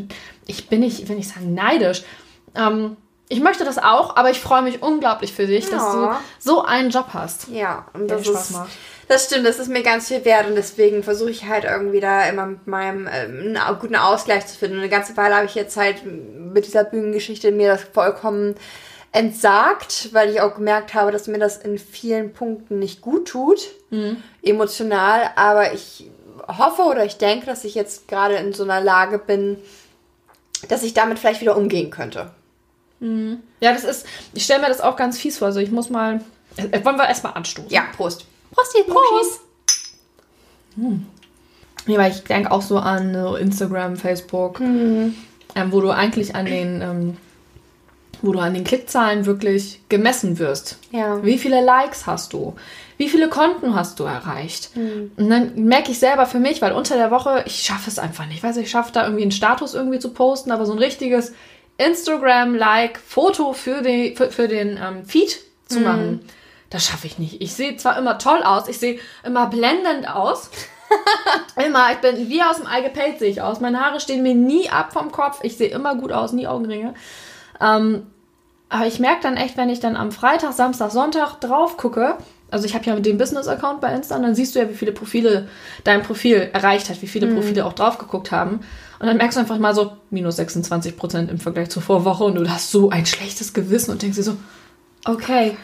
ich 0.47 0.69
bin 0.69 0.81
nicht, 0.81 1.09
will 1.09 1.17
nicht 1.17 1.29
sagen 1.33 1.55
neidisch. 1.55 2.03
Ähm, 2.55 2.97
ich 3.29 3.41
möchte 3.41 3.65
das 3.65 3.79
auch, 3.79 4.17
aber 4.17 4.31
ich 4.31 4.41
freue 4.41 4.61
mich 4.61 4.83
unglaublich 4.83 5.33
für 5.33 5.47
dich, 5.47 5.71
dass 5.71 5.93
du 5.93 6.03
Ja. 6.03 6.21
so 6.39 6.63
einen 6.65 6.91
Job 6.91 7.07
hast. 7.15 7.49
ja, 7.49 7.87
und 7.95 8.09
Der 8.09 8.19
das 8.19 8.27
Spaß 8.27 8.51
ist, 8.51 8.57
macht. 8.57 8.71
Das 9.09 9.27
stimmt, 9.27 9.47
das 9.47 9.59
ist 9.59 9.69
mir 9.69 9.83
ganz 9.83 10.09
viel 10.09 10.25
wert 10.25 10.47
und 10.47 10.55
deswegen 10.55 11.03
versuche 11.03 11.31
ich 11.31 11.47
halt 11.47 11.65
irgendwie 11.65 12.01
da 12.01 12.29
immer 12.29 12.47
mit 12.47 12.67
meinem 12.67 13.09
ähm, 13.13 13.57
einen 13.57 13.79
guten 13.79 13.97
Ausgleich 13.97 14.47
zu 14.47 14.57
finden. 14.57 14.77
Und 14.77 14.83
eine 14.83 14.91
ganze 14.91 15.17
Weile 15.17 15.37
habe 15.37 15.47
ich 15.47 15.55
jetzt 15.55 15.77
halt 15.77 16.05
mit 16.05 16.67
dieser 16.67 16.85
Bühnengeschichte 16.85 17.53
mir 17.53 17.69
das 17.69 17.83
vollkommen 17.83 18.55
entsagt, 19.13 20.09
weil 20.13 20.31
ich 20.31 20.41
auch 20.41 20.55
gemerkt 20.55 20.95
habe, 20.95 21.13
dass 21.13 21.27
mir 21.27 21.39
das 21.39 21.59
in 21.59 21.79
vielen 21.79 22.33
Punkten 22.33 22.79
nicht 22.79 23.03
gut 23.03 23.29
tut, 23.29 23.61
emotional, 24.43 25.31
aber 25.37 25.75
ich 25.75 26.07
hoffe 26.49 26.83
oder 26.83 27.05
ich 27.05 27.19
denke, 27.19 27.45
dass 27.45 27.65
ich 27.65 27.75
jetzt 27.75 28.09
gerade 28.09 28.37
in 28.37 28.55
so 28.55 28.65
einer 28.65 28.81
Lage 28.81 29.19
bin, 29.19 29.59
dass 30.69 30.83
ich 30.83 30.95
damit 30.95 31.19
vielleicht 31.19 31.43
wieder 31.43 31.57
umgehen 31.59 31.91
könnte. 31.91 32.31
Ja, 33.61 33.73
das 33.73 33.85
ist, 33.85 34.07
ich 34.33 34.45
stelle 34.45 34.63
mir 34.63 34.69
das 34.69 34.81
auch 34.81 34.97
ganz 34.97 35.19
fies 35.19 35.39
vor. 35.39 35.49
Also 35.49 35.61
ich 35.61 35.71
muss 35.71 35.91
mal, 35.91 36.21
äh, 36.57 36.85
wollen 36.85 36.97
wir 36.97 37.09
erstmal 37.09 37.35
anstoßen? 37.35 37.71
Ja, 37.71 37.85
Prost. 37.95 38.25
Prost, 38.53 38.77
ihr 38.79 38.85
Prost. 38.85 39.41
Ja, 41.87 41.99
weil 41.99 42.13
ich 42.13 42.23
denke 42.25 42.51
auch 42.53 42.63
so 42.63 42.79
an 42.79 43.13
so 43.15 43.37
Instagram, 43.37 43.97
Facebook, 43.97 44.61
Mhm. 44.61 45.15
ähm, 45.57 45.73
wo 45.73 45.81
du 45.81 45.91
eigentlich 45.91 46.35
an 46.35 46.47
den, 46.47 46.81
ähm, 46.81 47.17
wo 48.23 48.33
du 48.33 48.39
an 48.39 48.55
den 48.55 48.63
Klickzahlen 48.65 49.27
wirklich 49.27 49.81
gemessen 49.89 50.39
wirst. 50.39 50.79
Ja. 50.93 51.23
Wie 51.25 51.39
viele 51.39 51.61
Likes 51.65 52.07
hast 52.07 52.33
du? 52.33 52.55
Wie 52.97 53.09
viele 53.09 53.29
Konten 53.29 53.75
hast 53.75 53.99
du 53.99 54.05
erreicht? 54.05 54.77
Mhm. 54.77 55.11
Und 55.17 55.29
dann 55.29 55.65
merke 55.65 55.91
ich 55.91 55.99
selber 55.99 56.27
für 56.27 56.39
mich, 56.39 56.63
weil 56.63 56.73
unter 56.73 56.97
der 56.97 57.11
Woche, 57.11 57.43
ich 57.47 57.63
schaffe 57.65 57.91
es 57.91 57.99
einfach 57.99 58.27
nicht. 58.27 58.37
Ich 58.37 58.43
weiß, 58.45 58.57
ich 58.59 58.71
schaffe 58.71 58.93
da 58.93 59.03
irgendwie 59.03 59.23
einen 59.23 59.33
Status 59.33 59.75
irgendwie 59.75 59.99
zu 59.99 60.11
posten, 60.11 60.53
aber 60.53 60.67
so 60.67 60.73
ein 60.73 60.79
richtiges 60.79 61.33
Instagram-Like-Foto 61.79 63.53
für, 63.55 63.83
die, 63.83 64.15
für, 64.17 64.31
für 64.31 64.47
den 64.47 64.77
ähm, 64.81 65.05
Feed 65.05 65.41
zu 65.67 65.81
Mhm. 65.81 65.85
machen, 65.85 66.21
das 66.73 66.85
schaffe 66.85 67.07
ich 67.07 67.19
nicht. 67.19 67.43
Ich 67.43 67.55
sehe 67.55 67.77
zwar 67.77 67.99
immer 67.99 68.19
toll 68.19 68.43
aus, 68.43 68.69
ich 68.69 68.79
sehe 68.79 68.99
immer 69.25 69.47
blendend 69.47 70.09
aus. 70.09 70.51
immer, 71.65 71.93
ich 71.93 71.99
bin 71.99 72.29
wie 72.29 72.43
aus 72.43 72.57
dem 72.57 72.67
Ei 72.67 72.81
gepellt 72.81 73.19
sehe 73.19 73.31
ich 73.31 73.43
aus. 73.43 73.61
Meine 73.61 73.81
Haare 73.81 74.01
stehen 74.01 74.23
mir 74.23 74.35
nie 74.35 74.71
ab 74.71 74.93
vom 74.93 75.13
Kopf. 75.13 75.41
Ich 75.43 75.57
sehe 75.57 75.69
immer 75.69 75.95
gut 75.97 76.13
aus, 76.13 76.33
nie 76.33 76.47
Augenringe. 76.47 76.95
Ähm, 77.61 78.07
aber 78.69 78.87
ich 78.87 78.99
merke 78.99 79.23
dann 79.23 79.37
echt, 79.37 79.57
wenn 79.57 79.69
ich 79.69 79.81
dann 79.81 79.97
am 79.97 80.13
Freitag, 80.13 80.55
Samstag, 80.55 80.91
Sonntag 80.91 81.41
drauf 81.41 81.77
gucke, 81.77 82.17
also 82.51 82.67
ich 82.67 82.75
habe 82.75 82.85
ja 82.85 82.99
den 83.01 83.17
Business-Account 83.17 83.81
bei 83.81 83.95
Insta 83.95 84.17
und 84.17 84.23
dann 84.23 84.35
siehst 84.35 84.55
du 84.55 84.59
ja, 84.59 84.69
wie 84.69 84.75
viele 84.75 84.93
Profile 84.93 85.49
dein 85.85 86.03
Profil 86.03 86.51
erreicht 86.53 86.91
hat, 86.91 87.01
wie 87.01 87.07
viele 87.07 87.27
Profile 87.27 87.65
auch 87.65 87.73
drauf 87.73 87.97
geguckt 87.97 88.31
haben. 88.31 88.61
Und 88.99 89.07
dann 89.07 89.17
merkst 89.17 89.37
du 89.37 89.41
einfach 89.41 89.59
mal 89.59 89.75
so, 89.75 89.93
minus 90.11 90.37
26 90.37 90.97
Prozent 90.97 91.31
im 91.31 91.39
Vergleich 91.39 91.71
zur 91.71 91.83
Vorwoche 91.83 92.25
und 92.25 92.35
du 92.35 92.49
hast 92.51 92.71
so 92.71 92.91
ein 92.91 93.07
schlechtes 93.07 93.55
Gewissen 93.55 93.91
und 93.91 94.03
denkst 94.03 94.17
dir 94.17 94.23
so, 94.23 94.37
okay, 95.07 95.57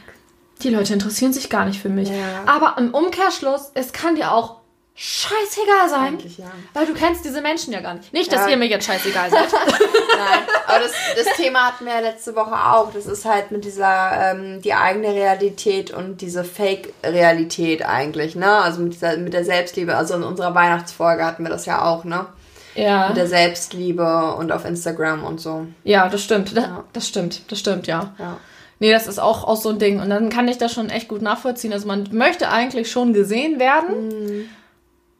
die 0.62 0.70
Leute 0.70 0.92
interessieren 0.92 1.32
sich 1.32 1.50
gar 1.50 1.64
nicht 1.66 1.80
für 1.80 1.88
mich. 1.88 2.08
Ja. 2.08 2.16
Aber 2.46 2.76
im 2.78 2.92
Umkehrschluss, 2.94 3.70
es 3.74 3.92
kann 3.92 4.14
dir 4.16 4.32
auch 4.32 4.56
scheißegal 5.00 5.88
sein, 5.88 6.00
Eigentlich, 6.14 6.38
ja. 6.38 6.46
weil 6.74 6.84
du 6.86 6.92
kennst 6.92 7.24
diese 7.24 7.40
Menschen 7.40 7.72
ja 7.72 7.80
gar 7.80 7.94
nicht. 7.94 8.12
Nicht, 8.12 8.32
dass 8.32 8.40
Ja. 8.46 8.48
ihr 8.48 8.56
mir 8.56 8.66
jetzt 8.66 8.84
scheißegal 8.84 9.30
seid. 9.30 9.46
Nein, 9.52 10.40
aber 10.66 10.80
das, 10.80 10.92
das 11.16 11.36
Thema 11.36 11.68
hatten 11.68 11.84
wir 11.86 11.92
ja 11.94 12.00
letzte 12.00 12.34
Woche 12.34 12.52
auch. 12.54 12.92
Das 12.92 13.06
ist 13.06 13.24
halt 13.24 13.52
mit 13.52 13.64
dieser, 13.64 14.32
ähm, 14.32 14.60
die 14.60 14.74
eigene 14.74 15.14
Realität 15.14 15.92
und 15.92 16.20
diese 16.20 16.42
Fake-Realität 16.42 17.84
eigentlich, 17.86 18.34
ne? 18.34 18.50
Also 18.50 18.80
mit, 18.80 18.94
dieser, 18.94 19.16
mit 19.18 19.34
der 19.34 19.44
Selbstliebe. 19.44 19.96
Also 19.96 20.14
in 20.14 20.24
unserer 20.24 20.54
Weihnachtsfolge 20.56 21.24
hatten 21.24 21.44
wir 21.44 21.50
das 21.50 21.64
ja 21.66 21.84
auch, 21.84 22.02
ne? 22.04 22.26
ja. 22.74 23.06
Mit 23.08 23.16
der 23.18 23.28
Selbstliebe 23.28 24.34
und 24.34 24.50
auf 24.52 24.64
Instagram 24.64 25.22
und 25.24 25.40
so. 25.40 25.66
Ja, 25.84 26.08
das 26.08 26.22
stimmt. 26.24 26.56
Das, 26.56 26.64
Ja. 26.64 26.84
das 26.92 27.06
stimmt. 27.08 27.42
Das 27.52 27.58
stimmt, 27.60 27.86
ja. 27.86 28.14
Ja. 28.18 28.36
Nee, 28.80 28.92
das 28.92 29.06
ist 29.06 29.18
auch, 29.18 29.44
auch 29.44 29.56
so 29.56 29.70
ein 29.70 29.78
Ding. 29.78 30.00
Und 30.00 30.10
dann 30.10 30.28
kann 30.28 30.48
ich 30.48 30.58
das 30.58 30.72
schon 30.72 30.88
echt 30.88 31.08
gut 31.08 31.22
nachvollziehen. 31.22 31.72
Also 31.72 31.86
man 31.88 32.08
möchte 32.12 32.48
eigentlich 32.48 32.90
schon 32.90 33.12
gesehen 33.12 33.58
werden, 33.58 34.48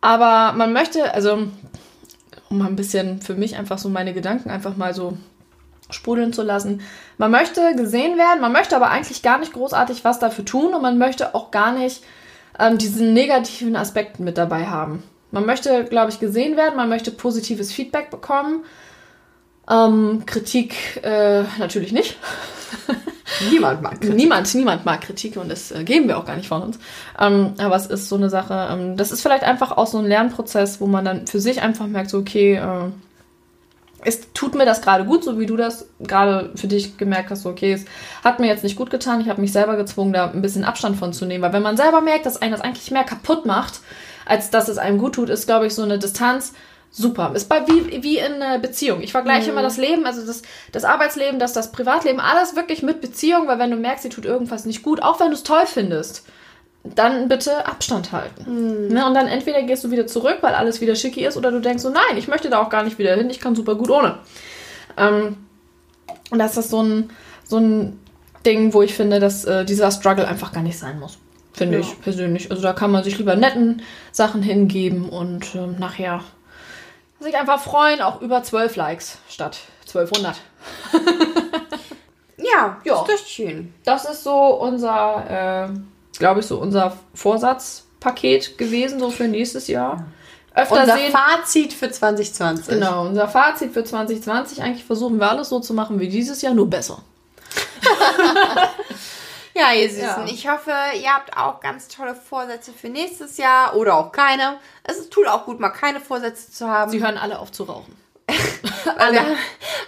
aber 0.01 0.57
man 0.57 0.73
möchte, 0.73 1.13
also 1.13 1.49
um 2.51 2.59
mal 2.59 2.67
ein 2.67 2.77
bisschen 2.77 3.21
für 3.21 3.35
mich 3.35 3.57
einfach 3.57 3.79
so 3.79 3.89
meine 3.89 4.15
Gedanken 4.15 4.51
einfach 4.51 4.77
mal 4.77 4.95
so 4.95 5.19
sprudeln 5.91 6.33
zu 6.33 6.43
lassen. 6.43 6.83
Man 7.17 7.31
möchte 7.31 7.75
gesehen 7.75 8.19
werden, 8.19 8.41
man 8.41 8.53
möchte 8.53 8.77
aber 8.77 8.91
eigentlich 8.91 9.23
gar 9.23 9.39
nicht 9.39 9.53
großartig 9.53 10.05
was 10.05 10.19
dafür 10.19 10.45
tun 10.45 10.75
und 10.75 10.83
man 10.83 10.99
möchte 10.99 11.35
auch 11.35 11.51
gar 11.51 11.73
nicht 11.73 12.03
ähm, 12.59 12.79
diesen 12.79 13.13
negativen 13.13 13.77
Aspekten 13.77 14.25
mit 14.25 14.39
dabei 14.39 14.67
haben. 14.67 15.03
Man 15.31 15.47
möchte, 15.47 15.85
glaube 15.85 16.11
ich, 16.11 16.21
gesehen 16.21 16.57
werden, 16.57 16.77
man 16.77 16.89
möchte 16.89 17.11
positives 17.11 17.73
Feedback 17.73 18.11
bekommen. 18.11 18.65
Ähm, 19.71 20.23
Kritik 20.25 21.03
äh, 21.03 21.45
natürlich 21.59 21.93
nicht. 21.93 22.17
Niemand 23.51 23.83
mag 23.83 24.01
Kritik. 24.01 24.17
Niemand, 24.17 24.55
niemand 24.55 24.85
mag 24.85 25.01
Kritik 25.01 25.37
und 25.37 25.51
das 25.51 25.71
äh, 25.71 25.85
geben 25.85 26.09
wir 26.09 26.19
auch 26.19 26.25
gar 26.25 26.37
nicht 26.37 26.49
von 26.49 26.63
uns. 26.63 26.79
Ähm, 27.19 27.55
aber 27.59 27.77
es 27.77 27.87
ist 27.87 28.09
so 28.09 28.17
eine 28.17 28.31
Sache, 28.31 28.69
ähm, 28.71 28.97
das 28.97 29.13
ist 29.13 29.23
vielleicht 29.23 29.45
einfach 29.45 29.73
auch 29.73 29.87
so 29.87 29.99
ein 29.99 30.07
Lernprozess, 30.07 30.81
wo 30.81 30.87
man 30.87 31.05
dann 31.05 31.27
für 31.27 31.41
sich 31.41 31.63
einfach 31.63 31.87
merkt, 31.87 32.11
so, 32.11 32.19
okay, 32.19 32.57
äh, 32.57 32.91
es 34.05 34.33
tut 34.33 34.55
mir 34.55 34.65
das 34.65 34.81
gerade 34.81 35.05
gut, 35.05 35.25
so 35.25 35.39
wie 35.39 35.47
du 35.47 35.57
das 35.57 35.89
gerade 36.01 36.53
für 36.55 36.69
dich 36.69 36.97
gemerkt 36.99 37.31
hast, 37.31 37.43
so, 37.43 37.51
okay, 37.51 37.73
es 37.73 37.85
hat 38.23 38.39
mir 38.39 38.47
jetzt 38.47 38.63
nicht 38.63 38.77
gut 38.77 38.91
getan, 38.91 39.21
ich 39.21 39.29
habe 39.29 39.41
mich 39.41 39.53
selber 39.53 39.77
gezwungen, 39.77 40.13
da 40.13 40.31
ein 40.31 40.43
bisschen 40.43 40.65
Abstand 40.65 40.97
von 40.97 41.13
zu 41.13 41.27
nehmen, 41.27 41.43
weil 41.43 41.53
wenn 41.53 41.63
man 41.63 41.77
selber 41.77 42.01
merkt, 42.01 42.27
dass 42.27 42.41
einen 42.41 42.53
das 42.53 42.61
eigentlich 42.61 42.91
mehr 42.91 43.05
kaputt 43.05 43.45
macht, 43.45 43.81
als 44.25 44.51
dass 44.51 44.69
es 44.69 44.79
einem 44.79 44.99
gut 44.99 45.15
tut, 45.15 45.31
ist, 45.31 45.47
glaube 45.47 45.67
ich, 45.67 45.75
so 45.75 45.83
eine 45.83 45.99
Distanz 45.99 46.53
super. 46.91 47.33
Ist 47.35 47.49
bei, 47.49 47.67
wie, 47.67 48.03
wie 48.03 48.19
in 48.19 48.35
einer 48.43 48.59
Beziehung. 48.59 49.01
Ich 49.03 49.13
vergleiche 49.13 49.51
immer 49.51 49.63
das 49.63 49.77
Leben, 49.77 50.07
also 50.07 50.25
das, 50.27 50.43
das 50.73 50.85
Arbeitsleben, 50.85 51.39
das, 51.39 51.53
das 51.53 51.73
Privatleben, 51.73 52.21
alles 52.21 52.57
wirklich 52.57 52.83
mit 52.83 53.01
Beziehung, 53.01 53.47
weil 53.47 53.59
wenn 53.59 53.71
du 53.71 53.77
merkst, 53.77 54.03
sie 54.03 54.09
tut 54.09 54.25
irgendwas 54.25 54.65
nicht 54.65 54.83
gut, 54.83 55.03
auch 55.03 55.21
wenn 55.21 55.29
du 55.29 55.35
es 55.35 55.43
toll 55.43 55.67
findest, 55.67 56.25
dann 56.85 57.29
bitte 57.29 57.67
Abstand 57.67 58.13
halten. 58.13 58.89
Ne? 58.89 59.07
Und 59.07 59.15
dann 59.15 59.27
entweder 59.27 59.63
gehst 59.63 59.85
du 59.85 59.91
wieder 59.91 60.07
zurück, 60.07 60.39
weil 60.41 60.55
alles 60.55 60.81
wieder 60.81 60.95
schicki 60.95 61.25
ist, 61.25 61.37
oder 61.37 61.51
du 61.51 61.61
denkst 61.61 61.83
so, 61.83 61.91
nein, 61.91 62.17
ich 62.17 62.29
möchte 62.29 62.49
da 62.51 62.61
auch 62.63 62.71
gar 62.71 62.83
nicht 62.85 62.99
wieder 62.99 63.15
hin, 63.15 63.29
ich 63.31 63.41
kann 63.41 63.55
super 63.55 63.75
gut 63.75 63.91
ohne. 63.91 64.19
Ähm, 64.97 65.37
und 66.31 66.39
das 66.39 66.57
ist 66.57 66.71
so 66.71 66.83
ein, 66.83 67.11
so 67.45 67.59
ein 67.59 67.99
Ding, 68.47 68.73
wo 68.73 68.83
ich 68.83 68.95
finde, 68.95 69.21
dass 69.21 69.45
äh, 69.45 69.65
dieser 69.65 69.91
Struggle 69.91 70.27
einfach 70.27 70.53
gar 70.53 70.63
nicht 70.63 70.79
sein 70.79 70.99
muss. 71.01 71.19
Finde 71.53 71.75
Ja. 71.79 71.81
ich 71.81 72.01
persönlich. 72.01 72.51
Also 72.51 72.63
da 72.63 72.73
kann 72.73 72.91
man 72.93 73.03
sich 73.03 73.19
lieber 73.19 73.35
netten 73.35 73.83
Sachen 74.13 74.43
hingeben 74.43 75.09
und 75.09 75.55
ähm, 75.55 75.77
nachher 75.79 76.23
sich 77.21 77.37
einfach 77.37 77.61
freuen, 77.61 78.01
auch 78.01 78.21
über 78.21 78.43
12 78.43 78.77
Likes 78.77 79.19
statt 79.29 79.59
1200. 79.87 80.37
Ja, 82.41 82.79
Ja. 82.85 83.03
ist 83.03 83.09
das 83.09 83.29
schön. 83.29 83.75
Das 83.85 84.05
ist 84.05 84.23
so 84.23 84.33
unser, 84.33 85.69
äh, 85.69 86.19
glaube 86.19 86.41
ich, 86.41 86.47
so 86.47 86.59
unser 86.59 86.97
Vorsatzpaket 87.15 88.57
gewesen, 88.57 89.01
so 89.01 89.11
für 89.11 89.25
nächstes 89.29 89.67
Jahr. 89.67 90.07
Öfter 90.55 90.81
Unser 90.83 90.97
sehen. 90.97 91.13
Fazit 91.13 91.73
für 91.73 91.91
2020. 91.91 92.69
Genau, 92.69 93.07
unser 93.07 93.29
Fazit 93.29 93.73
für 93.73 93.85
2020. 93.85 94.63
Eigentlich 94.63 94.85
versuchen 94.85 95.19
wir 95.19 95.29
alles 95.31 95.49
so 95.51 95.61
zu 95.61 95.75
machen 95.75 96.01
wie 96.01 96.09
dieses 96.09 96.41
Jahr, 96.43 96.55
nur 96.55 96.71
besser. 96.71 97.03
Ja, 99.59 99.73
ihr 99.73 99.91
Süßen. 99.91 100.27
Ja. 100.27 100.33
Ich 100.33 100.49
hoffe, 100.49 100.73
ihr 101.03 101.13
habt 101.13 101.37
auch 101.37 101.61
ganz 101.61 101.89
tolle 101.89 102.15
Vorsätze 102.15 102.73
für 102.73 102.89
nächstes 102.89 103.39
Jahr 103.39 103.75
oder 103.75 103.97
auch 103.97 104.13
keine. 104.13 104.59
Es 104.85 105.11
tut 105.11 105.27
auch 105.27 105.47
gut, 105.47 105.59
mal 105.59 105.71
keine 105.71 106.01
Vorsätze 106.01 106.53
zu 106.53 106.69
haben. 106.69 106.93
Sie 106.93 107.03
hören 107.03 107.19
alle 107.19 107.41
auf 107.41 107.51
zu 107.51 107.65
rauchen. 107.65 107.97
Weil 108.29 109.13
wir 109.13 109.37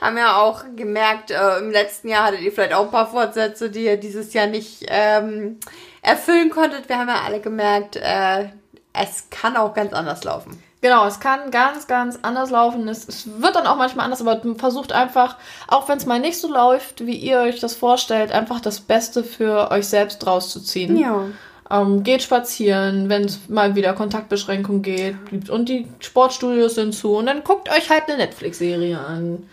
haben 0.00 0.18
ja 0.18 0.36
auch 0.38 0.64
gemerkt, 0.74 1.30
äh, 1.30 1.58
im 1.58 1.70
letzten 1.70 2.08
Jahr 2.08 2.24
hattet 2.24 2.40
ihr 2.40 2.50
vielleicht 2.50 2.74
auch 2.74 2.86
ein 2.86 2.90
paar 2.90 3.08
Vorsätze, 3.08 3.70
die 3.70 3.84
ihr 3.84 3.96
dieses 3.96 4.32
Jahr 4.32 4.48
nicht 4.48 4.86
ähm, 4.88 5.60
erfüllen 6.02 6.50
konntet. 6.50 6.88
Wir 6.88 6.98
haben 6.98 7.08
ja 7.08 7.20
alle 7.24 7.40
gemerkt, 7.40 7.94
äh, 7.96 8.48
es 8.92 9.30
kann 9.30 9.56
auch 9.56 9.72
ganz 9.72 9.92
anders 9.92 10.24
laufen. 10.24 10.60
Genau, 10.82 11.06
es 11.06 11.20
kann 11.20 11.50
ganz, 11.50 11.86
ganz 11.86 12.18
anders 12.22 12.50
laufen. 12.50 12.88
Es, 12.88 13.06
es 13.06 13.28
wird 13.40 13.54
dann 13.54 13.66
auch 13.66 13.76
manchmal 13.76 14.06
anders, 14.06 14.26
aber 14.26 14.40
versucht 14.56 14.92
einfach, 14.92 15.36
auch 15.68 15.88
wenn 15.88 15.98
es 15.98 16.06
mal 16.06 16.20
nicht 16.20 16.38
so 16.38 16.50
läuft, 16.50 17.04
wie 17.04 17.16
ihr 17.16 17.40
euch 17.40 17.60
das 17.60 17.76
vorstellt, 17.76 18.32
einfach 18.32 18.60
das 18.60 18.80
Beste 18.80 19.22
für 19.22 19.70
euch 19.70 19.86
selbst 19.88 20.26
rauszuziehen. 20.26 20.96
Ja. 20.96 21.26
Ähm, 21.70 22.02
geht 22.02 22.22
spazieren, 22.22 23.08
wenn 23.10 23.24
es 23.24 23.48
mal 23.48 23.76
wieder 23.76 23.92
Kontaktbeschränkung 23.92 24.82
geht, 24.82 25.14
gibt 25.26 25.50
und 25.50 25.68
die 25.68 25.86
Sportstudios 26.00 26.74
sind 26.74 26.94
zu 26.94 27.14
und 27.14 27.26
dann 27.26 27.44
guckt 27.44 27.70
euch 27.70 27.90
halt 27.90 28.08
eine 28.08 28.16
Netflix-Serie 28.16 28.98
an. 28.98 29.46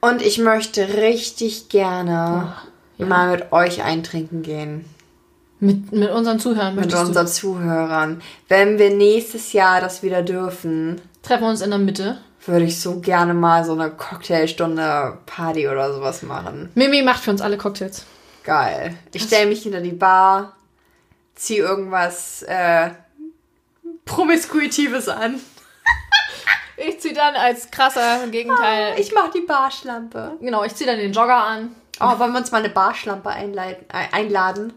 Und 0.00 0.20
ich 0.20 0.38
möchte 0.38 0.86
richtig 0.96 1.70
gerne 1.70 2.52
mal 2.98 3.30
mit 3.30 3.52
euch 3.52 3.82
eintrinken 3.82 4.42
gehen. 4.42 4.84
Mit, 5.64 5.92
mit 5.92 6.10
unseren 6.10 6.38
Zuhörern 6.38 6.74
Mit 6.74 6.92
unseren 6.94 7.26
Zuhörern. 7.26 8.20
Wenn 8.48 8.78
wir 8.78 8.90
nächstes 8.90 9.54
Jahr 9.54 9.80
das 9.80 10.02
wieder 10.02 10.22
dürfen, 10.22 10.96
du. 10.96 11.02
Treffen 11.22 11.44
wir 11.44 11.48
uns 11.48 11.62
in 11.62 11.70
der 11.70 11.78
Mitte. 11.78 12.18
würde 12.44 12.66
ich 12.66 12.78
so 12.78 13.00
gerne 13.00 13.32
mal 13.32 13.64
so 13.64 13.72
eine 13.72 13.90
Cocktailstunde 13.90 15.18
Party 15.24 15.66
oder 15.66 15.94
sowas 15.94 16.22
machen. 16.22 16.68
Mimi 16.74 17.00
macht 17.00 17.24
für 17.24 17.30
uns 17.30 17.40
alle 17.40 17.56
Cocktails. 17.56 18.04
Geil. 18.42 18.98
Ich 19.14 19.22
stelle 19.22 19.48
mich 19.48 19.62
hinter 19.62 19.80
die 19.80 19.92
Bar, 19.92 20.54
zieh 21.34 21.56
irgendwas 21.56 22.42
äh, 22.42 22.90
Promiskuitives 24.04 25.08
an. 25.08 25.40
Ich 26.76 26.98
zieh 27.00 27.12
dann 27.14 27.36
als 27.36 27.70
krasser 27.70 28.26
Gegenteil. 28.32 28.98
Ich 28.98 29.14
mach 29.14 29.30
die 29.30 29.42
Barschlampe. 29.42 30.32
genau, 30.40 30.64
ich 30.64 30.74
zieh 30.74 30.84
dann 30.84 30.98
den 30.98 31.12
Jogger 31.12 31.44
an. 31.44 31.70
Oh, 32.00 32.18
wollen 32.18 32.32
wir 32.32 32.40
uns 32.40 32.50
mal 32.50 32.58
eine 32.58 32.68
Barschlampe 32.68 33.28
äh, 33.30 33.76
einladen? 34.10 34.72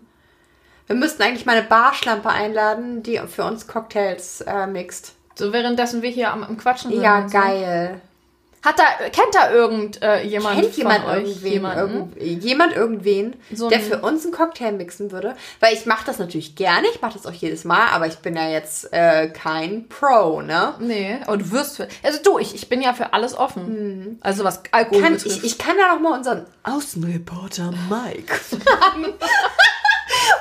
Wir 0.87 0.95
müssten 0.95 1.21
eigentlich 1.21 1.45
mal 1.45 1.57
eine 1.57 1.67
Barschlampe 1.67 2.29
einladen, 2.29 3.03
die 3.03 3.19
für 3.27 3.43
uns 3.43 3.67
Cocktails 3.67 4.41
äh, 4.41 4.67
mixt. 4.67 5.13
So 5.35 5.53
währenddessen 5.53 6.01
wir 6.01 6.09
hier 6.09 6.31
am, 6.31 6.43
am 6.43 6.57
Quatschen 6.57 6.91
sind. 6.91 7.03
Ja, 7.03 7.19
und 7.19 7.29
so. 7.29 7.37
geil. 7.37 8.01
Hat 8.63 8.79
da, 8.79 8.83
kennt 9.09 9.33
da 9.33 9.51
irgend 9.51 10.01
äh, 10.01 10.23
jemand 10.23 10.59
Kennt 10.59 10.75
jemand 10.75 11.05
irgendwen, 11.05 11.51
jemanden? 11.51 12.13
irgend, 12.17 12.43
jemand 12.43 12.75
irgendwen, 12.75 13.35
So 13.53 13.69
der 13.69 13.79
für 13.79 13.99
uns 13.99 14.23
einen 14.23 14.33
Cocktail 14.33 14.71
mixen 14.71 15.11
würde? 15.11 15.35
Weil 15.59 15.73
ich 15.73 15.85
mache 15.85 16.05
das 16.05 16.17
natürlich 16.17 16.55
gerne, 16.55 16.87
ich 16.93 17.01
mache 17.01 17.13
das 17.13 17.25
auch 17.27 17.33
jedes 17.33 17.65
Mal, 17.65 17.87
aber 17.89 18.07
ich 18.07 18.17
bin 18.17 18.35
ja 18.35 18.49
jetzt 18.49 18.91
äh, 18.91 19.29
kein 19.29 19.87
Pro, 19.87 20.41
ne? 20.41 20.73
Nee, 20.79 21.17
aber 21.25 21.37
du 21.37 21.51
wirst 21.51 21.77
für. 21.77 21.87
Also 22.01 22.19
du, 22.23 22.39
ich, 22.39 22.55
ich 22.55 22.67
bin 22.67 22.81
ja 22.81 22.93
für 22.93 23.13
alles 23.13 23.37
offen. 23.37 24.17
Also 24.21 24.43
was 24.43 24.63
Alkohol 24.71 25.01
Kann, 25.01 25.15
ich, 25.15 25.43
ich 25.43 25.57
kann 25.57 25.75
da 25.77 25.93
noch 25.93 26.01
mal 26.01 26.17
unseren 26.17 26.45
Außenreporter 26.63 27.73
Mike. 27.89 28.33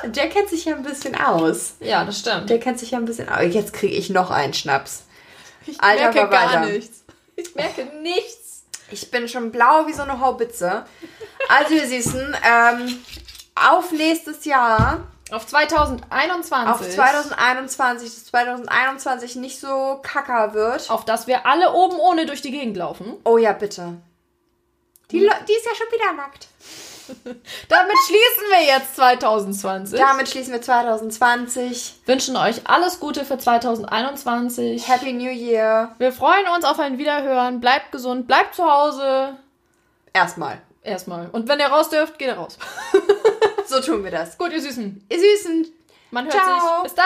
Und 0.03 0.15
der 0.15 0.29
kennt 0.29 0.49
sich 0.49 0.65
ja 0.65 0.75
ein 0.75 0.83
bisschen 0.83 1.15
aus. 1.15 1.73
ja, 1.79 2.03
das 2.05 2.19
stimmt. 2.19 2.49
Der 2.49 2.59
kennt 2.59 2.79
sich 2.79 2.91
ja 2.91 2.97
ein 2.97 3.05
bisschen 3.05 3.29
aus. 3.29 3.41
Jetzt 3.53 3.73
kriege 3.73 3.95
ich 3.95 4.09
noch 4.09 4.31
einen 4.31 4.53
Schnaps. 4.53 5.03
Ich 5.65 5.79
Alter 5.81 6.11
merke 6.13 6.29
gar 6.29 6.65
nichts. 6.65 7.03
Ich 7.35 7.53
merke 7.55 7.85
nichts. 8.01 8.63
Ich 8.89 9.11
bin 9.11 9.27
schon 9.27 9.51
blau 9.51 9.85
wie 9.87 9.93
so 9.93 10.03
eine 10.03 10.19
Haubitze. 10.21 10.85
Also, 11.49 11.73
ihr 11.73 11.87
Süßen, 11.87 12.35
ähm, 12.43 12.99
auf 13.55 13.91
nächstes 13.91 14.45
Jahr, 14.45 15.07
Auf 15.31 15.45
2021. 15.45 16.69
auf 16.73 16.89
2021, 16.89 18.09
dass 18.09 18.25
2021 18.27 19.35
nicht 19.35 19.59
so 19.59 19.99
kacker 20.03 20.53
wird. 20.53 20.89
Auf 20.89 21.03
das 21.05 21.27
wir 21.27 21.45
alle 21.45 21.73
oben 21.73 21.97
ohne 21.97 22.25
durch 22.25 22.41
die 22.41 22.51
Gegend 22.51 22.77
laufen. 22.77 23.13
Oh 23.25 23.37
ja, 23.37 23.51
bitte. 23.51 23.97
Die, 25.11 25.19
Le- 25.19 25.35
die 25.47 25.53
ist 25.53 25.65
ja 25.65 25.75
schon 25.75 25.87
wieder 25.91 26.13
nackt. 26.13 26.47
Damit 27.69 27.95
schließen 28.05 28.43
wir 28.49 28.65
jetzt 28.67 28.95
2020. 28.95 29.99
Damit 29.99 30.29
schließen 30.29 30.53
wir 30.53 30.61
2020. 30.61 31.95
Wünschen 32.05 32.35
euch 32.35 32.61
alles 32.67 32.99
Gute 32.99 33.25
für 33.25 33.37
2021. 33.37 34.87
Happy 34.87 35.13
New 35.13 35.29
Year. 35.31 35.95
Wir 35.97 36.11
freuen 36.11 36.47
uns 36.55 36.65
auf 36.65 36.79
ein 36.79 36.97
Wiederhören. 36.97 37.59
Bleibt 37.61 37.91
gesund, 37.91 38.27
bleibt 38.27 38.55
zu 38.55 38.63
Hause. 38.63 39.37
Erstmal. 40.13 40.61
Erstmal. 40.81 41.29
Und 41.31 41.47
wenn 41.49 41.59
ihr 41.59 41.67
raus 41.67 41.89
dürft, 41.89 42.17
geht 42.19 42.27
ihr 42.29 42.35
raus. 42.37 42.57
So 43.69 43.81
tun 43.81 44.01
wir 44.05 44.11
das. 44.11 44.37
Gut, 44.37 44.53
ihr 44.53 44.61
Süßen. 44.61 45.05
Ihr 45.09 45.19
Süßen. 45.19 45.67
Man 46.11 46.23
hört 46.23 46.35
Ciao. 46.35 46.83
sich. 46.83 46.83
Bis 46.83 46.95
dann. 46.95 47.03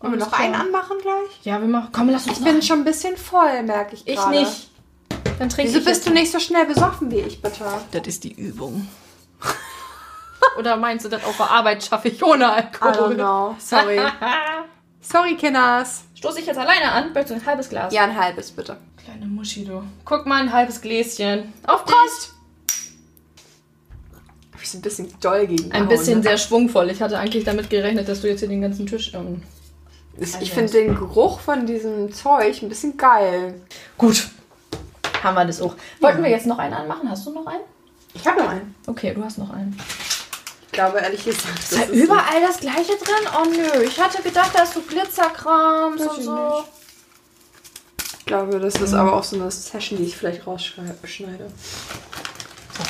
Wollen 0.00 0.12
wir 0.14 0.20
noch 0.20 0.32
einen 0.32 0.54
anmachen 0.54 0.96
gleich? 1.02 1.40
Ja, 1.42 1.60
wir 1.60 1.68
machen. 1.68 1.90
Komm, 1.92 2.08
lass 2.08 2.26
uns 2.26 2.38
Ich 2.38 2.44
bin 2.44 2.62
schon 2.62 2.78
ein 2.80 2.84
bisschen 2.84 3.16
voll, 3.18 3.62
merke 3.64 3.96
ich 3.96 4.06
Ich 4.08 4.16
gerade. 4.16 4.30
nicht. 4.30 4.70
Dann 5.38 5.48
trinke 5.48 5.68
Wieso 5.70 5.78
ich 5.78 5.84
bist 5.84 6.06
du 6.06 6.10
nicht 6.10 6.32
so 6.32 6.40
schnell 6.40 6.66
besoffen 6.66 7.10
wie 7.10 7.20
ich, 7.20 7.40
bitte? 7.40 7.64
Das 7.92 8.06
ist 8.06 8.24
die 8.24 8.32
Übung. 8.32 8.88
Oder 10.58 10.76
meinst 10.76 11.04
du, 11.04 11.08
das 11.08 11.24
auf 11.24 11.36
der 11.36 11.50
Arbeit 11.50 11.84
schaffe 11.84 12.08
ich 12.08 12.22
ohne 12.22 12.44
I 12.44 12.48
Alkohol? 12.48 12.92
don't 12.92 13.14
know. 13.14 13.56
Sorry. 13.58 14.00
Sorry, 15.00 15.36
Kinders. 15.36 16.02
Stoße 16.14 16.40
ich 16.40 16.46
jetzt 16.46 16.58
alleine 16.58 16.90
an? 16.90 17.12
Bitte, 17.12 17.34
ein 17.34 17.46
halbes 17.46 17.68
Glas. 17.68 17.92
Ja, 17.94 18.02
ein 18.02 18.16
halbes, 18.18 18.50
bitte. 18.50 18.76
Kleine 19.04 19.26
Muschi, 19.26 19.64
du. 19.64 19.84
Guck 20.04 20.26
mal, 20.26 20.42
ein 20.42 20.52
halbes 20.52 20.80
Gläschen. 20.80 21.52
Auf 21.66 21.84
Prost! 21.84 22.34
Hab 24.52 24.60
ich 24.60 24.70
so 24.70 24.78
ein 24.78 24.82
bisschen 24.82 25.14
doll 25.20 25.46
gegen. 25.46 25.70
Ein 25.70 25.86
bisschen 25.86 26.22
sehr 26.22 26.36
schwungvoll. 26.36 26.90
Ich 26.90 27.00
hatte 27.00 27.18
eigentlich 27.18 27.44
damit 27.44 27.70
gerechnet, 27.70 28.08
dass 28.08 28.20
du 28.22 28.28
jetzt 28.28 28.40
hier 28.40 28.48
den 28.48 28.60
ganzen 28.60 28.86
Tisch... 28.86 29.14
Ähm 29.14 29.42
Ich 30.18 30.52
finde 30.52 30.72
den 30.72 30.96
Geruch 30.96 31.38
von 31.38 31.64
diesem 31.64 32.12
Zeug 32.12 32.60
ein 32.60 32.68
bisschen 32.68 32.96
geil. 32.96 33.62
Gut. 33.96 34.28
Haben 35.22 35.34
wir 35.34 35.44
das 35.44 35.60
auch. 35.60 35.74
Wollten 36.00 36.22
wir 36.22 36.30
jetzt 36.30 36.46
noch 36.46 36.58
einen 36.58 36.74
anmachen? 36.74 37.10
Hast 37.10 37.26
du 37.26 37.32
noch 37.32 37.46
einen? 37.46 37.62
Ich 38.14 38.26
habe 38.26 38.40
noch 38.40 38.48
einen. 38.48 38.74
Okay, 38.86 39.12
du 39.14 39.24
hast 39.24 39.38
noch 39.38 39.50
einen. 39.50 39.78
Ich 40.66 40.72
glaube, 40.72 40.98
ehrlich 40.98 41.24
gesagt, 41.24 41.58
Ist 41.58 41.72
da 41.76 41.86
überall 41.86 42.40
das 42.40 42.58
gleiche 42.58 42.96
drin? 42.96 43.28
Oh 43.36 43.44
nö, 43.48 43.82
ich 43.82 43.98
hatte 44.00 44.22
gedacht, 44.22 44.50
da 44.54 44.62
ist 44.62 44.74
so 44.74 44.80
Glitzerkrams 44.80 46.00
und 46.02 46.18
ich 46.18 46.24
so. 46.24 46.34
nicht. 46.34 46.68
Ich 48.20 48.26
glaube, 48.26 48.60
das 48.60 48.74
ist 48.76 48.92
aber 48.92 49.14
auch 49.14 49.24
so 49.24 49.36
eine 49.36 49.50
Session, 49.50 49.98
die 49.98 50.04
ich 50.04 50.16
vielleicht 50.16 50.46
rausschneide. 50.46 51.50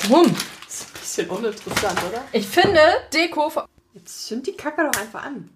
Warum? 0.03 0.35
Das 0.67 0.81
ist 0.81 0.87
ein 0.89 1.01
bisschen 1.01 1.31
uninteressant, 1.31 1.99
oder? 2.11 2.25
Ich 2.33 2.47
finde 2.47 2.81
Deko... 3.15 3.51
Jetzt 3.95 4.27
zünd 4.27 4.47
die 4.47 4.53
Kacke 4.53 4.89
doch 4.93 5.01
einfach 5.01 5.25
an. 5.25 5.49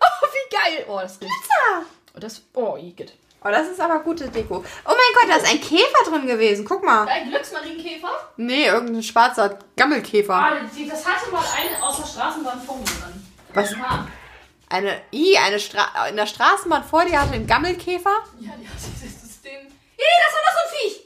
Oh, 0.00 0.26
wie 0.32 0.56
geil. 0.56 0.77
Oh, 0.88 0.98
das 1.00 1.20
riecht... 1.20 1.32
Oh, 2.16 2.18
das... 2.20 2.42
Oh, 2.54 2.76
Igitt. 2.76 3.12
Oh, 3.44 3.48
das 3.50 3.68
ist 3.68 3.80
aber 3.80 4.00
gute 4.00 4.28
Deko. 4.28 4.56
Oh 4.56 4.62
mein 4.86 5.14
Gott, 5.14 5.28
da 5.30 5.36
ist 5.36 5.48
ein 5.48 5.60
Käfer 5.60 6.10
drin 6.10 6.26
gewesen. 6.26 6.64
Guck 6.64 6.82
mal. 6.82 7.06
Ein 7.06 7.28
Glücksmarienkäfer? 7.30 8.08
Nee, 8.36 8.66
irgendein 8.66 9.02
schwarzer 9.02 9.58
Gammelkäfer. 9.76 10.34
Ah, 10.34 10.50
das 10.88 11.06
hatte 11.06 11.30
mal 11.30 11.44
eine 11.56 11.80
aus 11.82 11.98
der 11.98 12.06
Straßenbahn 12.06 12.60
vor 12.62 12.76
mir 12.78 12.84
dran. 12.84 13.26
Was? 13.54 13.70
Ja, 13.72 14.06
Eine, 14.68 15.00
i, 15.12 15.38
eine 15.38 15.60
Stra 15.60 16.08
in 16.08 16.16
der 16.16 16.26
Straßenbahn 16.26 16.82
vor 16.82 17.04
dir 17.04 17.20
hatte 17.20 17.34
einen 17.34 17.46
Gammelkäfer. 17.46 18.10
ja, 18.40 18.52
die 18.60 18.66
hat 18.68 18.74
das 18.74 19.24
ist 19.24 19.44
den. 19.44 19.52
Ih, 19.66 20.14
das 20.24 20.34
war 20.34 20.40
doch 20.44 20.52
so 20.52 20.64
ein 20.64 20.90
Viech! 20.90 21.04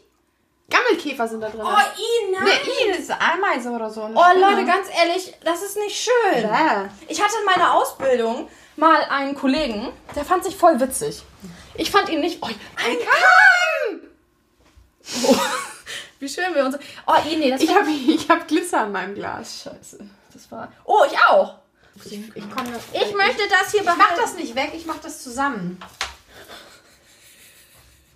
Gammelkäfer 0.71 1.29
sind 1.29 1.41
da 1.43 1.51
drin. 1.51 1.61
Oh, 1.63 1.69
i, 1.69 2.33
nein. 2.33 2.45
nee, 2.45 2.89
i, 2.89 2.91
das 2.93 3.01
ist 3.01 3.11
Ameise 3.11 3.71
oder 3.71 3.91
so. 3.91 4.05
Oh, 4.05 4.07
Spinne. 4.31 4.41
Leute, 4.41 4.65
ganz 4.65 4.89
ehrlich, 4.97 5.35
das 5.45 5.63
ist 5.63 5.77
nicht 5.77 5.97
schön. 5.97 6.43
Ja. 6.43 6.89
Ich 7.09 7.23
hatte 7.23 7.35
in 7.41 7.45
meiner 7.45 7.75
Ausbildung 7.75 8.49
Mal 8.77 9.03
einen 9.05 9.35
Kollegen, 9.35 9.89
der 10.15 10.25
fand 10.25 10.45
sich 10.45 10.57
voll 10.57 10.81
witzig. 10.81 11.23
Ich 11.75 11.91
fand 11.91 12.09
ihn 12.09 12.21
nicht. 12.21 12.39
Oh, 12.43 12.47
Ein 12.47 12.97
Kamm! 12.99 14.01
oh, 15.27 15.37
wie 16.21 16.29
schön 16.29 16.55
wir 16.55 16.65
uns. 16.65 16.77
Oh, 17.07 17.15
nee, 17.25 17.51
das 17.51 17.61
Ich 17.61 17.75
habe 17.75 17.91
ich 17.91 18.29
hab 18.29 18.49
Glitzer 18.49 18.81
an 18.83 18.93
meinem 18.93 19.15
Glas. 19.15 19.63
Scheiße. 19.65 19.99
Das 20.33 20.51
war. 20.51 20.73
Oh, 20.85 21.03
ich 21.11 21.19
auch! 21.19 21.59
Ich, 22.05 22.13
ich, 22.13 22.51
komme, 22.51 22.71
Ich 22.93 23.15
möchte 23.15 23.47
das 23.49 23.71
hier 23.71 23.81
ich 23.81 23.87
mach 23.87 23.97
behalten. 23.97 24.21
das 24.23 24.35
nicht 24.35 24.55
weg, 24.55 24.73
ich 24.75 24.87
mach 24.87 24.99
das 24.99 25.23
zusammen. 25.23 25.79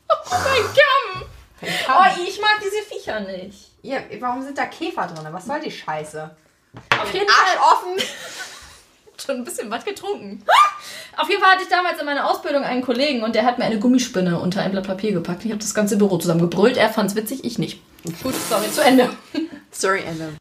Oh 0.08 0.30
mein 0.30 0.62
Kamm! 0.64 1.28
Oh, 1.88 2.22
ich 2.26 2.40
mag 2.40 2.58
diese 2.64 2.82
Viecher 2.82 3.20
nicht. 3.20 3.70
Ja, 3.82 4.00
warum 4.20 4.42
sind 4.42 4.56
da 4.56 4.66
Käfer 4.66 5.06
drin? 5.06 5.26
Was 5.30 5.44
soll 5.44 5.60
die 5.60 5.70
Scheiße? 5.70 6.34
Auf 7.00 7.12
jeden 7.12 7.28
Fall. 7.28 7.58
Arsch 7.58 7.72
offen! 7.72 7.96
schon 9.22 9.36
ein 9.36 9.44
bisschen 9.44 9.70
was 9.70 9.84
getrunken. 9.84 10.42
Auf 11.16 11.28
jeden 11.28 11.40
Fall 11.40 11.52
hatte 11.52 11.62
ich 11.62 11.68
damals 11.68 11.98
in 11.98 12.06
meiner 12.06 12.28
Ausbildung 12.30 12.62
einen 12.62 12.82
Kollegen 12.82 13.22
und 13.22 13.34
der 13.34 13.44
hat 13.44 13.58
mir 13.58 13.64
eine 13.64 13.78
Gummispinne 13.78 14.38
unter 14.38 14.62
ein 14.62 14.72
Blatt 14.72 14.86
Papier 14.86 15.12
gepackt. 15.12 15.44
Ich 15.44 15.50
habe 15.50 15.60
das 15.60 15.74
ganze 15.74 15.96
Büro 15.96 16.18
zusammengebrüllt. 16.18 16.76
Er 16.76 16.90
fand 16.90 17.10
es 17.10 17.16
witzig, 17.16 17.44
ich 17.44 17.58
nicht. 17.58 17.80
Gut, 18.22 18.34
sorry, 18.48 18.70
zu 18.70 18.82
Ende. 18.82 19.10
Sorry, 19.70 20.02
Ende. 20.06 20.32